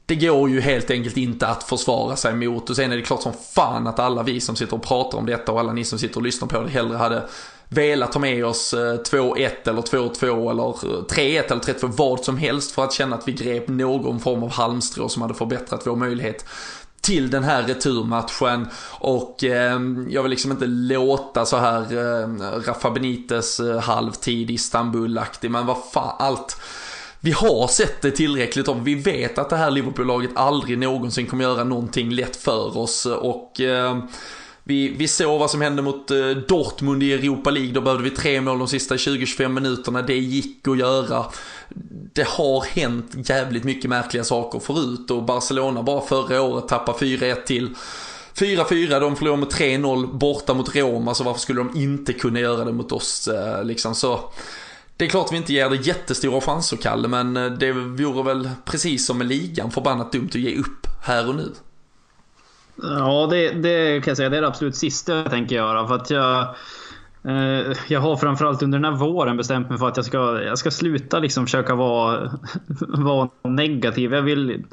det 0.06 0.16
går 0.16 0.50
ju 0.50 0.62
helt 0.62 0.92
enkelt 0.92 1.18
inte 1.18 1.48
att 1.48 1.64
försvara 1.64 2.16
sig 2.16 2.36
mot 2.36 2.70
och 2.70 2.76
sen 2.76 2.92
är 2.92 2.96
det 2.96 3.02
klart 3.02 3.22
som 3.22 3.34
fan 3.34 3.88
att 3.88 4.00
alla 4.00 4.24
vi 4.24 4.42
som 4.42 4.56
sitter 4.56 4.76
och 4.76 4.84
pratar 4.84 5.18
om 5.18 5.26
detta 5.26 5.52
och 5.52 5.60
alla 5.60 5.74
ni 5.74 5.84
som 5.84 6.00
sitter 6.00 6.18
och 6.18 6.24
lyssnar 6.24 6.48
på 6.48 6.62
det 6.62 6.70
hellre 6.70 6.98
hade 6.98 7.24
velat 7.70 8.12
ta 8.12 8.20
med 8.20 8.46
oss 8.46 8.74
eh, 8.74 8.78
2-1 8.78 9.50
eller 9.64 9.82
2-2 9.82 10.52
eller 10.52 10.64
eh, 10.64 11.04
3-1 11.04 11.52
eller 11.52 11.62
3-2, 11.62 11.92
vad 11.98 12.20
som 12.20 12.38
helst 12.38 12.72
för 12.72 12.84
att 12.84 12.94
känna 12.94 13.16
att 13.16 13.28
vi 13.28 13.32
grep 13.32 13.68
någon 13.68 14.20
form 14.20 14.44
av 14.44 14.52
halmstrå 14.52 15.10
som 15.10 15.22
hade 15.22 15.34
förbättrat 15.34 15.88
vår 15.88 15.96
möjlighet 15.96 16.46
till 17.02 17.30
den 17.30 17.44
här 17.44 17.64
returmatchen. 17.64 18.68
Och 19.00 19.44
eh, 19.44 19.80
jag 20.10 20.24
vill 20.24 20.30
liksom 20.30 20.52
inte 20.52 20.66
låta 20.68 21.46
så 21.46 21.58
här 21.58 21.82
eh, 21.82 22.28
Rafa 22.68 22.92
Benites 22.92 23.60
eh, 23.60 23.80
halvtid 23.80 24.52
Istanbul-aktig 24.52 25.52
men 25.52 25.66
vad 25.66 25.78
fan 25.94 26.16
allt. 26.20 26.62
Vi 27.20 27.32
har 27.32 27.68
sett 27.68 28.02
det 28.02 28.12
tillräckligt 28.12 28.68
av. 28.68 28.84
Vi 28.84 28.96
vet 28.96 29.38
att 29.38 29.50
det 29.50 29.56
här 29.56 29.72
Liverpool-laget 29.72 30.32
aldrig 30.36 30.78
någonsin 30.78 31.28
kommer 31.28 31.44
göra 31.44 31.64
någonting 31.64 32.12
lätt 32.12 32.36
för 32.36 32.78
oss. 32.78 33.06
Och 33.06 33.62
eh, 33.62 33.98
vi, 34.68 34.88
vi 34.90 35.08
såg 35.08 35.40
vad 35.40 35.52
som 35.52 35.62
hände 35.62 35.82
mot 35.82 36.12
eh, 36.12 36.30
Dortmund 36.48 37.04
i 37.04 37.14
Europa 37.14 37.50
League. 37.50 37.72
Då 37.72 37.82
behövde 37.82 38.04
vi 38.04 38.10
tre 38.10 38.42
mål 38.42 38.60
de 38.60 38.68
sista 38.68 38.96
20-25 38.96 39.48
minuterna. 39.48 40.02
Det 40.02 40.18
gick 40.18 40.68
att 40.68 40.78
göra. 40.78 41.26
Det 42.14 42.28
har 42.28 42.62
hänt 42.62 43.30
jävligt 43.30 43.64
mycket 43.64 43.90
märkliga 43.90 44.24
saker 44.24 44.60
förut 44.60 45.12
och 45.12 45.24
Barcelona 45.24 45.84
bara 45.84 46.02
förra 46.02 46.42
året 46.42 46.68
tappade 46.68 46.98
4-1 46.98 47.44
till 47.44 47.76
4-4, 48.36 49.00
de 49.00 49.16
förlorade 49.16 49.40
med 49.40 49.50
3-0 49.50 50.18
borta 50.18 50.54
mot 50.54 50.76
Roma, 50.76 51.14
så 51.14 51.24
varför 51.24 51.40
skulle 51.40 51.60
de 51.60 51.78
inte 51.78 52.14
kunna 52.14 52.40
göra 52.40 52.66
det 52.66 52.72
mot 52.72 52.92
oss? 52.92 53.28
Eh, 53.28 53.64
liksom 53.64 53.96
så. 53.96 54.32
Det 54.98 55.06
är 55.06 55.10
klart 55.10 55.32
vi 55.32 55.38
inte 55.38 55.54
ger 55.54 55.70
det 55.70 55.76
jättestora 55.76 56.42
chanser, 56.42 56.78
Kalle, 56.78 57.08
men 57.08 57.38
eh, 57.38 57.46
det 57.46 57.72
vore 57.72 58.24
väl 58.24 58.50
precis 58.66 59.06
som 59.06 59.18
med 59.18 59.28
ligan 59.28 59.72
förbannat 59.72 60.12
dumt 60.12 60.30
att 60.30 60.36
ge 60.36 60.58
upp 60.58 60.88
här 61.04 61.30
och 61.30 61.36
nu. 61.36 61.52
Ja, 62.82 63.28
det, 63.32 63.52
det 63.52 64.04
kan 64.04 64.12
jag 64.12 64.18
säga. 64.18 64.30
Det 64.30 64.38
är 64.38 64.42
det 64.42 64.48
absolut 64.48 64.76
sista 64.76 65.16
jag 65.16 65.30
tänker 65.30 65.56
göra. 65.56 65.88
För 65.88 65.96
att 65.96 66.10
jag, 66.10 66.56
Eh, 67.28 67.74
jag 67.88 68.00
har 68.00 68.16
framförallt 68.16 68.64
under 68.64 68.80
den 68.80 68.94
här 68.94 69.00
våren 69.00 69.38
bestämt 69.38 69.70
mig 69.70 69.78
för 69.78 69.88
att 69.88 69.98
jag 69.98 70.06
ska, 70.06 70.42
jag 70.42 70.58
ska 70.58 70.72
sluta 70.72 71.20
liksom 71.20 71.46
försöka 71.46 71.76
vara, 71.76 72.32
vara 72.88 73.30
negativ. 73.44 74.14
Jag 74.14 74.22
vill 74.22 74.64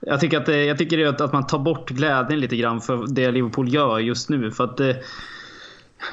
jag 0.00 0.20
tycker, 0.20 0.40
att, 0.40 0.48
jag 0.48 0.78
tycker 0.78 1.06
att, 1.06 1.20
att 1.20 1.32
man 1.32 1.46
tar 1.46 1.58
bort 1.58 1.90
glädjen 1.90 2.40
lite 2.40 2.56
grann 2.56 2.80
för 2.80 3.06
det 3.14 3.30
Liverpool 3.30 3.74
gör 3.74 3.98
just 3.98 4.28
nu. 4.28 4.50
För 4.50 4.64
att 4.64 4.76
det, 4.76 5.02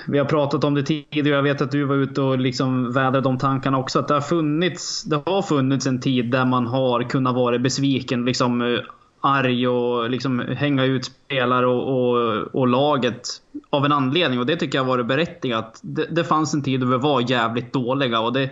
vi 0.07 0.17
har 0.17 0.25
pratat 0.25 0.63
om 0.63 0.73
det 0.73 0.84
tidigare. 0.84 1.36
Jag 1.36 1.43
vet 1.43 1.61
att 1.61 1.71
du 1.71 1.84
var 1.84 1.95
ute 1.95 2.21
och 2.21 2.39
liksom 2.39 2.91
vädrade 2.91 3.21
de 3.21 3.38
tankarna 3.38 3.77
också. 3.77 3.99
Att 3.99 4.07
det 4.07 4.13
har 4.13 4.21
funnits, 4.21 5.03
det 5.03 5.21
har 5.25 5.41
funnits 5.41 5.88
en 5.88 6.01
tid 6.01 6.32
där 6.32 6.45
man 6.45 6.67
har 6.67 7.03
kunnat 7.03 7.36
vara 7.36 7.59
besviken. 7.59 8.25
Liksom 8.25 8.61
eh, 8.61 8.80
arg 9.22 9.67
och 9.67 10.09
liksom 10.09 10.39
hänga 10.39 10.86
ut 10.86 11.05
spelare 11.05 11.67
och, 11.67 11.97
och, 11.97 12.41
och, 12.55 12.67
laget 12.67 13.28
av 13.70 13.86
en 13.86 13.91
anledning. 13.91 14.39
Och 14.39 14.45
det 14.45 14.55
tycker 14.55 14.78
jag 14.78 14.86
var 14.86 15.03
berättigat. 15.03 15.80
Det, 15.84 16.05
det 16.05 16.24
fanns 16.24 16.53
en 16.53 16.63
tid 16.63 16.80
då 16.80 16.88
vi 16.88 16.97
var 16.97 17.32
jävligt 17.32 17.74
dåliga. 17.74 18.20
Och 18.20 18.34
det, 18.34 18.49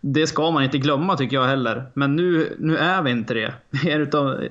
det 0.00 0.26
ska 0.26 0.50
man 0.50 0.64
inte 0.64 0.78
glömma 0.78 1.16
tycker 1.16 1.36
jag 1.36 1.44
heller. 1.44 1.86
Men 1.94 2.16
nu, 2.16 2.56
nu 2.58 2.76
är 2.76 3.02
vi 3.02 3.10
inte 3.10 3.34
det. 3.34 3.54
Vi 3.70 3.90
är 3.90 4.00
utav, 4.00 4.44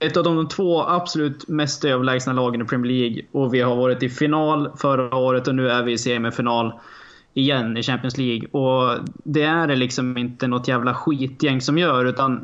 ett 0.00 0.16
av 0.16 0.24
de 0.24 0.48
två 0.48 0.82
absolut 0.82 1.48
mest 1.48 1.84
överlägsna 1.84 2.32
lagen 2.32 2.62
i 2.62 2.64
Premier 2.64 2.92
League. 2.92 3.22
Och 3.32 3.54
vi 3.54 3.60
har 3.60 3.76
varit 3.76 4.02
i 4.02 4.08
final 4.08 4.70
förra 4.76 5.16
året 5.16 5.48
och 5.48 5.54
nu 5.54 5.68
är 5.68 5.82
vi 5.82 5.92
i 5.92 5.98
semifinal 5.98 6.72
igen 7.34 7.76
i 7.76 7.82
Champions 7.82 8.18
League. 8.18 8.48
Och 8.48 8.98
det 9.24 9.42
är 9.42 9.66
det 9.66 9.76
liksom 9.76 10.16
inte 10.16 10.46
något 10.46 10.68
jävla 10.68 10.94
skitgäng 10.94 11.60
som 11.60 11.78
gör. 11.78 12.04
Utan 12.04 12.40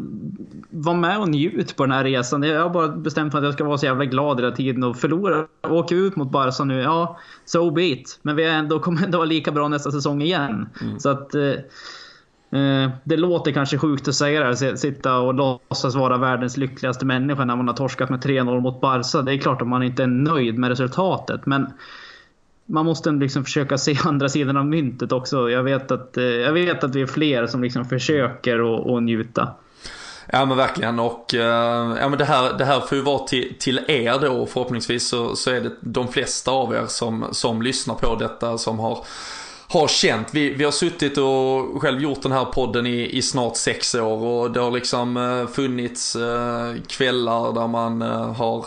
var 0.70 0.95
med 0.95 1.18
och 1.18 1.28
njut 1.28 1.76
på 1.76 1.84
den 1.84 1.93
här 1.93 2.05
resan. 2.05 2.43
Jag 2.43 2.62
har 2.62 2.70
bara 2.70 2.89
bestämt 2.89 3.32
mig 3.32 3.39
att 3.39 3.45
jag 3.45 3.55
ska 3.55 3.64
vara 3.64 3.78
så 3.78 3.87
jävla 3.87 4.05
glad 4.05 4.41
hela 4.41 4.53
tiden. 4.53 4.82
Och 4.82 4.97
förlora, 4.97 5.47
åka 5.68 5.95
ut 5.95 6.16
mot 6.16 6.30
Barca 6.30 6.64
nu, 6.64 6.80
ja, 6.80 7.18
so 7.45 7.70
be 7.70 7.84
it. 7.84 8.18
Men 8.22 8.37
vi 8.37 8.45
är 8.45 8.53
ändå, 8.53 8.78
kommer 8.80 9.05
ändå 9.05 9.18
vara 9.18 9.28
lika 9.28 9.53
bra 9.53 9.68
nästa 9.68 9.91
säsong 9.91 10.22
igen. 10.22 10.68
Mm. 10.80 11.01
Så 11.01 11.09
att... 11.09 11.34
Eh, 11.34 11.53
Eh, 12.51 12.91
det 13.05 13.16
låter 13.16 13.53
kanske 13.53 13.78
sjukt 13.78 14.09
att 14.09 14.14
säga 14.14 14.41
det 14.41 14.47
här, 14.47 14.76
sitta 14.76 15.18
och 15.18 15.34
låtsas 15.34 15.95
vara 15.95 16.18
världens 16.18 16.57
lyckligaste 16.57 17.07
människa 17.07 17.45
när 17.45 17.57
man 17.57 17.68
har 17.68 17.74
torskat 17.74 18.11
med 18.11 18.24
3-0 18.24 18.61
mot 18.61 18.80
Barca. 18.80 19.22
Det 19.22 19.32
är 19.34 19.39
klart 19.39 19.62
att 19.62 19.68
man 19.68 19.82
inte 19.82 20.03
är 20.03 20.07
nöjd 20.07 20.59
med 20.59 20.70
resultatet, 20.70 21.47
men 21.47 21.66
man 22.67 22.87
måste 22.87 23.11
liksom 23.11 23.45
försöka 23.45 23.79
se 23.79 23.97
andra 24.05 24.29
sidan 24.29 24.57
av 24.57 24.67
myntet 24.67 25.12
också. 25.12 25.51
Jag 25.51 25.62
vet 25.62 25.91
att, 25.91 26.17
eh, 26.17 26.25
jag 26.25 26.53
vet 26.53 26.85
att 26.85 26.95
vi 26.95 27.03
är 27.03 27.07
fler 27.07 27.47
som 27.47 27.62
liksom 27.62 27.85
försöker 27.85 28.61
och 28.61 29.03
njuta. 29.03 29.49
Ja 30.33 30.45
men 30.45 30.57
verkligen 30.57 30.99
och 30.99 31.35
eh, 31.35 31.97
ja, 32.01 32.09
men 32.09 32.19
det, 32.19 32.25
här, 32.25 32.59
det 32.59 32.64
här 32.64 32.81
får 32.81 32.99
ju 32.99 33.05
vara 33.05 33.19
till, 33.19 33.55
till 33.59 33.81
er 33.89 34.19
då 34.21 34.47
förhoppningsvis 34.47 35.09
så, 35.09 35.37
så 35.37 35.51
är 35.51 35.61
det 35.61 35.71
de 35.81 36.09
flesta 36.09 36.51
av 36.51 36.75
er 36.75 36.87
som, 36.87 37.25
som 37.31 37.62
lyssnar 37.62 37.95
på 37.95 38.14
detta 38.14 38.59
som 38.59 38.79
har 38.79 39.05
har 39.69 39.89
känt. 39.89 40.29
Vi, 40.35 40.55
vi 40.55 40.64
har 40.64 40.71
suttit 40.71 41.19
och 41.19 41.83
själv 41.83 42.03
gjort 42.03 42.23
den 42.23 42.33
här 42.33 42.45
podden 42.45 42.87
i, 42.87 43.17
i 43.17 43.23
snart 43.23 43.57
sex 43.57 43.95
år 43.95 44.25
och 44.25 44.51
det 44.51 44.61
har 44.61 44.71
liksom 44.71 45.17
eh, 45.17 45.47
funnits 45.47 46.17
kvällar 46.89 47.53
där 47.53 47.67
man 47.67 48.03
har 48.37 48.67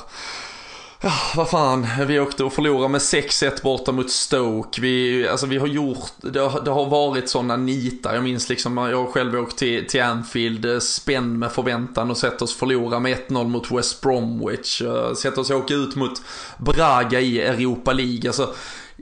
Ja, 1.01 1.11
vad 1.35 1.49
fan, 1.49 1.87
vi 2.07 2.19
åkte 2.19 2.43
och 2.43 2.53
förlorade 2.53 2.89
med 2.89 3.01
6-1 3.01 3.63
borta 3.63 3.91
mot 3.91 4.11
Stoke. 4.11 4.81
Vi, 4.81 5.27
alltså 5.27 5.45
vi 5.45 5.57
har 5.57 5.67
gjort, 5.67 6.11
det 6.21 6.39
har, 6.39 6.61
det 6.61 6.71
har 6.71 6.85
varit 6.85 7.29
sådana 7.29 7.57
nitar. 7.57 8.13
Jag 8.13 8.23
minns 8.23 8.49
liksom, 8.49 8.77
jag 8.77 9.03
har 9.03 9.11
själv 9.11 9.35
åkt 9.35 9.57
till, 9.57 9.87
till 9.87 10.03
Anfield, 10.03 10.65
eh, 10.65 10.79
spänd 10.79 11.39
med 11.39 11.51
förväntan 11.51 12.11
och 12.11 12.17
sett 12.17 12.41
oss 12.41 12.55
förlora 12.55 12.99
med 12.99 13.17
1-0 13.17 13.47
mot 13.47 13.71
West 13.71 14.01
Bromwich. 14.01 14.81
Eh, 14.81 15.13
sett 15.13 15.37
oss 15.37 15.51
åka 15.51 15.73
ut 15.73 15.95
mot 15.95 16.21
Braga 16.57 17.19
i 17.19 17.41
Europa 17.41 17.93
League. 17.93 18.29
Alltså, 18.29 18.53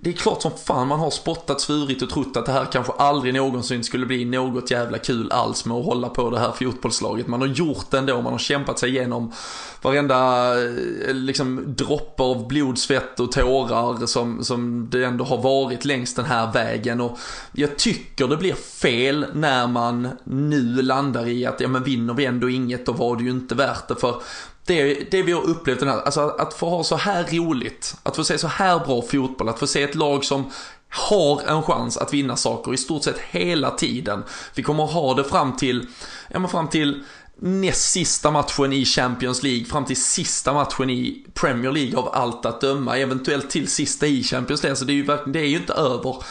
det 0.02 0.10
är 0.10 0.14
klart 0.14 0.42
som 0.42 0.52
fan 0.66 0.88
man 0.88 1.00
har 1.00 1.10
spottat, 1.10 1.62
svurit 1.62 2.02
och 2.02 2.10
trott 2.10 2.38
att 2.38 2.46
det 2.46 2.52
här 2.52 2.66
kanske 2.66 2.94
aldrig 2.94 3.34
någonsin 3.34 3.84
skulle 3.84 4.06
bli 4.06 4.26
något 4.26 4.72
jävla 4.72 4.98
kul 4.98 5.32
alls 5.32 5.66
med 5.66 5.78
att 5.78 5.86
hålla 5.86 6.10
på 6.10 6.30
det 6.30 6.40
här 6.40 6.52
fotbollslaget. 6.52 7.28
Man 7.28 7.42
har 7.42 7.48
gjort 7.48 7.92
det 7.92 7.98
ändå, 7.98 8.22
man 8.22 8.32
har 8.32 8.40
kämpat 8.40 8.80
sig 8.80 8.90
igenom 8.90 9.34
varenda 9.82 10.52
eh, 10.64 11.14
liksom, 11.14 11.64
droppe 11.68 12.24
av 12.24 12.48
blod, 12.48 12.80
svett 12.80 13.20
och 13.20 13.32
tårar 13.32 14.06
som, 14.06 14.44
som 14.44 14.90
det 14.90 15.04
ändå 15.04 15.26
har 15.26 15.38
varit 15.38 15.86
längs 15.86 16.14
den 16.14 16.26
här 16.26 16.54
vägen. 16.54 17.02
Och 17.02 17.20
jag 17.52 17.78
tycker 17.78 18.28
det 18.28 18.38
blir 18.38 18.54
fel 18.54 19.26
när 19.34 19.68
man 19.68 20.10
nu 20.24 20.82
landar 20.82 21.28
i 21.28 21.46
att 21.46 21.60
ja 21.60 21.68
men 21.68 21.84
vinner 21.84 22.14
vi 22.14 22.26
ändå 22.26 22.50
inget 22.50 22.86
då 22.86 22.92
var 22.92 23.16
det 23.16 23.24
ju 23.24 23.30
inte 23.30 23.56
värt 23.56 23.88
det. 23.88 23.96
För 23.96 24.22
det, 24.68 25.12
det 25.12 25.22
vi 25.22 25.32
har 25.32 25.42
upplevt 25.42 25.80
den 25.80 25.90
här, 25.90 26.02
alltså 26.02 26.22
att 26.22 26.54
få 26.54 26.70
ha 26.70 26.84
så 26.84 26.96
här 26.96 27.24
roligt, 27.32 27.96
att 28.04 28.16
få 28.16 28.24
se 28.24 28.38
så 28.38 28.48
här 28.48 28.80
bra 28.80 29.02
fotboll, 29.02 29.50
att 29.50 29.60
få 29.60 29.68
se 29.68 29.84
ett 29.84 29.96
lag 29.96 30.26
som 30.26 30.52
har 30.90 31.42
en 31.42 31.64
chans 31.64 31.98
att 31.98 32.14
vinna 32.14 32.36
saker 32.36 32.74
i 32.74 32.78
stort 32.78 33.04
sett 33.04 33.20
hela 33.20 33.72
tiden. 33.72 34.24
Vi 34.56 34.64
kommer 34.64 34.84
att 34.84 34.92
ha 34.92 35.14
det 35.14 35.24
fram 35.24 35.56
till, 35.56 35.88
ja 36.30 36.40
men 36.40 36.50
fram 36.50 36.68
till 36.68 37.04
näst 37.40 37.92
sista 37.92 38.32
matchen 38.32 38.74
i 38.74 38.86
Champions 38.86 39.44
League, 39.44 39.66
fram 39.66 39.86
till 39.86 40.02
sista 40.02 40.54
matchen 40.54 40.90
i 40.90 41.26
Premier 41.34 41.72
League 41.72 41.98
av 42.00 42.10
allt 42.14 42.46
att 42.46 42.62
döma, 42.62 42.98
eventuellt 42.98 43.50
till 43.50 43.68
sista 43.68 44.08
i 44.08 44.24
Champions 44.24 44.64
League, 44.64 44.76
så 44.76 44.86
det 44.86 44.94
är 44.94 44.96
ju, 44.96 45.18
det 45.28 45.40
är 45.40 45.48
ju 45.48 45.58
inte 45.58 45.74
över. 45.74 46.24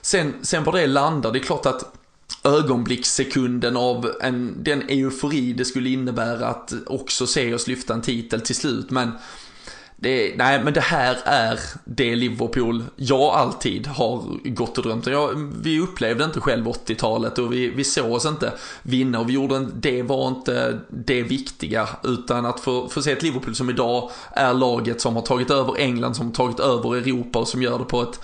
Sen, 0.00 0.34
sen 0.42 0.64
var 0.64 0.72
det 0.72 0.86
landar, 0.86 1.32
det 1.32 1.38
är 1.38 1.42
klart 1.42 1.66
att 1.66 2.01
ögonblickssekunden 2.44 3.76
av 3.76 4.10
en, 4.20 4.64
den 4.64 4.82
eufori 4.88 5.52
det 5.52 5.64
skulle 5.64 5.90
innebära 5.90 6.46
att 6.46 6.72
också 6.86 7.26
se 7.26 7.54
oss 7.54 7.66
lyfta 7.66 7.94
en 7.94 8.02
titel 8.02 8.40
till 8.40 8.56
slut. 8.56 8.90
Men 8.90 9.12
det, 10.02 10.34
nej, 10.36 10.64
men 10.64 10.72
det 10.72 10.80
här 10.80 11.18
är 11.24 11.60
det 11.84 12.16
Liverpool 12.16 12.84
jag 12.96 13.20
alltid 13.20 13.86
har 13.86 14.24
gått 14.48 14.78
och 14.78 14.84
drömt 14.84 15.06
om. 15.06 15.54
Vi 15.62 15.80
upplevde 15.80 16.24
inte 16.24 16.40
själv 16.40 16.66
80-talet 16.66 17.38
och 17.38 17.52
vi, 17.52 17.70
vi 17.70 17.84
såg 17.84 18.12
oss 18.12 18.26
inte 18.26 18.52
vinna 18.82 19.20
och 19.20 19.28
vi 19.28 19.32
gjorde 19.32 19.56
en, 19.56 19.72
det 19.76 20.02
var 20.02 20.28
inte 20.28 20.78
det 20.88 21.22
viktiga 21.22 21.88
utan 22.02 22.46
att 22.46 22.60
få, 22.60 22.88
få 22.88 23.02
se 23.02 23.12
ett 23.12 23.22
Liverpool 23.22 23.54
som 23.54 23.70
idag 23.70 24.10
är 24.30 24.54
laget 24.54 25.00
som 25.00 25.16
har 25.16 25.22
tagit 25.22 25.50
över 25.50 25.78
England, 25.78 26.14
som 26.14 26.26
har 26.26 26.34
tagit 26.34 26.60
över 26.60 26.96
Europa 26.96 27.38
och 27.38 27.48
som 27.48 27.62
gör 27.62 27.78
det 27.78 27.84
på 27.84 28.02
ett 28.02 28.20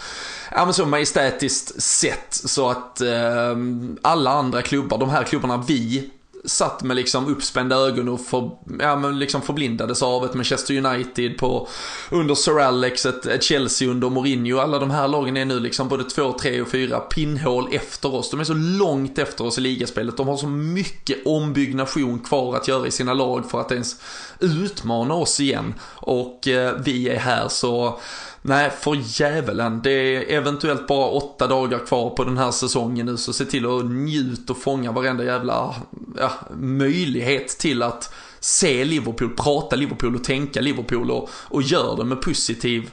ja, 0.55 0.65
men 0.65 0.75
så 0.75 0.87
majestätiskt 0.87 1.83
sätt 1.83 2.27
så 2.31 2.71
att 2.71 3.01
eh, 3.01 3.57
alla 4.03 4.31
andra 4.31 4.63
klubbar, 4.63 4.99
de 4.99 5.11
här 5.11 5.25
klubbarna 5.25 5.65
vi 5.69 6.11
satt 6.45 6.83
med 6.83 6.97
liksom 6.97 7.27
uppspända 7.27 7.77
ögon 7.77 8.09
och 8.09 8.21
för, 8.21 8.51
ja, 8.81 8.97
men 8.97 9.19
liksom 9.19 9.43
förblindades 9.43 10.03
av 10.03 10.25
ett 10.25 10.35
Manchester 10.35 10.87
United 10.87 11.39
på, 11.39 11.69
under 12.11 12.35
Sir 12.35 12.61
Alex, 12.61 13.07
ett, 13.07 13.27
ett, 13.27 13.43
Chelsea 13.43 13.89
under 13.89 14.11
Mourinho. 14.11 14.59
Alla 14.59 14.79
de 14.79 14.91
här 14.91 15.09
lagen 15.09 15.37
är 15.37 15.45
nu 15.45 15.61
liksom 15.61 15.89
både 15.89 16.05
två, 16.05 16.33
tre 16.33 16.61
och 16.61 16.69
fyra 16.69 17.01
pinnhål 17.01 17.69
efter 17.73 18.15
oss. 18.15 18.31
De 18.31 18.41
är 18.41 18.45
så 18.45 18.55
långt 18.55 19.19
efter 19.19 19.47
oss 19.47 19.59
i 19.59 19.61
ligaspelet. 19.61 20.17
De 20.17 20.29
har 20.29 20.37
så 20.37 20.49
mycket 20.49 21.27
ombyggnation 21.27 22.19
kvar 22.19 22.57
att 22.57 22.69
göra 22.69 22.87
i 22.87 22.91
sina 22.91 23.15
lag 23.15 23.51
för 23.51 23.61
att 23.61 23.73
ens 23.73 23.97
utmana 24.41 25.15
oss 25.15 25.41
igen. 25.41 25.75
Och 25.95 26.49
eh, 26.49 26.75
vi 26.85 27.09
är 27.09 27.19
här 27.19 27.49
så 27.49 28.01
Nej, 28.49 28.71
för 28.71 28.95
djävulen. 28.95 29.81
Det 29.83 29.91
är 29.91 30.39
eventuellt 30.39 30.87
bara 30.87 31.07
åtta 31.07 31.47
dagar 31.47 31.79
kvar 31.79 32.11
på 32.11 32.25
den 32.25 32.39
här 32.39 32.51
säsongen 32.51 33.07
nu, 33.07 33.17
så 33.17 33.33
se 33.33 33.45
till 33.45 33.67
att 33.67 33.85
njuta 33.85 34.53
och 34.53 34.59
fånga 34.59 34.93
varenda 34.93 35.25
jävla 35.25 35.75
ja, 36.19 36.33
möjlighet 36.59 37.49
till 37.49 37.83
att 37.83 38.15
se 38.41 38.85
Liverpool, 38.85 39.31
prata 39.37 39.77
Liverpool 39.77 40.15
och 40.15 40.25
tänka 40.25 40.61
Liverpool 40.61 41.11
och, 41.11 41.31
och 41.33 41.63
gör 41.63 41.97
det 41.97 42.05
med 42.05 42.21
positiv 42.21 42.91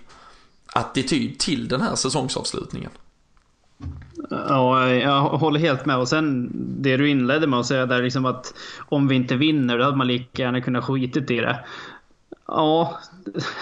attityd 0.73 1.39
till 1.39 1.67
den 1.67 1.81
här 1.81 1.95
säsongsavslutningen. 1.95 2.91
Ja, 4.29 4.89
jag 4.89 5.21
håller 5.21 5.59
helt 5.59 5.85
med. 5.85 5.97
Och 5.97 6.07
sen 6.07 6.51
det 6.81 6.97
du 6.97 7.09
inledde 7.09 7.47
med 7.47 7.59
att 7.59 7.65
säga 7.65 7.85
där 7.85 8.03
liksom 8.03 8.25
att 8.25 8.53
om 8.77 9.07
vi 9.07 9.15
inte 9.15 9.35
vinner, 9.35 9.77
då 9.77 9.83
hade 9.83 9.97
man 9.97 10.07
lika 10.07 10.43
gärna 10.43 10.61
kunnat 10.61 10.83
skitit 10.83 11.31
i 11.31 11.35
det. 11.35 11.59
Ja, 12.47 12.99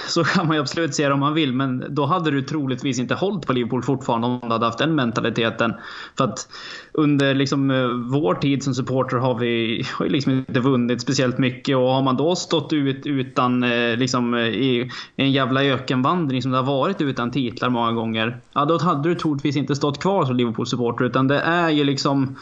så 0.07 0.23
kan 0.23 0.47
man 0.47 0.55
ju 0.55 0.61
absolut 0.61 0.95
se 0.95 1.07
det 1.07 1.13
om 1.13 1.19
man 1.19 1.33
vill, 1.33 1.53
men 1.53 1.85
då 1.89 2.05
hade 2.05 2.31
du 2.31 2.41
troligtvis 2.41 2.99
inte 2.99 3.15
hållit 3.15 3.47
på 3.47 3.53
Liverpool 3.53 3.83
fortfarande 3.83 4.27
om 4.27 4.39
du 4.41 4.47
hade 4.47 4.65
haft 4.65 4.77
den 4.77 4.95
mentaliteten. 4.95 5.73
För 6.17 6.23
att 6.23 6.47
under 6.91 7.33
liksom 7.33 7.67
vår 8.11 8.35
tid 8.35 8.63
som 8.63 8.75
supporter 8.75 9.17
har 9.17 9.35
vi 9.39 9.83
har 9.93 10.05
liksom 10.05 10.31
inte 10.31 10.59
vunnit 10.59 11.01
speciellt 11.01 11.37
mycket 11.37 11.77
och 11.77 11.83
har 11.89 12.01
man 12.01 12.17
då 12.17 12.35
stått 12.35 12.73
ut 12.73 13.05
utan 13.05 13.63
eh, 13.63 13.97
liksom 13.97 14.35
i 14.35 14.91
en 15.15 15.31
jävla 15.31 15.63
ökenvandring 15.63 16.41
som 16.41 16.51
det 16.51 16.57
har 16.57 16.65
varit 16.65 17.01
utan 17.01 17.31
titlar 17.31 17.69
många 17.69 17.91
gånger. 17.91 18.37
Ja, 18.53 18.65
då 18.65 18.77
hade 18.77 19.09
du 19.09 19.15
troligtvis 19.15 19.55
inte 19.55 19.75
stått 19.75 20.01
kvar 20.01 20.25
som 20.25 20.35
Liverpool-supporter 20.35 21.05
utan 21.05 21.27
det 21.27 21.39
är 21.39 21.69
ju 21.69 21.83
liksom 21.83 22.35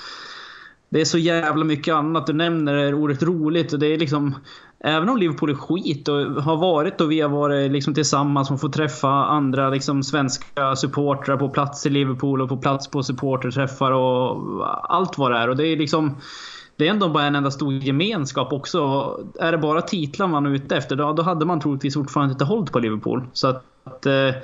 det 0.90 1.02
är 1.02 1.06
så 1.06 1.18
jävla 1.18 1.66
mycket 1.66 1.94
annat. 1.94 2.28
Du 2.28 2.34
nämner 2.34 2.94
ordet 2.94 3.24
roligt 3.24 3.74
och 3.74 3.80
det 3.80 3.88
är 3.88 3.98
liksom 3.98 4.36
Även 4.84 5.10
om 5.10 5.18
Liverpool 5.18 5.50
är 5.50 5.56
skit 5.56 6.08
och 6.08 6.16
har 6.44 6.58
varit 6.58 7.02
och 7.02 7.12
vi 7.12 7.22
har 7.22 7.30
varit 7.30 7.72
liksom 7.72 7.94
tillsammans 7.94 8.52
och 8.52 8.62
fått 8.62 8.74
träffa 8.74 9.10
andra 9.10 9.70
liksom 9.70 10.04
svenska 10.04 10.76
supportrar 10.76 11.38
på 11.38 11.50
plats 11.50 11.86
i 11.86 11.90
Liverpool 11.90 12.42
och 12.42 12.50
på 12.50 12.58
plats 12.58 12.88
på 12.88 13.04
supporterträffar 13.04 13.92
och 13.92 14.38
allt 14.96 15.18
vad 15.18 15.32
det 15.32 15.38
är. 15.38 15.50
Och 15.50 15.58
det 15.58 15.68
är 15.68 15.78
liksom 15.78 16.16
det 16.76 16.88
är 16.88 16.92
ändå 16.92 17.10
bara 17.10 17.24
en 17.24 17.36
enda 17.36 17.52
stor 17.52 17.74
gemenskap 17.74 18.54
också. 18.54 18.80
Är 19.40 19.52
det 19.52 19.58
bara 19.58 19.82
titlar 19.82 20.28
man 20.28 20.46
är 20.46 20.50
ute 20.50 20.76
efter, 20.76 20.96
då, 20.96 21.14
då 21.14 21.24
hade 21.24 21.46
man 21.46 21.60
troligtvis 21.60 21.94
fortfarande 21.94 22.32
inte 22.32 22.46
hållit 22.46 22.72
på 22.72 22.80
Liverpool. 22.80 23.24
Så 23.34 23.48
att, 23.48 24.06
eh, 24.06 24.36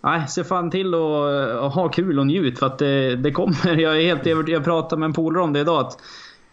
nej, 0.00 0.28
se 0.28 0.44
fan 0.44 0.70
till 0.70 0.94
att 0.94 1.74
ha 1.74 1.88
kul 1.88 2.18
och 2.18 2.26
njut 2.26 2.58
för 2.58 2.66
att 2.66 2.78
det, 2.78 3.16
det 3.16 3.32
kommer. 3.32 3.76
Jag 3.80 3.96
är 3.96 4.06
helt 4.06 4.26
övertygad. 4.26 4.58
Jag 4.58 4.64
pratade 4.64 5.00
med 5.00 5.06
en 5.06 5.12
polare 5.12 5.44
om 5.44 5.52
det 5.52 5.60
idag. 5.60 5.80
Att 5.80 5.98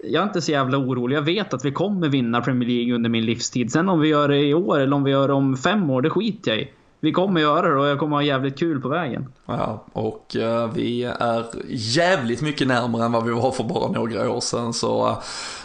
jag 0.03 0.21
är 0.23 0.27
inte 0.27 0.41
så 0.41 0.51
jävla 0.51 0.77
orolig. 0.77 1.15
Jag 1.15 1.21
vet 1.21 1.53
att 1.53 1.65
vi 1.65 1.71
kommer 1.71 2.09
vinna 2.09 2.41
Premier 2.41 2.69
League 2.69 2.95
under 2.95 3.09
min 3.09 3.25
livstid. 3.25 3.71
Sen 3.71 3.89
om 3.89 3.99
vi 3.99 4.07
gör 4.07 4.27
det 4.27 4.39
i 4.39 4.53
år 4.53 4.79
eller 4.79 4.95
om 4.95 5.03
vi 5.03 5.11
gör 5.11 5.27
det 5.27 5.33
om 5.33 5.57
fem 5.57 5.89
år, 5.89 6.01
det 6.01 6.09
skiter 6.09 6.51
jag 6.51 6.59
i. 6.59 6.69
Vi 7.01 7.11
kommer 7.11 7.41
göra 7.41 7.69
det 7.69 7.79
och 7.79 7.87
jag 7.87 7.99
kommer 7.99 8.15
ha 8.15 8.23
jävligt 8.23 8.59
kul 8.59 8.81
på 8.81 8.87
vägen. 8.87 9.33
Ja, 9.45 9.85
och 9.93 10.35
uh, 10.39 10.73
vi 10.73 11.03
är 11.03 11.45
jävligt 11.69 12.41
mycket 12.41 12.67
närmare 12.67 13.05
än 13.05 13.11
vad 13.11 13.25
vi 13.25 13.31
var 13.31 13.51
för 13.51 13.63
bara 13.63 13.91
några 13.91 14.29
år 14.31 14.39
sedan. 14.39 14.73
Så 14.73 15.07
uh, 15.07 15.17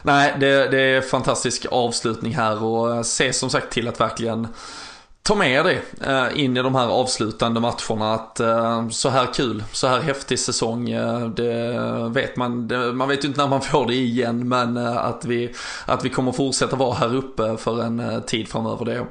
nej, 0.03 0.37
det, 0.41 0.71
det 0.71 0.81
är 0.81 1.01
fantastisk 1.01 1.67
avslutning 1.71 2.35
här 2.35 2.63
och 2.63 2.89
uh, 2.89 3.03
se 3.03 3.33
som 3.33 3.51
sagt 3.51 3.73
till 3.73 3.89
att 3.89 4.01
verkligen 4.01 4.47
ta 5.25 5.35
med 5.35 5.65
det 5.65 5.81
eh, 6.01 6.45
in 6.45 6.57
i 6.57 6.63
de 6.63 6.75
här 6.75 6.89
avslutande 6.89 7.61
matcherna. 7.61 8.15
Att 8.15 8.41
eh, 8.41 8.89
så 8.89 9.09
här 9.09 9.35
kul, 9.35 9.65
så 9.73 9.87
här 9.87 10.01
häftig 10.01 10.39
säsong, 10.39 10.91
eh, 10.91 11.29
det 11.29 11.79
vet 12.09 12.37
man. 12.37 12.71
man 12.95 13.09
vet 13.09 13.25
ju 13.25 13.29
inte 13.29 13.41
när 13.41 13.49
man 13.49 13.61
får 13.61 13.87
det 13.87 13.95
igen, 13.95 14.49
men 14.49 14.77
att, 14.77 15.25
vi, 15.25 15.55
att 15.87 16.05
vi 16.05 16.09
kommer 16.09 16.33
fortsätta 16.33 16.77
vara 16.77 16.95
här 16.95 17.15
uppe 17.15 17.57
för 17.57 17.83
en 17.83 18.23
tid 18.27 18.49
framöver. 18.49 18.85
Det 18.85 18.95
är 18.95 19.07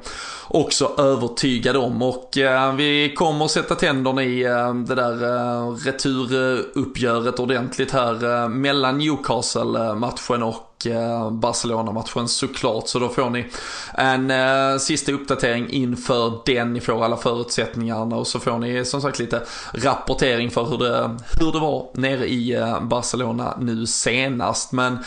också 0.48 0.92
övertygad 0.98 1.76
om. 1.76 2.02
Och 2.02 2.30
vi 2.76 3.14
kommer 3.16 3.48
sätta 3.48 3.74
tänderna 3.74 4.24
i 4.24 4.42
det 4.86 4.94
där 4.94 5.76
returuppgöret 5.84 7.40
ordentligt 7.40 7.90
här 7.90 8.48
mellan 8.48 8.98
Newcastle-matchen 8.98 10.42
och 10.42 10.73
Eh, 10.86 11.30
Barcelona-matchen 11.30 12.28
såklart. 12.28 12.88
Så 12.88 12.98
då 12.98 13.08
får 13.08 13.30
ni 13.30 13.46
en 13.94 14.30
eh, 14.30 14.78
sista 14.78 15.12
uppdatering 15.12 15.70
inför 15.70 16.40
den. 16.46 16.72
Ni 16.72 16.80
får 16.80 17.04
alla 17.04 17.16
förutsättningarna 17.16 18.16
och 18.16 18.26
så 18.26 18.40
får 18.40 18.58
ni 18.58 18.84
som 18.84 19.00
sagt 19.00 19.18
lite 19.18 19.42
rapportering 19.72 20.50
för 20.50 20.64
hur 20.64 20.78
det, 20.78 21.16
hur 21.40 21.52
det 21.52 21.58
var 21.58 21.86
nere 21.94 22.26
i 22.26 22.54
eh, 22.54 22.80
Barcelona 22.80 23.56
nu 23.60 23.86
senast. 23.86 24.72
Men 24.72 24.98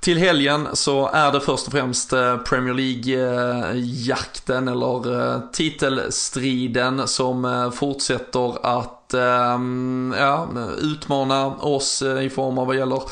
till 0.00 0.18
helgen 0.18 0.68
så 0.72 1.08
är 1.08 1.32
det 1.32 1.40
först 1.40 1.66
och 1.66 1.72
främst 1.72 2.12
eh, 2.12 2.36
Premier 2.36 2.74
League-jakten 2.74 4.68
eller 4.68 5.34
eh, 5.34 5.40
titelstriden 5.52 7.08
som 7.08 7.44
eh, 7.44 7.70
fortsätter 7.70 8.66
att 8.66 9.14
ehm, 9.14 10.14
ja, 10.18 10.48
utmana 10.78 11.46
oss 11.46 12.02
i 12.02 12.30
form 12.30 12.58
av 12.58 12.66
vad 12.66 12.76
gäller 12.76 13.02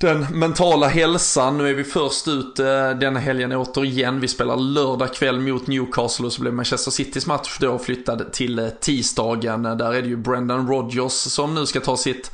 den 0.00 0.26
mentala 0.30 0.88
hälsan. 0.88 1.58
Nu 1.58 1.68
är 1.68 1.74
vi 1.74 1.84
först 1.84 2.28
ut 2.28 2.58
eh, 2.58 2.90
denna 2.90 3.20
helgen 3.20 3.52
återigen. 3.52 4.20
Vi 4.20 4.28
spelar 4.28 4.56
lördag 4.56 5.14
kväll 5.14 5.40
mot 5.40 5.66
Newcastle 5.66 6.26
och 6.26 6.32
så 6.32 6.40
blir 6.40 6.52
Manchester 6.52 6.90
Citys 6.90 7.26
match 7.26 7.58
då 7.60 7.78
flyttad 7.78 8.32
till 8.32 8.58
eh, 8.58 8.68
tisdagen. 8.68 9.62
Där 9.62 9.94
är 9.94 10.02
det 10.02 10.08
ju 10.08 10.16
Brendan 10.16 10.68
Rodgers 10.68 11.12
som 11.12 11.54
nu 11.54 11.66
ska 11.66 11.80
ta 11.80 11.96
sitt 11.96 12.30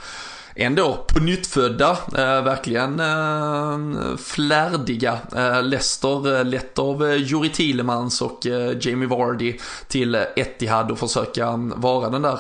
ändå 0.56 1.04
på 1.08 1.20
nyttfödda, 1.20 1.90
eh, 1.90 2.42
verkligen 2.44 3.00
eh, 3.00 4.16
flärdiga 4.16 5.18
eh, 5.36 5.62
Leicester, 5.62 6.38
eh, 6.38 6.44
lett 6.44 6.78
av 6.78 7.16
Juri 7.16 7.48
Thielemans 7.48 8.22
och 8.22 8.46
Jamie 8.80 9.08
Vardy 9.08 9.58
till 9.88 10.14
Etihad 10.14 10.90
och 10.90 10.98
försöka 10.98 11.46
mm, 11.46 11.80
vara 11.80 12.10
den 12.10 12.22
där 12.22 12.38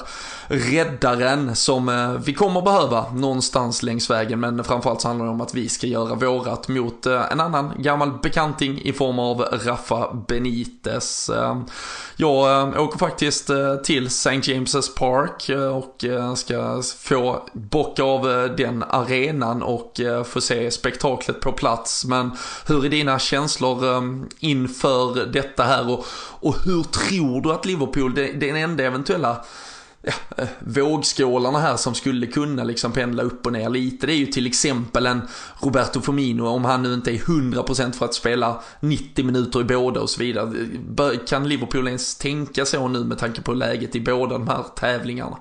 räddaren 0.48 1.56
som 1.56 2.16
vi 2.26 2.34
kommer 2.34 2.62
behöva 2.62 3.12
någonstans 3.12 3.82
längs 3.82 4.10
vägen. 4.10 4.40
Men 4.40 4.64
framförallt 4.64 5.00
så 5.00 5.08
handlar 5.08 5.26
det 5.26 5.32
om 5.32 5.40
att 5.40 5.54
vi 5.54 5.68
ska 5.68 5.86
göra 5.86 6.14
vårat 6.14 6.68
mot 6.68 7.06
en 7.06 7.40
annan 7.40 7.72
gammal 7.78 8.12
bekanting 8.22 8.80
i 8.82 8.92
form 8.92 9.18
av 9.18 9.40
Rafa 9.40 10.14
Benitez. 10.28 11.30
Jag 12.16 12.68
åker 12.80 12.98
faktiskt 12.98 13.50
till 13.84 14.06
St. 14.06 14.30
James's 14.30 14.98
Park 14.98 15.50
och 15.74 16.04
ska 16.38 16.82
få 16.98 17.42
bocka 17.52 18.05
av 18.06 18.30
eh, 18.30 18.44
den 18.44 18.82
arenan 18.82 19.62
och 19.62 20.00
eh, 20.00 20.24
få 20.24 20.40
se 20.40 20.70
spektaklet 20.70 21.40
på 21.40 21.52
plats. 21.52 22.04
Men 22.04 22.30
hur 22.66 22.84
är 22.84 22.88
dina 22.88 23.18
känslor 23.18 23.96
ehm, 23.96 24.28
inför 24.38 25.26
detta 25.26 25.62
här 25.62 25.90
och, 25.90 26.06
och 26.40 26.56
hur 26.64 26.82
tror 26.82 27.40
du 27.42 27.52
att 27.52 27.66
Liverpool, 27.66 28.14
den 28.14 28.56
enda 28.56 28.84
eventuella 28.84 29.44
ja, 30.02 30.12
eh, 30.36 30.48
vågskålarna 30.58 31.58
här 31.58 31.76
som 31.76 31.94
skulle 31.94 32.26
kunna 32.26 32.64
liksom 32.64 32.92
pendla 32.92 33.22
upp 33.22 33.46
och 33.46 33.52
ner 33.52 33.68
lite. 33.68 34.06
Det 34.06 34.12
är 34.12 34.16
ju 34.16 34.26
till 34.26 34.46
exempel 34.46 35.06
en 35.06 35.22
Roberto 35.60 36.00
Firmino 36.00 36.46
om 36.46 36.64
han 36.64 36.82
nu 36.82 36.94
inte 36.94 37.10
är 37.10 37.18
100% 37.18 37.92
för 37.92 38.04
att 38.04 38.14
spela 38.14 38.62
90 38.80 39.24
minuter 39.24 39.60
i 39.60 39.64
båda 39.64 40.00
och 40.00 40.10
så 40.10 40.20
vidare. 40.20 41.16
Kan 41.28 41.48
Liverpool 41.48 41.86
ens 41.86 42.16
tänka 42.16 42.64
så 42.64 42.88
nu 42.88 43.04
med 43.04 43.18
tanke 43.18 43.42
på 43.42 43.52
läget 43.52 43.96
i 43.96 44.00
båda 44.00 44.38
de 44.38 44.48
här 44.48 44.64
tävlingarna? 44.76 45.36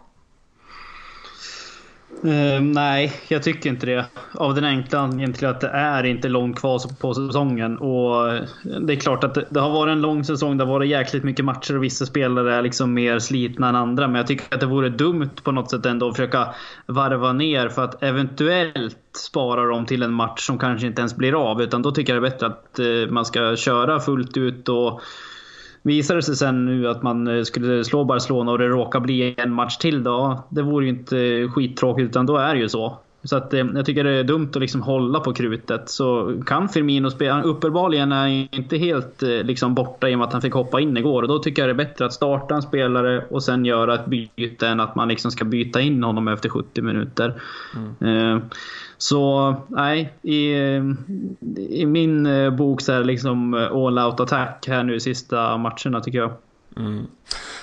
Uh, 2.24 2.62
nej, 2.62 3.14
jag 3.28 3.44
tycker 3.44 3.70
inte 3.70 3.86
det. 3.86 4.06
Av 4.34 4.56
den 4.56 4.64
enkla 4.64 5.00
anledningen 5.00 5.34
till 5.34 5.48
att 5.48 5.62
det 5.62 5.68
är 5.68 6.04
inte 6.04 6.30
långt 6.30 6.60
kvar 6.60 6.82
på 7.00 7.14
säsongen. 7.14 7.78
Och 7.78 8.34
eh, 8.34 8.44
det 8.82 8.94
är 8.94 9.00
klart 9.00 9.24
att 9.24 9.34
det, 9.34 9.46
det, 9.50 9.60
har 9.60 9.70
varit 9.70 9.92
en 9.92 10.02
lång 10.02 10.24
säsong. 10.24 10.58
Det 10.58 10.64
har 10.64 10.72
varit 10.72 10.90
jäkligt 10.90 11.24
mycket 11.24 11.46
matcher 11.46 11.78
och 11.78 11.84
vissa 11.84 12.06
spelare 12.06 12.56
är 12.56 12.62
liksom 12.62 12.94
mer 12.94 13.20
slitna 13.20 13.70
än 13.70 13.76
andra. 13.76 14.08
Men 14.08 14.16
jag 14.16 14.28
tycker 14.28 14.56
att 14.56 14.60
det 14.60 14.66
vore 14.66 14.90
dumt 14.90 15.30
på 15.44 15.52
något 15.52 15.70
sätt 15.72 15.86
ändå 15.86 16.10
att 16.10 16.16
försöka 16.16 16.48
varva 16.86 17.34
ner 17.34 17.70
för 17.70 17.84
att 17.84 18.04
eventuellt 18.04 18.98
spara 19.18 19.66
dem 19.66 19.86
till 19.86 20.04
en 20.04 20.14
match 20.14 20.46
som 20.46 20.58
kanske 20.58 20.88
inte 20.88 21.02
ens 21.02 21.16
blir 21.16 21.52
av. 21.52 21.62
Utan 21.62 21.82
då 21.82 21.92
tycker 21.92 22.14
jag 22.14 22.24
det 22.24 22.28
är 22.28 22.32
bättre 22.32 22.48
att 22.48 22.80
uh, 22.80 23.12
man 23.12 23.26
ska 23.26 23.56
köra 23.56 24.00
fullt 24.00 24.38
ut 24.38 24.70
och 24.70 25.02
Visar 25.86 26.16
det 26.16 26.22
sig 26.22 26.36
sen 26.36 26.66
nu 26.66 26.88
att 26.88 27.04
man 27.04 27.28
eh, 27.28 27.44
skulle 27.44 27.84
slå 27.84 28.04
Barcelona 28.04 28.52
och 28.52 28.58
det 28.58 28.68
råkar 28.68 29.00
bli 29.00 29.36
en 29.38 29.52
match 29.54 29.78
till 29.78 30.04
då, 30.04 30.44
det 30.50 30.62
vore 30.62 30.86
ju 30.86 30.92
inte 30.92 31.48
skittråkigt 31.48 32.10
utan 32.10 32.26
då 32.26 32.38
är 32.38 32.54
det 32.54 32.60
ju 32.60 32.70
så. 32.70 32.98
Så 33.24 33.38
att, 33.38 33.54
eh, 33.54 33.66
jag 33.76 33.86
tycker 33.86 34.04
det 34.04 34.12
är 34.12 34.24
dumt 34.24 34.50
att 34.56 34.62
liksom 34.62 34.82
hålla 34.82 35.20
på 35.20 35.34
krutet. 35.34 35.90
Så 35.90 36.34
kan 36.46 36.70
Firmino 36.70 37.12
spela, 37.12 37.42
uppenbarligen 37.42 38.12
är 38.12 38.16
han 38.16 38.30
inte 38.30 38.78
helt 38.78 39.24
eh, 39.24 39.30
liksom 39.30 39.76
borta 39.76 40.10
i 40.10 40.16
och 40.16 40.20
med 40.20 40.28
att 40.28 40.34
han 40.34 40.42
fick 40.42 40.54
hoppa 40.54 40.82
in 40.82 40.98
igår. 40.98 41.22
Och 41.22 41.28
då 41.28 41.40
tycker 41.40 41.62
jag 41.62 41.70
det 41.70 41.84
är 41.84 41.86
bättre 41.88 42.06
att 42.06 42.14
starta 42.14 42.56
en 42.56 42.62
spelare 42.62 43.26
och 43.30 43.44
sen 43.44 43.66
göra 43.66 43.96
ett 43.96 44.06
byte 44.06 44.68
än 44.68 44.80
att 44.80 44.96
man 44.96 45.08
liksom 45.08 45.32
ska 45.32 45.46
byta 45.46 45.82
in 45.82 46.04
honom 46.04 46.28
efter 46.28 46.50
70 46.50 46.82
minuter. 46.82 47.34
Mm. 48.00 48.42
Så 48.98 49.56
nej, 49.68 50.14
i, 50.22 50.54
i 51.70 51.86
min 51.86 52.26
eh, 52.26 52.50
bok 52.50 52.82
så 52.82 52.92
är 52.92 53.00
det 53.00 53.06
liksom 53.06 53.54
eh, 53.54 53.60
all 53.60 54.00
out 54.00 54.20
attack 54.20 54.66
här 54.68 54.84
nu 54.84 54.96
i 54.96 55.00
sista 55.00 55.58
matcherna 55.58 56.02
tycker 56.02 56.18
jag. 56.20 56.34
Mm. 56.78 57.08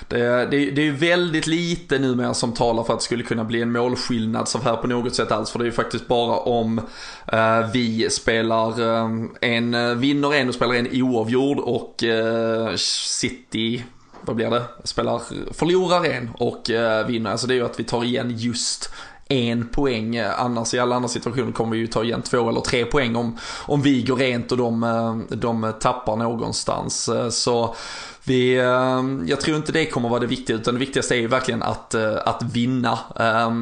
Det, 0.07 0.45
det, 0.51 0.71
det 0.71 0.87
är 0.87 0.91
väldigt 0.91 1.47
lite 1.47 1.99
numera 1.99 2.33
som 2.33 2.53
talar 2.53 2.83
för 2.83 2.93
att 2.93 2.99
det 2.99 3.03
skulle 3.03 3.23
kunna 3.23 3.43
bli 3.43 3.61
en 3.61 3.71
målskillnad 3.71 4.47
så 4.47 4.59
här 4.59 4.75
på 4.75 4.87
något 4.87 5.15
sätt 5.15 5.31
alls. 5.31 5.51
För 5.51 5.59
det 5.59 5.63
är 5.63 5.65
ju 5.65 5.71
faktiskt 5.71 6.07
bara 6.07 6.37
om 6.37 6.81
eh, 7.27 7.71
vi 7.73 8.09
spelar 8.09 8.81
eh, 8.81 9.09
en, 9.41 9.73
eh, 9.73 9.95
vinner 9.95 10.33
en 10.33 10.47
och 10.47 10.55
spelar 10.55 10.73
en 10.75 10.87
oavgjord 10.91 11.59
och 11.59 12.03
eh, 12.03 12.75
City 12.75 13.83
vad 14.25 14.35
blir 14.35 14.49
det? 14.49 14.63
Spelar, 14.83 15.21
förlorar 15.53 16.05
en 16.05 16.29
och 16.33 16.69
eh, 16.69 17.07
vinner. 17.07 17.31
Alltså 17.31 17.47
det 17.47 17.53
är 17.53 17.55
ju 17.55 17.65
att 17.65 17.79
vi 17.79 17.83
tar 17.83 18.03
igen 18.03 18.33
just 18.37 18.93
en 19.29 19.67
poäng. 19.67 20.17
Annars 20.17 20.73
i 20.73 20.79
alla 20.79 20.95
andra 20.95 21.09
situationer 21.09 21.51
kommer 21.51 21.71
vi 21.71 21.77
ju 21.77 21.87
ta 21.87 22.03
igen 22.03 22.21
två 22.21 22.49
eller 22.49 22.61
tre 22.61 22.85
poäng 22.85 23.15
om, 23.15 23.37
om 23.65 23.81
vi 23.81 24.01
går 24.01 24.15
rent 24.15 24.51
och 24.51 24.57
de, 24.57 24.83
eh, 24.83 25.37
de 25.37 25.73
tappar 25.79 26.15
någonstans. 26.15 27.09
Eh, 27.09 27.29
så 27.29 27.75
vi, 28.23 28.57
eh, 28.57 29.03
jag 29.25 29.41
tror 29.41 29.57
inte 29.57 29.71
det 29.71 29.85
kommer 29.85 30.09
vara 30.09 30.19
det 30.19 30.27
viktiga 30.27 30.55
utan 30.55 30.73
det 30.73 30.79
viktigaste 30.79 31.15
är 31.15 31.19
ju 31.19 31.27
verkligen 31.27 31.63
att, 31.63 31.95
att 32.25 32.43
vinna. 32.43 32.99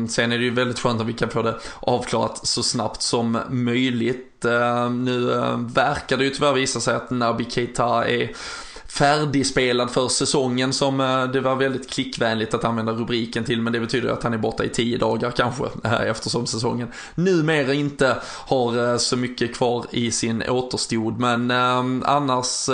Sen 0.09 0.31
är 0.31 0.37
det 0.37 0.43
ju 0.43 0.53
väldigt 0.53 0.79
skönt 0.79 1.01
om 1.01 1.07
vi 1.07 1.13
kan 1.13 1.29
få 1.29 1.41
det 1.41 1.59
avklarat 1.79 2.47
så 2.47 2.63
snabbt 2.63 3.01
som 3.01 3.39
möjligt. 3.49 4.45
Nu 4.91 5.19
verkar 5.73 6.17
det 6.17 6.23
ju 6.23 6.29
tyvärr 6.29 6.53
visa 6.53 6.79
sig 6.79 6.95
att 6.95 7.09
Nabi 7.09 7.45
Keita 7.49 8.09
är 8.09 8.31
färdigspelad 8.93 9.91
för 9.91 10.07
säsongen 10.07 10.73
som 10.73 10.99
eh, 10.99 11.23
det 11.23 11.39
var 11.39 11.55
väldigt 11.55 11.89
klickvänligt 11.89 12.53
att 12.53 12.63
använda 12.63 12.91
rubriken 12.91 13.43
till. 13.43 13.61
Men 13.61 13.73
det 13.73 13.79
betyder 13.79 14.09
att 14.09 14.23
han 14.23 14.33
är 14.33 14.37
borta 14.37 14.63
i 14.63 14.69
tio 14.69 14.97
dagar 14.97 15.31
kanske 15.31 15.63
eh, 15.83 16.01
eftersom 16.01 16.47
säsongen 16.47 16.91
numera 17.15 17.73
inte 17.73 18.17
har 18.23 18.91
eh, 18.91 18.97
så 18.97 19.17
mycket 19.17 19.55
kvar 19.55 19.85
i 19.91 20.11
sin 20.11 20.43
återstod. 20.49 21.19
Men 21.19 21.51
annars 21.51 22.69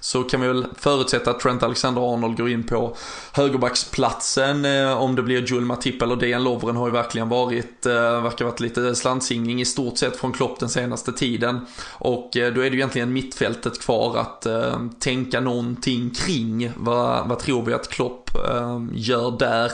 så 0.00 0.22
kan 0.22 0.40
vi 0.40 0.48
väl 0.48 0.66
förutsätta 0.76 1.30
att 1.30 1.40
Trent 1.40 1.62
Alexander-Arnold 1.62 2.36
går 2.36 2.50
in 2.50 2.66
på 2.66 2.96
högerbacksplatsen. 3.32 4.64
Om 4.96 5.16
det 5.16 5.22
blir 5.22 5.42
Joel 5.42 5.64
Matip 5.64 6.02
eller 6.02 6.16
Dejan 6.16 6.44
Lovren 6.44 6.76
har 6.76 6.86
ju 6.86 6.92
verkligen 6.92 7.28
varit, 7.28 7.86
verkar 7.86 8.44
varit 8.44 8.60
lite 8.60 8.94
slantsingling 8.94 9.60
i 9.60 9.64
stort 9.64 9.98
sett 9.98 10.16
från 10.16 10.32
Klopp 10.32 10.60
den 10.60 10.68
senaste 10.68 11.12
tiden. 11.12 11.66
Och 11.92 12.30
då 12.32 12.40
är 12.40 12.52
det 12.52 12.68
ju 12.68 12.76
egentligen 12.76 13.12
mittfältet 13.12 13.80
kvar 13.80 14.16
att 14.18 14.46
tänka 15.00 15.40
någonting 15.50 16.10
kring. 16.10 16.72
Vad, 16.76 17.28
vad 17.28 17.38
tror 17.38 17.62
vi 17.62 17.74
att 17.74 17.88
Klopp 17.88 18.30
eh, 18.34 18.82
gör 18.92 19.38
där? 19.38 19.72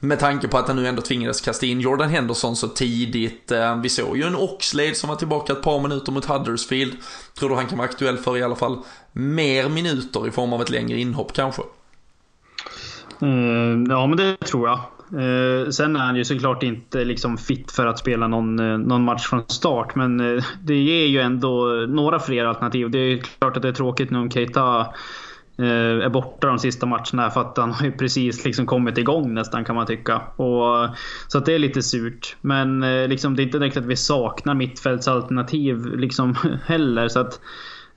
Med 0.00 0.18
tanke 0.18 0.48
på 0.48 0.58
att 0.58 0.68
han 0.68 0.76
nu 0.76 0.86
ändå 0.86 1.02
tvingades 1.02 1.40
kasta 1.40 1.66
in 1.66 1.80
Jordan 1.80 2.08
Henderson 2.08 2.56
så 2.56 2.68
tidigt. 2.68 3.52
Eh, 3.52 3.80
vi 3.80 3.88
såg 3.88 4.16
ju 4.16 4.22
en 4.22 4.36
Oxlade 4.36 4.94
som 4.94 5.08
var 5.08 5.16
tillbaka 5.16 5.52
ett 5.52 5.62
par 5.62 5.80
minuter 5.80 6.12
mot 6.12 6.24
Huddersfield. 6.24 6.96
Tror 7.38 7.48
du 7.48 7.54
han 7.54 7.66
kan 7.66 7.78
vara 7.78 7.88
aktuell 7.88 8.18
för 8.18 8.36
i 8.36 8.42
alla 8.42 8.56
fall 8.56 8.78
mer 9.12 9.68
minuter 9.68 10.28
i 10.28 10.30
form 10.30 10.52
av 10.52 10.62
ett 10.62 10.70
längre 10.70 11.00
inhopp 11.00 11.32
kanske? 11.32 11.62
Mm, 13.20 13.86
ja, 13.90 14.06
men 14.06 14.16
det 14.16 14.36
tror 14.36 14.68
jag. 14.68 14.80
Eh, 15.12 15.70
sen 15.70 15.96
är 15.96 16.00
han 16.00 16.16
ju 16.16 16.24
såklart 16.24 16.62
inte 16.62 17.04
liksom 17.04 17.38
fit 17.38 17.72
för 17.72 17.86
att 17.86 17.98
spela 17.98 18.28
någon, 18.28 18.58
eh, 18.58 18.78
någon 18.78 19.04
match 19.04 19.26
från 19.26 19.48
start. 19.48 19.94
Men 19.94 20.20
eh, 20.20 20.44
det 20.62 20.74
ger 20.74 21.06
ju 21.06 21.20
ändå 21.20 21.66
några 21.88 22.18
fler 22.18 22.44
alternativ. 22.44 22.90
Det 22.90 22.98
är 22.98 23.18
klart 23.18 23.56
att 23.56 23.62
det 23.62 23.68
är 23.68 23.72
tråkigt 23.72 24.10
nu 24.10 24.18
om 24.18 24.30
Keita 24.30 24.86
är 25.58 26.08
borta 26.08 26.46
de 26.46 26.58
sista 26.58 26.86
matcherna 26.86 27.30
för 27.30 27.40
att 27.40 27.56
han 27.56 27.72
har 27.72 27.86
ju 27.86 27.92
precis 27.92 28.44
liksom 28.44 28.66
kommit 28.66 28.98
igång 28.98 29.34
nästan 29.34 29.64
kan 29.64 29.74
man 29.74 29.86
tycka. 29.86 30.16
Och, 30.16 30.88
så 31.28 31.38
att 31.38 31.46
det 31.46 31.54
är 31.54 31.58
lite 31.58 31.82
surt. 31.82 32.36
Men 32.40 32.80
liksom, 33.08 33.36
det 33.36 33.42
är 33.42 33.44
inte 33.44 33.58
direkt 33.58 33.76
att 33.76 33.86
vi 33.86 33.96
saknar 33.96 34.54
mittfältsalternativ 34.54 35.96
liksom, 35.96 36.36
heller. 36.66 37.08
Så 37.08 37.20
att, 37.20 37.40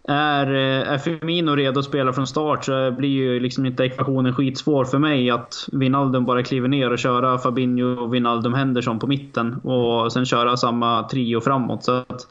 är, 0.10 0.54
eh, 0.54 0.94
är 0.94 0.98
Firmino 0.98 1.56
redo 1.56 1.80
att 1.80 1.86
spela 1.86 2.14
från 2.14 2.28
start 2.28 2.66
så 2.66 2.92
blir 2.92 3.10
ju 3.10 3.40
liksom 3.40 3.66
inte 3.66 3.84
ekvationen 3.84 4.34
skitsvår 4.34 4.86
för 4.86 5.00
mig 5.00 5.30
att 5.30 5.70
Wijnaldum 5.72 6.26
bara 6.26 6.44
kliver 6.44 6.68
ner 6.68 6.92
och 6.92 7.00
köra 7.00 7.38
Fabinho, 7.38 8.04
och 8.04 8.14
Wijnaldum, 8.14 8.54
Henderson 8.54 9.00
på 9.00 9.08
mitten 9.08 9.56
och 9.56 10.14
sen 10.14 10.26
köra 10.26 10.58
samma 10.58 11.04
trio 11.04 11.42
framåt. 11.42 11.84
Så 11.84 11.92
att, 11.92 12.28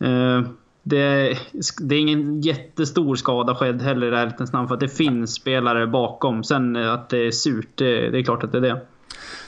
eh, 0.00 0.40
det, 0.82 1.38
det, 1.80 1.94
är 1.94 2.00
ingen 2.00 2.40
jättestor 2.40 3.16
skada 3.16 3.54
skedd 3.54 3.82
heller 3.82 4.12
i 4.12 4.16
ärlighetens 4.16 4.52
namn 4.52 4.68
för 4.68 4.74
att 4.74 4.80
det 4.80 4.96
finns 4.96 5.34
spelare 5.34 5.86
bakom. 5.86 6.44
Sen 6.44 6.76
att 6.76 7.08
det 7.08 7.26
är 7.26 7.30
surt, 7.30 7.68
det, 7.74 8.10
det 8.10 8.18
är 8.18 8.22
klart 8.22 8.44
att 8.44 8.52
det 8.52 8.58
är 8.58 8.62
det. 8.62 8.80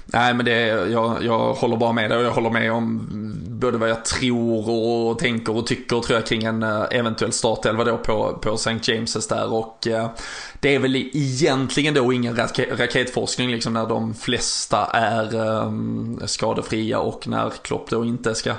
Nej 0.06 0.34
men 0.34 0.44
det, 0.44 0.66
jag, 0.90 1.24
jag 1.24 1.54
håller 1.54 1.76
bara 1.76 1.92
med 1.92 2.10
dig 2.10 2.18
och 2.18 2.24
jag 2.24 2.30
håller 2.30 2.50
med 2.50 2.72
om 2.72 3.08
både 3.48 3.78
vad 3.78 3.90
jag 3.90 4.04
tror 4.04 4.70
och 4.70 5.18
tänker 5.18 5.56
och 5.56 5.66
tycker 5.66 6.00
tror 6.00 6.18
jag 6.18 6.26
kring 6.26 6.44
en 6.44 6.62
eh, 6.62 6.84
eventuell 6.90 7.32
startelva 7.32 7.84
då 7.84 7.96
på, 7.98 8.38
på 8.42 8.54
St. 8.54 8.70
James's 8.70 9.28
där 9.28 9.52
och 9.52 9.86
eh, 9.86 10.10
det 10.60 10.74
är 10.74 10.78
väl 10.78 10.96
egentligen 10.96 11.94
då 11.94 12.12
ingen 12.12 12.36
raketforskning 12.70 13.50
liksom 13.50 13.72
när 13.72 13.86
de 13.86 14.14
flesta 14.14 14.84
är 14.86 15.34
eh, 15.34 15.72
skadefria 16.26 16.98
och 16.98 17.28
när 17.28 17.50
Klopp 17.62 17.90
då 17.90 18.04
inte 18.04 18.34
ska 18.34 18.52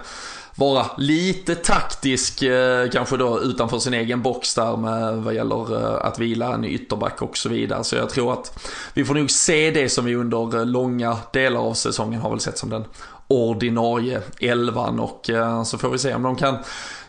vara 0.55 0.85
lite 0.97 1.55
taktisk 1.55 2.41
eh, 2.41 2.89
kanske 2.89 3.17
då 3.17 3.41
utanför 3.41 3.79
sin 3.79 3.93
egen 3.93 4.21
box 4.21 4.55
där 4.55 4.77
med 4.77 5.17
vad 5.17 5.33
gäller 5.33 5.83
eh, 5.83 6.05
att 6.05 6.19
vila 6.19 6.53
en 6.53 6.65
ytterback 6.65 7.21
och 7.21 7.37
så 7.37 7.49
vidare. 7.49 7.83
Så 7.83 7.95
jag 7.95 8.09
tror 8.09 8.33
att 8.33 8.69
vi 8.93 9.05
får 9.05 9.13
nog 9.15 9.31
se 9.31 9.71
det 9.71 9.89
som 9.89 10.05
vi 10.05 10.15
under 10.15 10.57
eh, 10.57 10.65
långa 10.65 11.17
delar 11.33 11.59
av 11.59 11.73
säsongen 11.73 12.21
har 12.21 12.29
väl 12.29 12.39
sett 12.39 12.57
som 12.57 12.69
den 12.69 12.85
ordinarie 13.27 14.21
elvan 14.39 14.99
och 14.99 15.29
så 15.65 15.77
får 15.77 15.89
vi 15.89 15.97
se 15.97 16.13
om 16.13 16.23
de 16.23 16.35
kan 16.35 16.57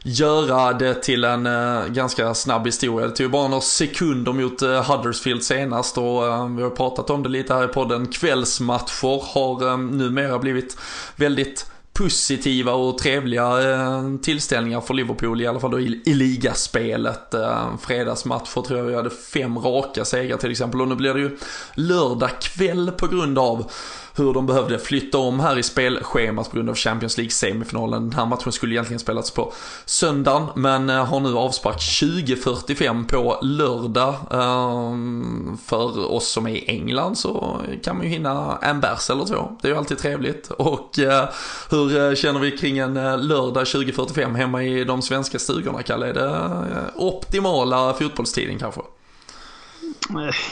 göra 0.03 0.73
det 0.73 0.95
till 0.95 1.25
en 1.25 1.49
ganska 1.89 2.35
snabb 2.35 2.67
historia. 2.67 3.07
Det 3.07 3.17
tog 3.17 3.31
bara 3.31 3.49
några 3.49 3.61
sekunder 3.61 4.33
mot 4.33 4.61
Huddersfield 4.61 5.43
senast 5.43 5.99
och 5.99 6.23
vi 6.59 6.63
har 6.63 6.77
pratat 6.77 7.11
om 7.11 7.23
det 7.23 7.29
lite 7.29 7.55
här 7.55 7.65
i 7.65 7.69
podden. 7.69 8.07
Kvällsmatcher 8.07 9.35
har 9.35 9.77
numera 9.77 10.39
blivit 10.39 10.79
väldigt 11.17 11.67
positiva 11.99 12.73
och 12.73 12.99
trevliga 12.99 13.73
eh, 13.73 14.17
tillställningar 14.23 14.81
för 14.81 14.95
Liverpool, 14.95 15.41
i 15.41 15.47
alla 15.47 15.61
fall 15.61 15.71
då 15.71 15.81
i, 15.81 16.03
i 16.07 16.15
ligaspelet. 16.15 17.35
Eh, 17.35 17.77
fredagsmatcher 17.81 18.63
tror 18.63 18.79
jag 18.79 18.87
vi 18.87 18.95
hade 18.95 19.11
fem 19.11 19.59
raka 19.59 20.05
segrar 20.05 20.37
till 20.37 20.51
exempel 20.51 20.81
och 20.81 20.89
nu 20.89 20.95
blir 20.95 21.15
det 21.15 21.21
ju 21.21 21.39
lördag 21.75 22.31
kväll 22.41 22.91
på 22.91 23.07
grund 23.07 23.39
av 23.39 23.71
hur 24.17 24.33
de 24.33 24.47
behövde 24.47 24.79
flytta 24.79 25.19
om 25.19 25.41
här 25.41 25.59
i 25.59 25.63
spelschemat 25.63 26.51
på 26.51 26.57
grund 26.57 26.71
av 26.71 26.75
Champions 26.75 27.19
League-semifinalen. 27.19 28.03
Den 28.03 28.13
här 28.13 28.27
matchen 28.27 28.53
skulle 28.53 28.75
egentligen 28.75 29.01
spelats 29.01 29.31
på 29.31 29.53
söndagen, 29.85 30.47
men 30.55 30.91
eh, 30.91 31.05
har 31.05 31.21
nu 31.21 31.37
avspark 31.37 31.77
20.45 31.77 33.07
på 33.09 33.39
lördag. 33.43 34.15
Ehm, 34.31 35.59
för 35.67 36.13
oss 36.13 36.29
som 36.29 36.47
är 36.47 36.51
i 36.51 36.65
England 36.67 37.19
så 37.19 37.61
kan 37.83 37.97
man 37.97 38.07
ju 38.07 38.13
hinna 38.13 38.59
en 38.63 38.81
bärs 38.81 39.11
eller 39.11 39.25
två. 39.25 39.57
Det 39.63 39.69
är 39.69 39.73
ju 39.73 39.79
alltid 39.79 39.99
trevligt. 39.99 40.51
Och 40.51 40.99
eh, 40.99 41.29
hur 41.71 42.09
eh, 42.09 42.15
känner 42.15 42.41
vi 42.41 42.51
kring 42.51 42.79
en 42.79 42.95
lördag 43.29 43.65
20.45 43.65 44.37
hemma 44.37 44.63
i 44.63 44.85
de 44.85 45.03
svenska 45.03 45.39
stugorna, 45.39 45.83
Kalle? 45.83 46.07
Är 46.07 46.15
det 46.15 46.61
optimala 46.95 47.95
fotbollstiden 47.95 48.59
kanske? 48.59 48.81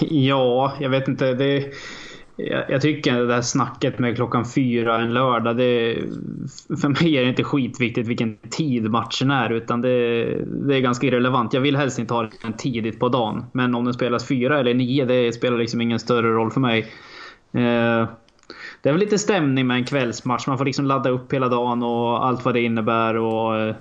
Ja, 0.00 0.72
jag 0.80 0.90
vet 0.90 1.08
inte. 1.08 1.34
Det 1.34 1.74
jag, 2.36 2.70
jag, 2.70 2.80
tycker 2.80 3.14
det 3.14 3.26
där 3.26 3.42
snacket 3.42 3.98
med 3.98 4.16
klockan 4.16 4.44
fyra 4.44 5.00
en 5.00 5.14
lördag. 5.14 5.56
Det, 5.56 5.96
för 6.80 6.88
mig 6.88 7.16
är 7.16 7.22
det 7.22 7.28
inte 7.28 7.44
skitviktigt 7.44 8.08
vilken 8.08 8.36
tid 8.36 8.90
matchen 8.90 9.30
är. 9.30 9.52
Utan 9.52 9.80
det, 9.80 10.24
det 10.44 10.76
är 10.76 10.80
ganska 10.80 11.06
irrelevant. 11.06 11.52
Jag 11.52 11.60
vill 11.60 11.76
helst 11.76 11.98
inte 11.98 12.14
ha 12.14 12.28
den 12.42 12.52
tidigt 12.52 13.00
på 13.00 13.08
dagen. 13.08 13.44
Men 13.52 13.74
om 13.74 13.84
den 13.84 13.94
spelas 13.94 14.28
fyra 14.28 14.60
eller 14.60 14.74
nio, 14.74 15.04
det 15.04 15.32
spelar 15.32 15.58
liksom 15.58 15.80
ingen 15.80 15.98
större 15.98 16.32
roll 16.32 16.50
för 16.50 16.60
mig. 16.60 16.80
Eh, 17.52 18.08
det 18.82 18.88
är 18.88 18.92
väl 18.92 19.00
lite 19.00 19.18
stämning 19.18 19.66
med 19.66 19.76
en 19.76 19.84
kvällsmatch. 19.84 20.46
Man 20.46 20.58
får 20.58 20.64
liksom 20.64 20.84
ladda 20.84 21.10
upp 21.10 21.32
hela 21.32 21.48
dagen 21.48 21.82
och 21.82 22.26
allt 22.26 22.44
vad 22.44 22.54
det 22.54 22.60
innebär. 22.60 23.16
Och, 23.16 23.56
eh, 23.56 23.76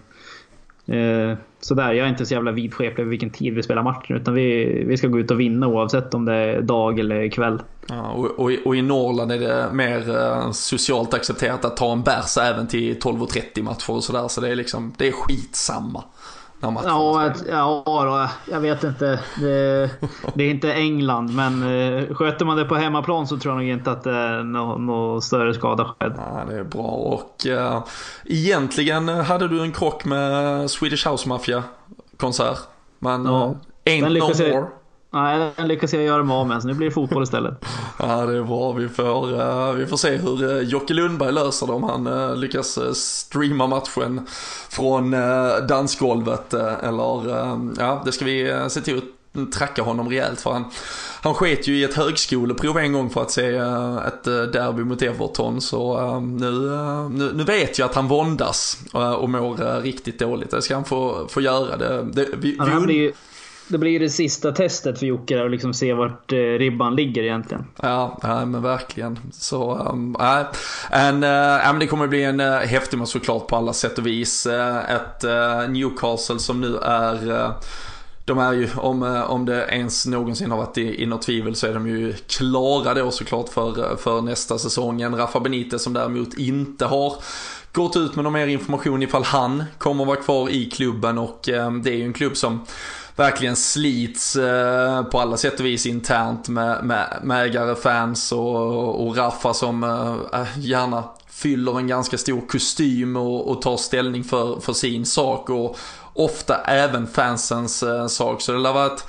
eh 0.97 1.37
sådär. 1.65 1.93
Jag 1.93 2.05
är 2.05 2.09
inte 2.09 2.25
så 2.25 2.33
jävla 2.33 2.51
vidskeplig 2.51 2.99
över 2.99 3.09
vilken 3.09 3.29
tid 3.29 3.53
vi 3.53 3.63
spelar 3.63 3.83
matchen. 3.83 4.15
Utan 4.15 4.33
vi, 4.33 4.83
vi 4.87 4.97
ska 4.97 5.07
gå 5.07 5.19
ut 5.19 5.31
och 5.31 5.39
vinna 5.39 5.67
oavsett 5.67 6.13
om 6.13 6.25
det 6.25 6.33
är 6.33 6.61
dag 6.61 6.99
eller 6.99 7.29
kväll. 7.29 7.61
Ja, 7.87 8.11
och, 8.11 8.25
och, 8.25 8.51
och, 8.65 8.75
i 8.75 8.81
Norrland 8.81 9.31
är 9.31 9.39
det 9.39 9.69
mer 9.73 10.09
eh, 10.09 10.51
socialt 10.51 11.13
accepterat 11.13 11.65
att 11.65 11.77
ta 11.77 11.91
en 11.91 12.01
bärs 12.01 12.37
även 12.37 12.67
till 12.67 12.99
12.30 12.99 13.63
matcher 13.63 13.91
och 13.91 14.03
sådär. 14.03 14.27
Så 14.27 14.41
det 14.41 14.49
är 14.49 14.55
liksom, 14.55 14.93
det 14.97 15.07
är 15.07 15.11
skitsamma. 15.11 16.03
Ja, 16.63 17.33
ja, 17.47 18.29
jag 18.51 18.59
vet 18.59 18.83
inte. 18.83 19.19
Det, 19.39 19.89
det, 20.33 20.43
är 20.43 20.49
inte 20.49 20.73
England, 20.73 21.35
men 21.35 21.63
uh, 21.63 22.15
sköter 22.15 22.45
man 22.45 22.57
det 22.57 22.65
på 22.65 22.75
hemmaplan 22.75 23.27
så 23.27 23.37
tror 23.37 23.53
jag 23.53 23.59
nog 23.61 23.69
inte 23.69 23.91
att 23.91 24.03
det 24.03 24.11
är 24.11 24.43
någon 24.43 24.85
no 24.85 25.21
större 25.21 25.53
skada 25.53 25.85
skedd. 25.85 26.13
Ja, 26.17 26.43
det 26.49 26.55
är 26.55 26.63
bra 26.63 26.81
och 26.83 27.45
uh, 27.47 27.83
egentligen 28.25 29.07
hade 29.07 29.47
du 29.47 29.61
en 29.61 29.71
krock 29.71 30.05
med 30.05 30.69
Swedish 30.71 31.07
House 31.07 31.29
Mafia 31.29 31.63
konsert. 32.17 32.59
Men 32.99 33.25
ja, 33.25 33.31
uh, 33.31 33.93
ain't 33.93 34.19
no 34.19 34.53
more. 34.53 34.67
Nej, 35.13 35.51
den 35.55 35.67
lyckas 35.67 35.93
jag 35.93 36.03
göra 36.03 36.23
mig 36.23 36.35
av 36.35 36.47
med, 36.47 36.61
så 36.61 36.67
nu 36.67 36.73
blir 36.73 36.87
det 36.87 36.93
fotboll 36.93 37.23
istället. 37.23 37.65
ja, 37.99 38.25
det 38.25 38.37
är 38.37 38.43
bra. 38.43 38.71
Vi 38.71 38.89
får, 38.89 39.33
uh, 39.33 39.73
vi 39.73 39.85
får 39.85 39.97
se 39.97 40.15
hur 40.15 40.43
uh, 40.43 40.61
Jocke 40.61 40.93
Lundberg 40.93 41.31
löser 41.31 41.67
det 41.67 41.73
om 41.73 41.83
han 41.83 42.07
uh, 42.07 42.35
lyckas 42.35 42.79
streama 42.97 43.67
matchen 43.67 44.27
från 44.69 45.11
dansgolvet. 45.67 46.53
eller, 46.53 47.37
ja, 47.79 48.01
det 48.05 48.11
ska 48.11 48.25
vi 48.25 48.65
se 48.69 48.81
till 48.81 48.97
att 48.97 49.51
tracka 49.53 49.83
honom 49.83 50.09
rejält 50.09 50.41
för 50.41 50.51
han, 50.51 50.65
han 51.21 51.33
sket 51.33 51.67
ju 51.67 51.77
i 51.77 51.83
ett 51.83 51.93
högskoleprov 51.93 52.77
en 52.77 52.93
gång 52.93 53.09
för 53.09 53.21
att 53.21 53.31
se 53.31 53.47
ett 54.07 54.23
derby 54.23 54.83
mot 54.83 55.01
Everton. 55.01 55.61
Så 55.61 56.19
nu, 56.19 56.51
nu, 57.11 57.31
nu 57.33 57.43
vet 57.43 57.79
jag 57.79 57.89
att 57.89 57.95
han 57.95 58.07
våndas 58.07 58.77
och 59.17 59.29
mår 59.29 59.81
riktigt 59.81 60.19
dåligt. 60.19 60.51
Det 60.51 60.61
ska 60.61 60.75
han 60.75 60.85
få, 60.85 61.27
få 61.29 61.41
göra. 61.41 61.77
Det, 61.77 62.03
det 62.03 62.27
vi, 62.37 62.55
ja, 62.59 62.79
blir 62.79 63.11
det 63.67 63.77
blir 63.77 63.99
det 63.99 64.09
sista 64.09 64.51
testet 64.51 64.99
för 64.99 65.05
Jocke 65.05 65.35
där 65.35 65.43
och 65.43 65.49
liksom 65.49 65.73
se 65.73 65.93
vart 65.93 66.31
eh, 66.31 66.37
ribban 66.37 66.95
ligger 66.95 67.23
egentligen. 67.23 67.65
Ja, 67.81 68.19
ja 68.21 68.45
men 68.45 68.61
verkligen. 68.61 69.19
Så, 69.31 69.75
um, 69.91 70.15
äh, 70.19 70.45
en, 70.91 71.23
äh, 71.23 71.79
det 71.79 71.87
kommer 71.87 72.07
bli 72.07 72.23
en 72.23 72.39
äh, 72.39 72.57
häftig 72.57 72.97
match 72.97 73.09
såklart 73.09 73.47
på 73.47 73.55
alla 73.55 73.73
sätt 73.73 73.97
och 73.97 74.07
vis. 74.07 74.45
Eh, 74.45 74.77
ett 74.77 75.23
äh, 75.23 75.69
Newcastle 75.69 76.39
som 76.39 76.61
nu 76.61 76.77
är 76.77 77.53
de 78.25 78.39
är 78.39 78.53
ju, 78.53 78.69
om, 78.75 79.23
om 79.27 79.45
det 79.45 79.65
ens 79.69 80.05
någonsin 80.05 80.51
har 80.51 80.57
varit 80.57 80.77
i, 80.77 81.03
i 81.03 81.05
något 81.05 81.21
tvivel 81.21 81.55
så 81.55 81.67
är 81.67 81.73
de 81.73 81.87
ju 81.87 82.13
klara 82.13 82.93
då 82.93 83.11
såklart 83.11 83.49
för, 83.49 83.95
för 83.95 84.21
nästa 84.21 84.57
säsong. 84.57 85.01
En 85.01 85.15
Rafa 85.15 85.39
Benitez 85.39 85.83
som 85.83 85.93
däremot 85.93 86.33
inte 86.37 86.85
har 86.85 87.15
gått 87.73 87.95
ut 87.95 88.15
med 88.15 88.23
någon 88.23 88.33
mer 88.33 88.47
information 88.47 89.03
ifall 89.03 89.23
han 89.23 89.63
kommer 89.77 90.05
vara 90.05 90.15
kvar 90.15 90.49
i 90.49 90.69
klubben 90.69 91.17
och 91.17 91.49
eh, 91.49 91.71
det 91.71 91.89
är 91.89 91.95
ju 91.95 92.05
en 92.05 92.13
klubb 92.13 92.37
som 92.37 92.65
verkligen 93.15 93.55
slits 93.55 94.35
eh, 94.35 95.03
på 95.03 95.19
alla 95.19 95.37
sätt 95.37 95.59
och 95.59 95.65
vis 95.65 95.85
internt 95.85 96.49
med, 96.49 96.83
med, 96.83 97.19
med 97.23 97.45
ägare, 97.45 97.75
fans 97.75 98.31
och, 98.31 99.07
och 99.07 99.17
Raffa 99.17 99.53
som 99.53 99.83
eh, 99.83 100.41
eh, 100.41 100.47
gärna 100.57 101.03
fyller 101.29 101.79
en 101.79 101.87
ganska 101.87 102.17
stor 102.17 102.47
kostym 102.47 103.15
och, 103.15 103.49
och 103.49 103.61
tar 103.61 103.77
ställning 103.77 104.23
för, 104.23 104.59
för 104.59 104.73
sin 104.73 105.05
sak 105.05 105.49
och 105.49 105.77
ofta 106.13 106.61
även 106.63 107.07
fansens 107.07 107.83
eh, 107.83 108.07
sak. 108.07 108.41
Så 108.41 108.51
det 108.51 108.57
lär 108.57 108.73
vara 108.73 108.85
ett 108.85 109.05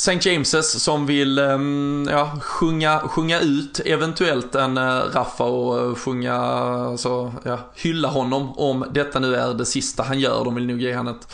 St. 0.00 0.30
James's 0.30 0.78
som 0.78 1.06
vill 1.06 1.38
ehm, 1.38 2.08
ja, 2.10 2.30
sjunga, 2.40 2.98
sjunga 2.98 3.40
ut 3.40 3.80
eventuellt 3.84 4.54
en 4.54 4.78
eh, 4.78 5.02
Raffa 5.12 5.44
och 5.44 5.78
eh, 5.78 5.94
sjunga, 5.94 6.34
alltså, 6.34 7.32
ja, 7.42 7.58
hylla 7.74 8.08
honom 8.08 8.58
om 8.58 8.84
detta 8.90 9.18
nu 9.18 9.34
är 9.36 9.54
det 9.54 9.66
sista 9.66 10.02
han 10.02 10.20
gör. 10.20 10.44
De 10.44 10.54
vill 10.54 10.66
nog 10.66 10.80
ge 10.80 10.96
honom 10.96 11.14
ett 11.14 11.32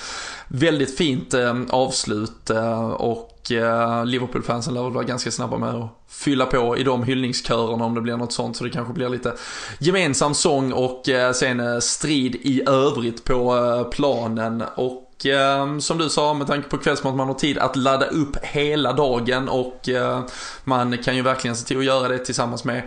väldigt 0.49 0.97
fint 0.97 1.35
eh, 1.35 1.55
avslut 1.71 2.51
eh, 2.51 2.91
och 2.91 3.53
eh, 3.53 4.05
Liverpool-fansen 4.05 4.75
lär 4.75 4.83
väl 4.83 4.93
vara 4.93 5.05
ganska 5.05 5.31
snabba 5.31 5.59
med 5.59 5.75
att 5.75 5.91
fylla 6.09 6.47
på 6.47 6.77
i 6.79 6.83
de 6.83 7.03
hyllningskörerna 7.03 7.85
om 7.85 7.95
det 7.95 8.01
blir 8.01 8.17
något 8.17 8.33
sånt. 8.33 8.57
Så 8.57 8.65
det 8.65 8.71
kanske 8.71 8.93
blir 8.93 9.09
lite 9.09 9.35
gemensam 9.79 10.35
sång 10.35 10.73
och 10.73 11.03
sen 11.35 11.83
strid 11.83 12.35
i 12.35 12.63
övrigt 12.67 13.25
på 13.25 13.89
planen. 13.93 14.65
Och 14.77 15.07
och 15.17 15.27
eh, 15.27 15.79
som 15.79 15.99
du 15.99 16.09
sa, 16.09 16.35
med 16.35 16.47
tanke 16.47 16.69
på 16.69 16.79
kvällsmat, 16.79 17.15
man 17.15 17.27
har 17.27 17.35
tid 17.35 17.59
att 17.59 17.77
ladda 17.77 18.07
upp 18.07 18.37
hela 18.43 18.93
dagen 18.93 19.49
och 19.49 19.89
eh, 19.89 20.25
man 20.65 20.99
kan 20.99 21.17
ju 21.17 21.23
verkligen 21.23 21.57
se 21.57 21.67
till 21.67 21.79
att 21.79 21.85
göra 21.85 22.09
det 22.09 22.19
tillsammans 22.19 22.65
med 22.65 22.83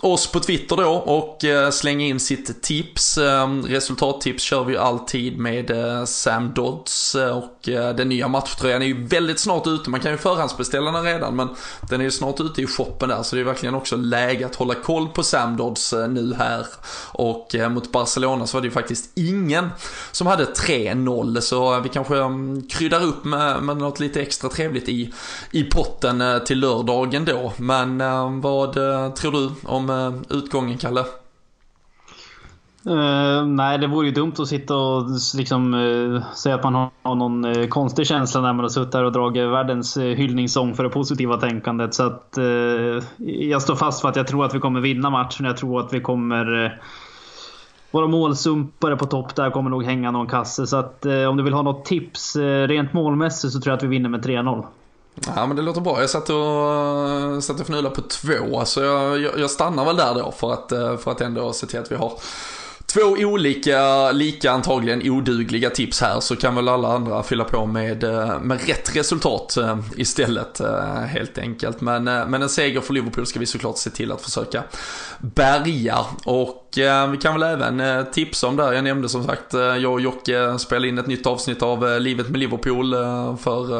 oss 0.00 0.32
på 0.32 0.40
Twitter 0.40 0.76
då 0.76 0.90
och 0.90 1.44
eh, 1.44 1.70
slänga 1.70 2.06
in 2.06 2.20
sitt 2.20 2.62
tips. 2.62 3.18
Eh, 3.18 3.48
resultattips 3.48 4.42
kör 4.42 4.64
vi 4.64 4.72
ju 4.72 4.78
alltid 4.78 5.38
med 5.38 5.70
eh, 5.70 6.04
Sam 6.04 6.52
Dodds 6.54 7.14
och 7.14 7.58
den 7.96 8.08
nya 8.08 8.28
matchtröjan 8.28 8.82
är 8.82 8.86
ju 8.86 9.06
väldigt 9.06 9.38
snart 9.38 9.66
ute. 9.66 9.90
Man 9.90 10.00
kan 10.00 10.10
ju 10.12 10.18
förhandsbeställa 10.18 10.92
den 10.92 11.04
redan 11.04 11.36
men 11.36 11.48
den 11.90 12.00
är 12.00 12.04
ju 12.04 12.10
snart 12.10 12.40
ute 12.40 12.62
i 12.62 12.66
shoppen 12.66 13.08
där 13.08 13.22
så 13.22 13.36
det 13.36 13.42
är 13.42 13.44
verkligen 13.44 13.74
också 13.74 13.96
läge 13.96 14.46
att 14.46 14.54
hålla 14.54 14.74
koll 14.74 15.08
på 15.08 15.22
Sam 15.22 15.56
Dodds 15.56 15.94
nu 16.08 16.34
här. 16.38 16.66
Och 17.12 17.54
mot 17.70 17.92
Barcelona 17.92 18.46
så 18.46 18.56
var 18.56 18.62
det 18.62 18.66
ju 18.66 18.72
faktiskt 18.72 19.10
ingen 19.14 19.68
som 20.12 20.26
hade 20.26 20.44
3-0 20.44 21.40
så 21.40 21.80
vi 21.80 21.88
kanske 21.88 22.16
mm, 22.16 22.68
kryddar 22.68 23.04
upp 23.04 23.24
med, 23.24 23.62
med 23.62 23.76
något 23.76 24.00
lite 24.00 24.22
extra 24.22 24.50
trevligt 24.50 24.88
i, 24.88 25.12
i 25.50 25.64
potten 25.64 26.22
till 26.46 26.60
lördagen 26.60 27.24
då. 27.24 27.52
Men 27.56 27.98
vad 28.40 28.74
tror 29.14 29.32
du 29.32 29.50
om 29.62 29.85
om 29.90 30.22
eh, 30.30 30.36
utgången, 30.36 30.78
Kalle? 30.78 31.04
Uh, 32.88 33.46
nej, 33.46 33.78
det 33.78 33.86
vore 33.86 34.06
ju 34.06 34.12
dumt 34.12 34.32
att 34.38 34.48
sitta 34.48 34.76
och 34.76 35.04
liksom, 35.36 35.74
uh, 35.74 36.32
säga 36.32 36.54
att 36.54 36.64
man 36.64 36.74
har 37.02 37.14
någon 37.14 37.44
uh, 37.44 37.68
konstig 37.68 38.06
känsla 38.06 38.40
när 38.40 38.52
man 38.52 38.64
har 38.64 38.68
suttit 38.68 38.94
här 38.94 39.04
och 39.04 39.12
dragit 39.12 39.48
världens 39.48 39.96
hyllningssång 39.96 40.74
för 40.74 40.82
det 40.82 40.88
positiva 40.88 41.36
tänkandet. 41.36 41.94
Så 41.94 42.02
att, 42.02 42.38
jag 43.18 43.62
står 43.62 43.76
fast 43.76 44.00
för 44.00 44.08
att 44.08 44.16
jag 44.16 44.26
tror 44.26 44.44
att 44.44 44.54
vi 44.54 44.58
kommer 44.58 44.80
vinna 44.80 45.10
matchen. 45.10 45.46
Jag 45.46 45.56
tror 45.56 45.80
att 45.80 45.92
vi 45.92 46.00
kommer 46.00 46.80
våra 47.90 48.06
målsumpare 48.06 48.96
på 48.96 49.06
topp 49.06 49.34
där 49.34 49.50
kommer 49.50 49.70
nog 49.70 49.84
hänga 49.84 50.10
någon 50.10 50.26
kasse. 50.26 50.66
Så 50.66 50.76
att 50.76 51.06
om 51.28 51.36
du 51.36 51.42
vill 51.42 51.52
ha 51.52 51.62
något 51.62 51.84
tips 51.84 52.36
rent 52.66 52.92
målmässigt 52.92 53.52
så 53.52 53.60
tror 53.60 53.70
jag 53.70 53.76
att 53.76 53.82
vi 53.82 53.88
vinner 53.88 54.08
med 54.08 54.24
3-0. 54.24 54.64
Ja 55.24 55.46
men 55.46 55.56
det 55.56 55.62
låter 55.62 55.80
bra. 55.80 56.00
Jag 56.00 56.10
satt 56.10 56.30
och, 56.30 57.44
satt 57.44 57.60
och 57.60 57.66
fnulade 57.66 57.94
på 57.94 58.02
två. 58.02 58.64
Så 58.64 58.80
jag, 58.80 59.20
jag, 59.20 59.38
jag, 59.38 59.50
stannar 59.50 59.84
väl 59.84 59.96
där 59.96 60.14
då 60.14 60.32
för 60.32 60.52
att, 60.52 60.72
eh, 60.72 60.96
för 60.96 61.10
att 61.10 61.20
ändå 61.20 61.52
se 61.52 61.66
till 61.66 61.78
att 61.78 61.92
vi 61.92 61.96
har 61.96 62.12
två 62.86 63.00
olika, 63.00 64.12
lika 64.12 64.50
antagligen 64.50 65.10
odugliga 65.10 65.70
tips 65.70 66.00
här 66.00 66.20
så 66.20 66.36
kan 66.36 66.54
väl 66.54 66.68
alla 66.68 66.88
andra 66.88 67.22
fylla 67.22 67.44
på 67.44 67.66
med, 67.66 68.04
eh, 68.04 68.40
med 68.40 68.68
rätt 68.68 68.96
resultat 68.96 69.56
eh, 69.56 69.78
istället 69.96 70.60
eh, 70.60 71.00
helt 71.00 71.38
enkelt. 71.38 71.80
Men, 71.80 72.04
men 72.04 72.42
en 72.42 72.48
seger 72.48 72.80
för 72.80 72.94
Liverpool 72.94 73.26
ska 73.26 73.40
vi 73.40 73.46
såklart 73.46 73.78
se 73.78 73.90
till 73.90 74.12
att 74.12 74.22
försöka 74.22 74.62
bärga. 75.18 75.98
Och 76.24 76.62
vi 77.10 77.18
kan 77.22 77.40
väl 77.40 77.42
även 77.42 78.06
tipsa 78.12 78.46
om 78.46 78.56
det. 78.56 78.74
Jag 78.74 78.84
nämnde 78.84 79.08
som 79.08 79.24
sagt, 79.24 79.54
jag 79.54 79.92
och 79.92 80.00
Jocke 80.00 80.58
spelade 80.58 80.88
in 80.88 80.98
ett 80.98 81.06
nytt 81.06 81.26
avsnitt 81.26 81.62
av 81.62 82.00
Livet 82.00 82.28
med 82.28 82.40
Liverpool 82.40 82.94
för 83.36 83.74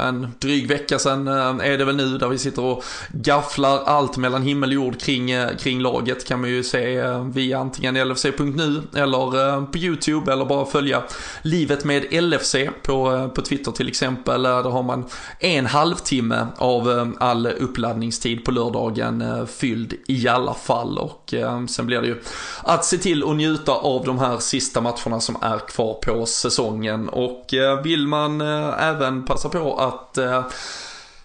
en 0.00 0.34
dryg 0.38 0.68
vecka 0.68 0.98
sedan 0.98 1.28
är 1.60 1.78
det 1.78 1.84
väl 1.84 1.96
nu 1.96 2.18
där 2.18 2.28
vi 2.28 2.38
sitter 2.38 2.62
och 2.62 2.84
gafflar 3.12 3.82
allt 3.84 4.16
mellan 4.16 4.42
himmel 4.42 4.68
och 4.68 4.74
jord 4.74 5.00
kring, 5.00 5.30
kring 5.58 5.80
laget. 5.80 6.26
Kan 6.26 6.40
man 6.40 6.50
ju 6.50 6.62
se 6.62 7.02
via 7.32 7.58
antingen 7.58 8.08
LFC 8.08 8.26
LFC.nu 8.40 8.82
eller 8.94 9.48
eh, 9.48 9.64
på 9.64 9.78
YouTube 9.78 10.32
eller 10.32 10.44
bara 10.44 10.66
följa 10.66 11.02
Livet 11.42 11.84
med 11.84 12.24
LFC 12.24 12.56
på, 12.82 13.12
eh, 13.12 13.28
på 13.28 13.42
Twitter 13.42 13.72
till 13.72 13.88
exempel. 13.88 14.46
Eh, 14.46 14.62
där 14.62 14.70
har 14.70 14.82
man 14.82 15.04
en 15.38 15.66
halvtimme 15.66 16.46
av 16.56 17.12
all 17.20 17.46
uppladdningstid 17.46 18.44
på 18.44 18.50
lördagen 18.50 19.46
fylld 19.46 19.94
i 20.06 20.28
alla 20.28 20.54
fall 20.54 20.98
och 20.98 21.34
sen 21.68 21.86
blir 21.86 22.00
det 22.00 22.06
ju 22.06 22.22
att 22.62 22.84
se 22.84 22.98
till 22.98 23.24
att 23.24 23.36
njuta 23.36 23.72
av 23.72 24.04
de 24.04 24.18
här 24.18 24.38
sista 24.38 24.80
matcherna 24.80 25.20
som 25.20 25.36
är 25.42 25.58
kvar 25.58 25.94
på 25.94 26.26
säsongen. 26.26 27.08
Och 27.08 27.46
vill 27.84 28.06
man 28.06 28.40
även 28.40 29.24
passa 29.24 29.48
på 29.48 29.78
att 29.78 30.18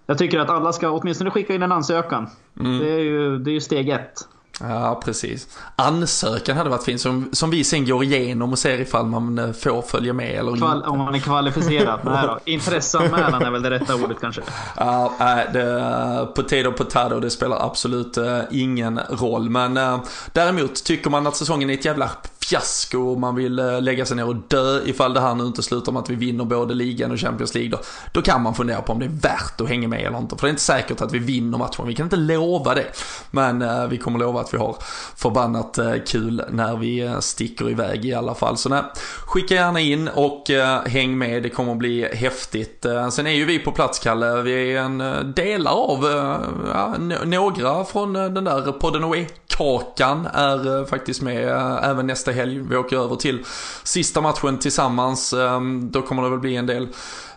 jag 0.06 0.18
tycker 0.18 0.40
att 0.40 0.50
alla 0.50 0.74
ska 0.74 0.90
åtminstone 0.90 1.32
skicka 1.32 1.54
in 1.54 1.64
en 1.64 1.72
ansökan. 1.72 2.28
Mm. 2.60 2.80
Det, 2.80 2.90
är 2.92 3.00
ju, 3.00 3.38
det 3.38 3.52
är 3.52 3.54
ju 3.54 3.62
steg 3.62 3.90
ett. 3.90 4.14
Ja, 4.60 5.02
precis. 5.06 5.48
Ansökan 5.76 6.58
hade 6.58 6.70
varit 6.70 6.84
fint 6.84 7.02
som, 7.02 7.30
som 7.32 7.50
vi 7.50 7.64
sen 7.64 7.86
går 7.86 8.04
igenom 8.04 8.52
och 8.52 8.60
ser 8.60 8.82
ifall 8.82 9.06
man 9.06 9.40
eh, 9.40 9.52
får 9.52 9.82
följa 9.82 10.14
med 10.14 10.40
eller 10.40 10.58
Kval 10.58 10.78
inte. 10.78 10.90
Om 10.90 10.98
man 10.98 11.16
är 11.16 11.20
kvalificerad? 11.20 12.00
Nej 12.06 12.28
då. 12.28 12.40
Intresseanmälan 12.46 13.42
är 13.42 13.52
väl 13.52 13.62
det 13.62 13.70
rätta 13.70 13.96
ordet 13.96 14.18
kanske? 14.22 14.42
Ja, 14.78 15.14
äh, 15.20 15.54
det, 15.54 16.28
potato 16.36 16.72
potato, 16.72 17.20
det 17.20 17.30
spelar 17.30 17.66
absolut 17.66 18.18
äh, 18.18 18.40
ingen 18.52 19.00
roll. 19.10 19.50
Men 19.50 19.78
äh, 19.78 20.00
däremot, 20.34 20.84
tycker 20.84 21.10
man 21.10 21.28
att 21.28 21.36
säsongen 21.36 21.70
är 21.70 21.74
ett 21.74 21.86
jävla 21.86 22.10
fiasko 22.52 22.98
och 22.98 23.20
man 23.20 23.36
vill 23.36 23.60
eh, 23.60 23.82
lägga 23.82 24.06
sig 24.06 24.18
ner 24.18 24.28
och 24.28 24.36
dö 24.36 24.82
ifall 24.86 25.14
det 25.14 25.22
här 25.22 25.36
nu 25.36 25.44
inte 25.46 25.64
slutar 25.64 25.92
med 25.92 26.02
att 26.02 26.10
vi 26.10 26.16
vinner 26.16 26.46
både 26.46 26.74
ligan 26.74 27.12
och 27.12 27.20
Champions 27.20 27.54
League. 27.54 27.72
Då, 27.72 27.78
då 28.12 28.22
kan 28.22 28.42
man 28.42 28.56
fundera 28.56 28.82
på 28.82 28.94
om 28.94 29.00
det 29.00 29.06
är 29.06 29.10
värt 29.10 29.62
att 29.62 29.70
hänga 29.70 29.88
med 29.88 30.02
eller 30.02 30.18
inte. 30.18 30.36
För 30.36 30.48
det 30.48 30.50
är 30.50 30.50
inte 30.50 30.62
säkert 30.62 31.02
att 31.02 31.14
vi 31.14 31.20
vinner 31.20 31.58
matchen. 31.58 31.88
Vi 31.88 31.96
kan 31.96 32.06
inte 32.06 32.16
lova 32.16 32.76
det. 32.76 32.86
Men 33.32 33.62
eh, 33.62 33.88
vi 33.88 33.98
kommer 33.98 34.20
lova 34.20 34.42
att 34.42 34.54
vi 34.54 34.58
har 34.58 34.76
förbannat 35.16 35.78
eh, 35.78 35.94
kul 36.08 36.44
när 36.50 36.78
vi 36.78 37.00
eh, 37.00 37.20
sticker 37.20 37.70
iväg 37.70 38.06
i 38.06 38.14
alla 38.14 38.36
fall. 38.36 38.58
Så 38.58 38.70
nej, 38.70 38.84
skicka 39.26 39.56
gärna 39.56 39.80
in 39.80 40.08
och 40.08 40.50
eh, 40.50 40.82
häng 40.86 41.18
med. 41.18 41.44
Det 41.44 41.50
kommer 41.50 41.76
bli 41.76 42.16
häftigt. 42.16 42.86
Eh, 42.86 43.10
sen 43.10 43.28
är 43.28 43.32
ju 43.32 43.46
vi 43.46 43.60
på 43.60 43.72
plats, 43.72 44.00
Kalle. 44.00 44.42
Vi 44.42 44.74
är 44.74 44.82
en 44.82 45.02
eh, 45.02 45.20
delar 45.20 45.72
av, 45.72 46.06
eh, 46.06 46.38
ja, 46.74 46.96
några 47.26 47.86
från 47.86 48.14
den 48.14 48.44
där 48.44 48.72
podden 48.72 49.04
Away 49.04 49.26
kakan 49.58 50.28
är 50.34 50.86
faktiskt 50.86 51.22
med 51.22 51.44
även 51.84 52.08
nästa 52.08 52.32
helg 52.32 52.41
helg. 52.42 52.60
Vi 52.60 52.76
åker 52.76 52.98
över 52.98 53.16
till 53.16 53.44
sista 53.84 54.22
matchen 54.22 54.60
tillsammans. 54.60 55.34
Ehm, 55.34 55.92
då 55.92 56.02
kommer 56.02 56.24
det 56.24 56.30
väl 56.30 56.40
bli 56.40 56.56
en 56.56 56.66
del 56.66 56.88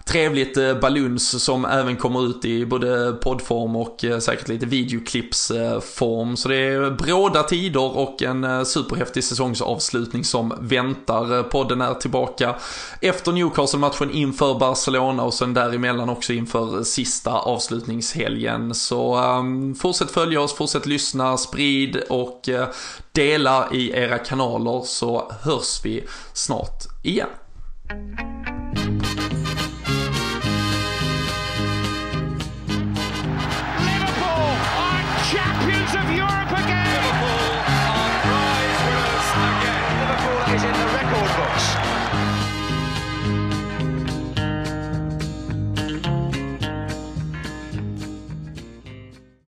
trevligt 0.04 0.56
eh, 0.56 0.74
baluns 0.74 1.44
som 1.44 1.64
även 1.64 1.96
kommer 1.96 2.26
ut 2.26 2.44
i 2.44 2.66
både 2.66 3.12
poddform 3.12 3.76
och 3.76 4.04
eh, 4.04 4.18
säkert 4.18 4.48
lite 4.48 4.66
videoklippsform. 4.66 6.36
Så 6.36 6.48
det 6.48 6.56
är 6.56 6.90
bråda 6.90 7.42
tider 7.42 7.96
och 7.96 8.22
en 8.22 8.44
eh, 8.44 8.62
superhäftig 8.62 9.24
säsongsavslutning 9.24 10.24
som 10.24 10.54
väntar. 10.60 11.36
Eh, 11.38 11.42
podden 11.42 11.80
är 11.80 11.94
tillbaka 11.94 12.54
efter 13.00 13.32
Newcastle-matchen 13.32 14.10
inför 14.10 14.58
Barcelona 14.58 15.22
och 15.22 15.34
sen 15.34 15.54
däremellan 15.54 16.08
också 16.08 16.32
inför 16.32 16.82
sista 16.82 17.32
avslutningshelgen. 17.32 18.74
Så 18.74 19.16
um, 19.38 19.74
fortsätt 19.74 20.10
följa 20.10 20.40
oss, 20.40 20.54
fortsätt 20.54 20.86
lyssna, 20.86 21.36
sprid 21.36 21.96
och 21.96 22.48
uh, 22.48 22.64
dela 23.12 23.68
i 23.72 23.90
era 23.90 24.18
kanaler 24.18 24.82
så 24.84 25.32
hörs 25.42 25.80
vi 25.84 26.04
snart 26.32 26.82
igen. 27.02 27.28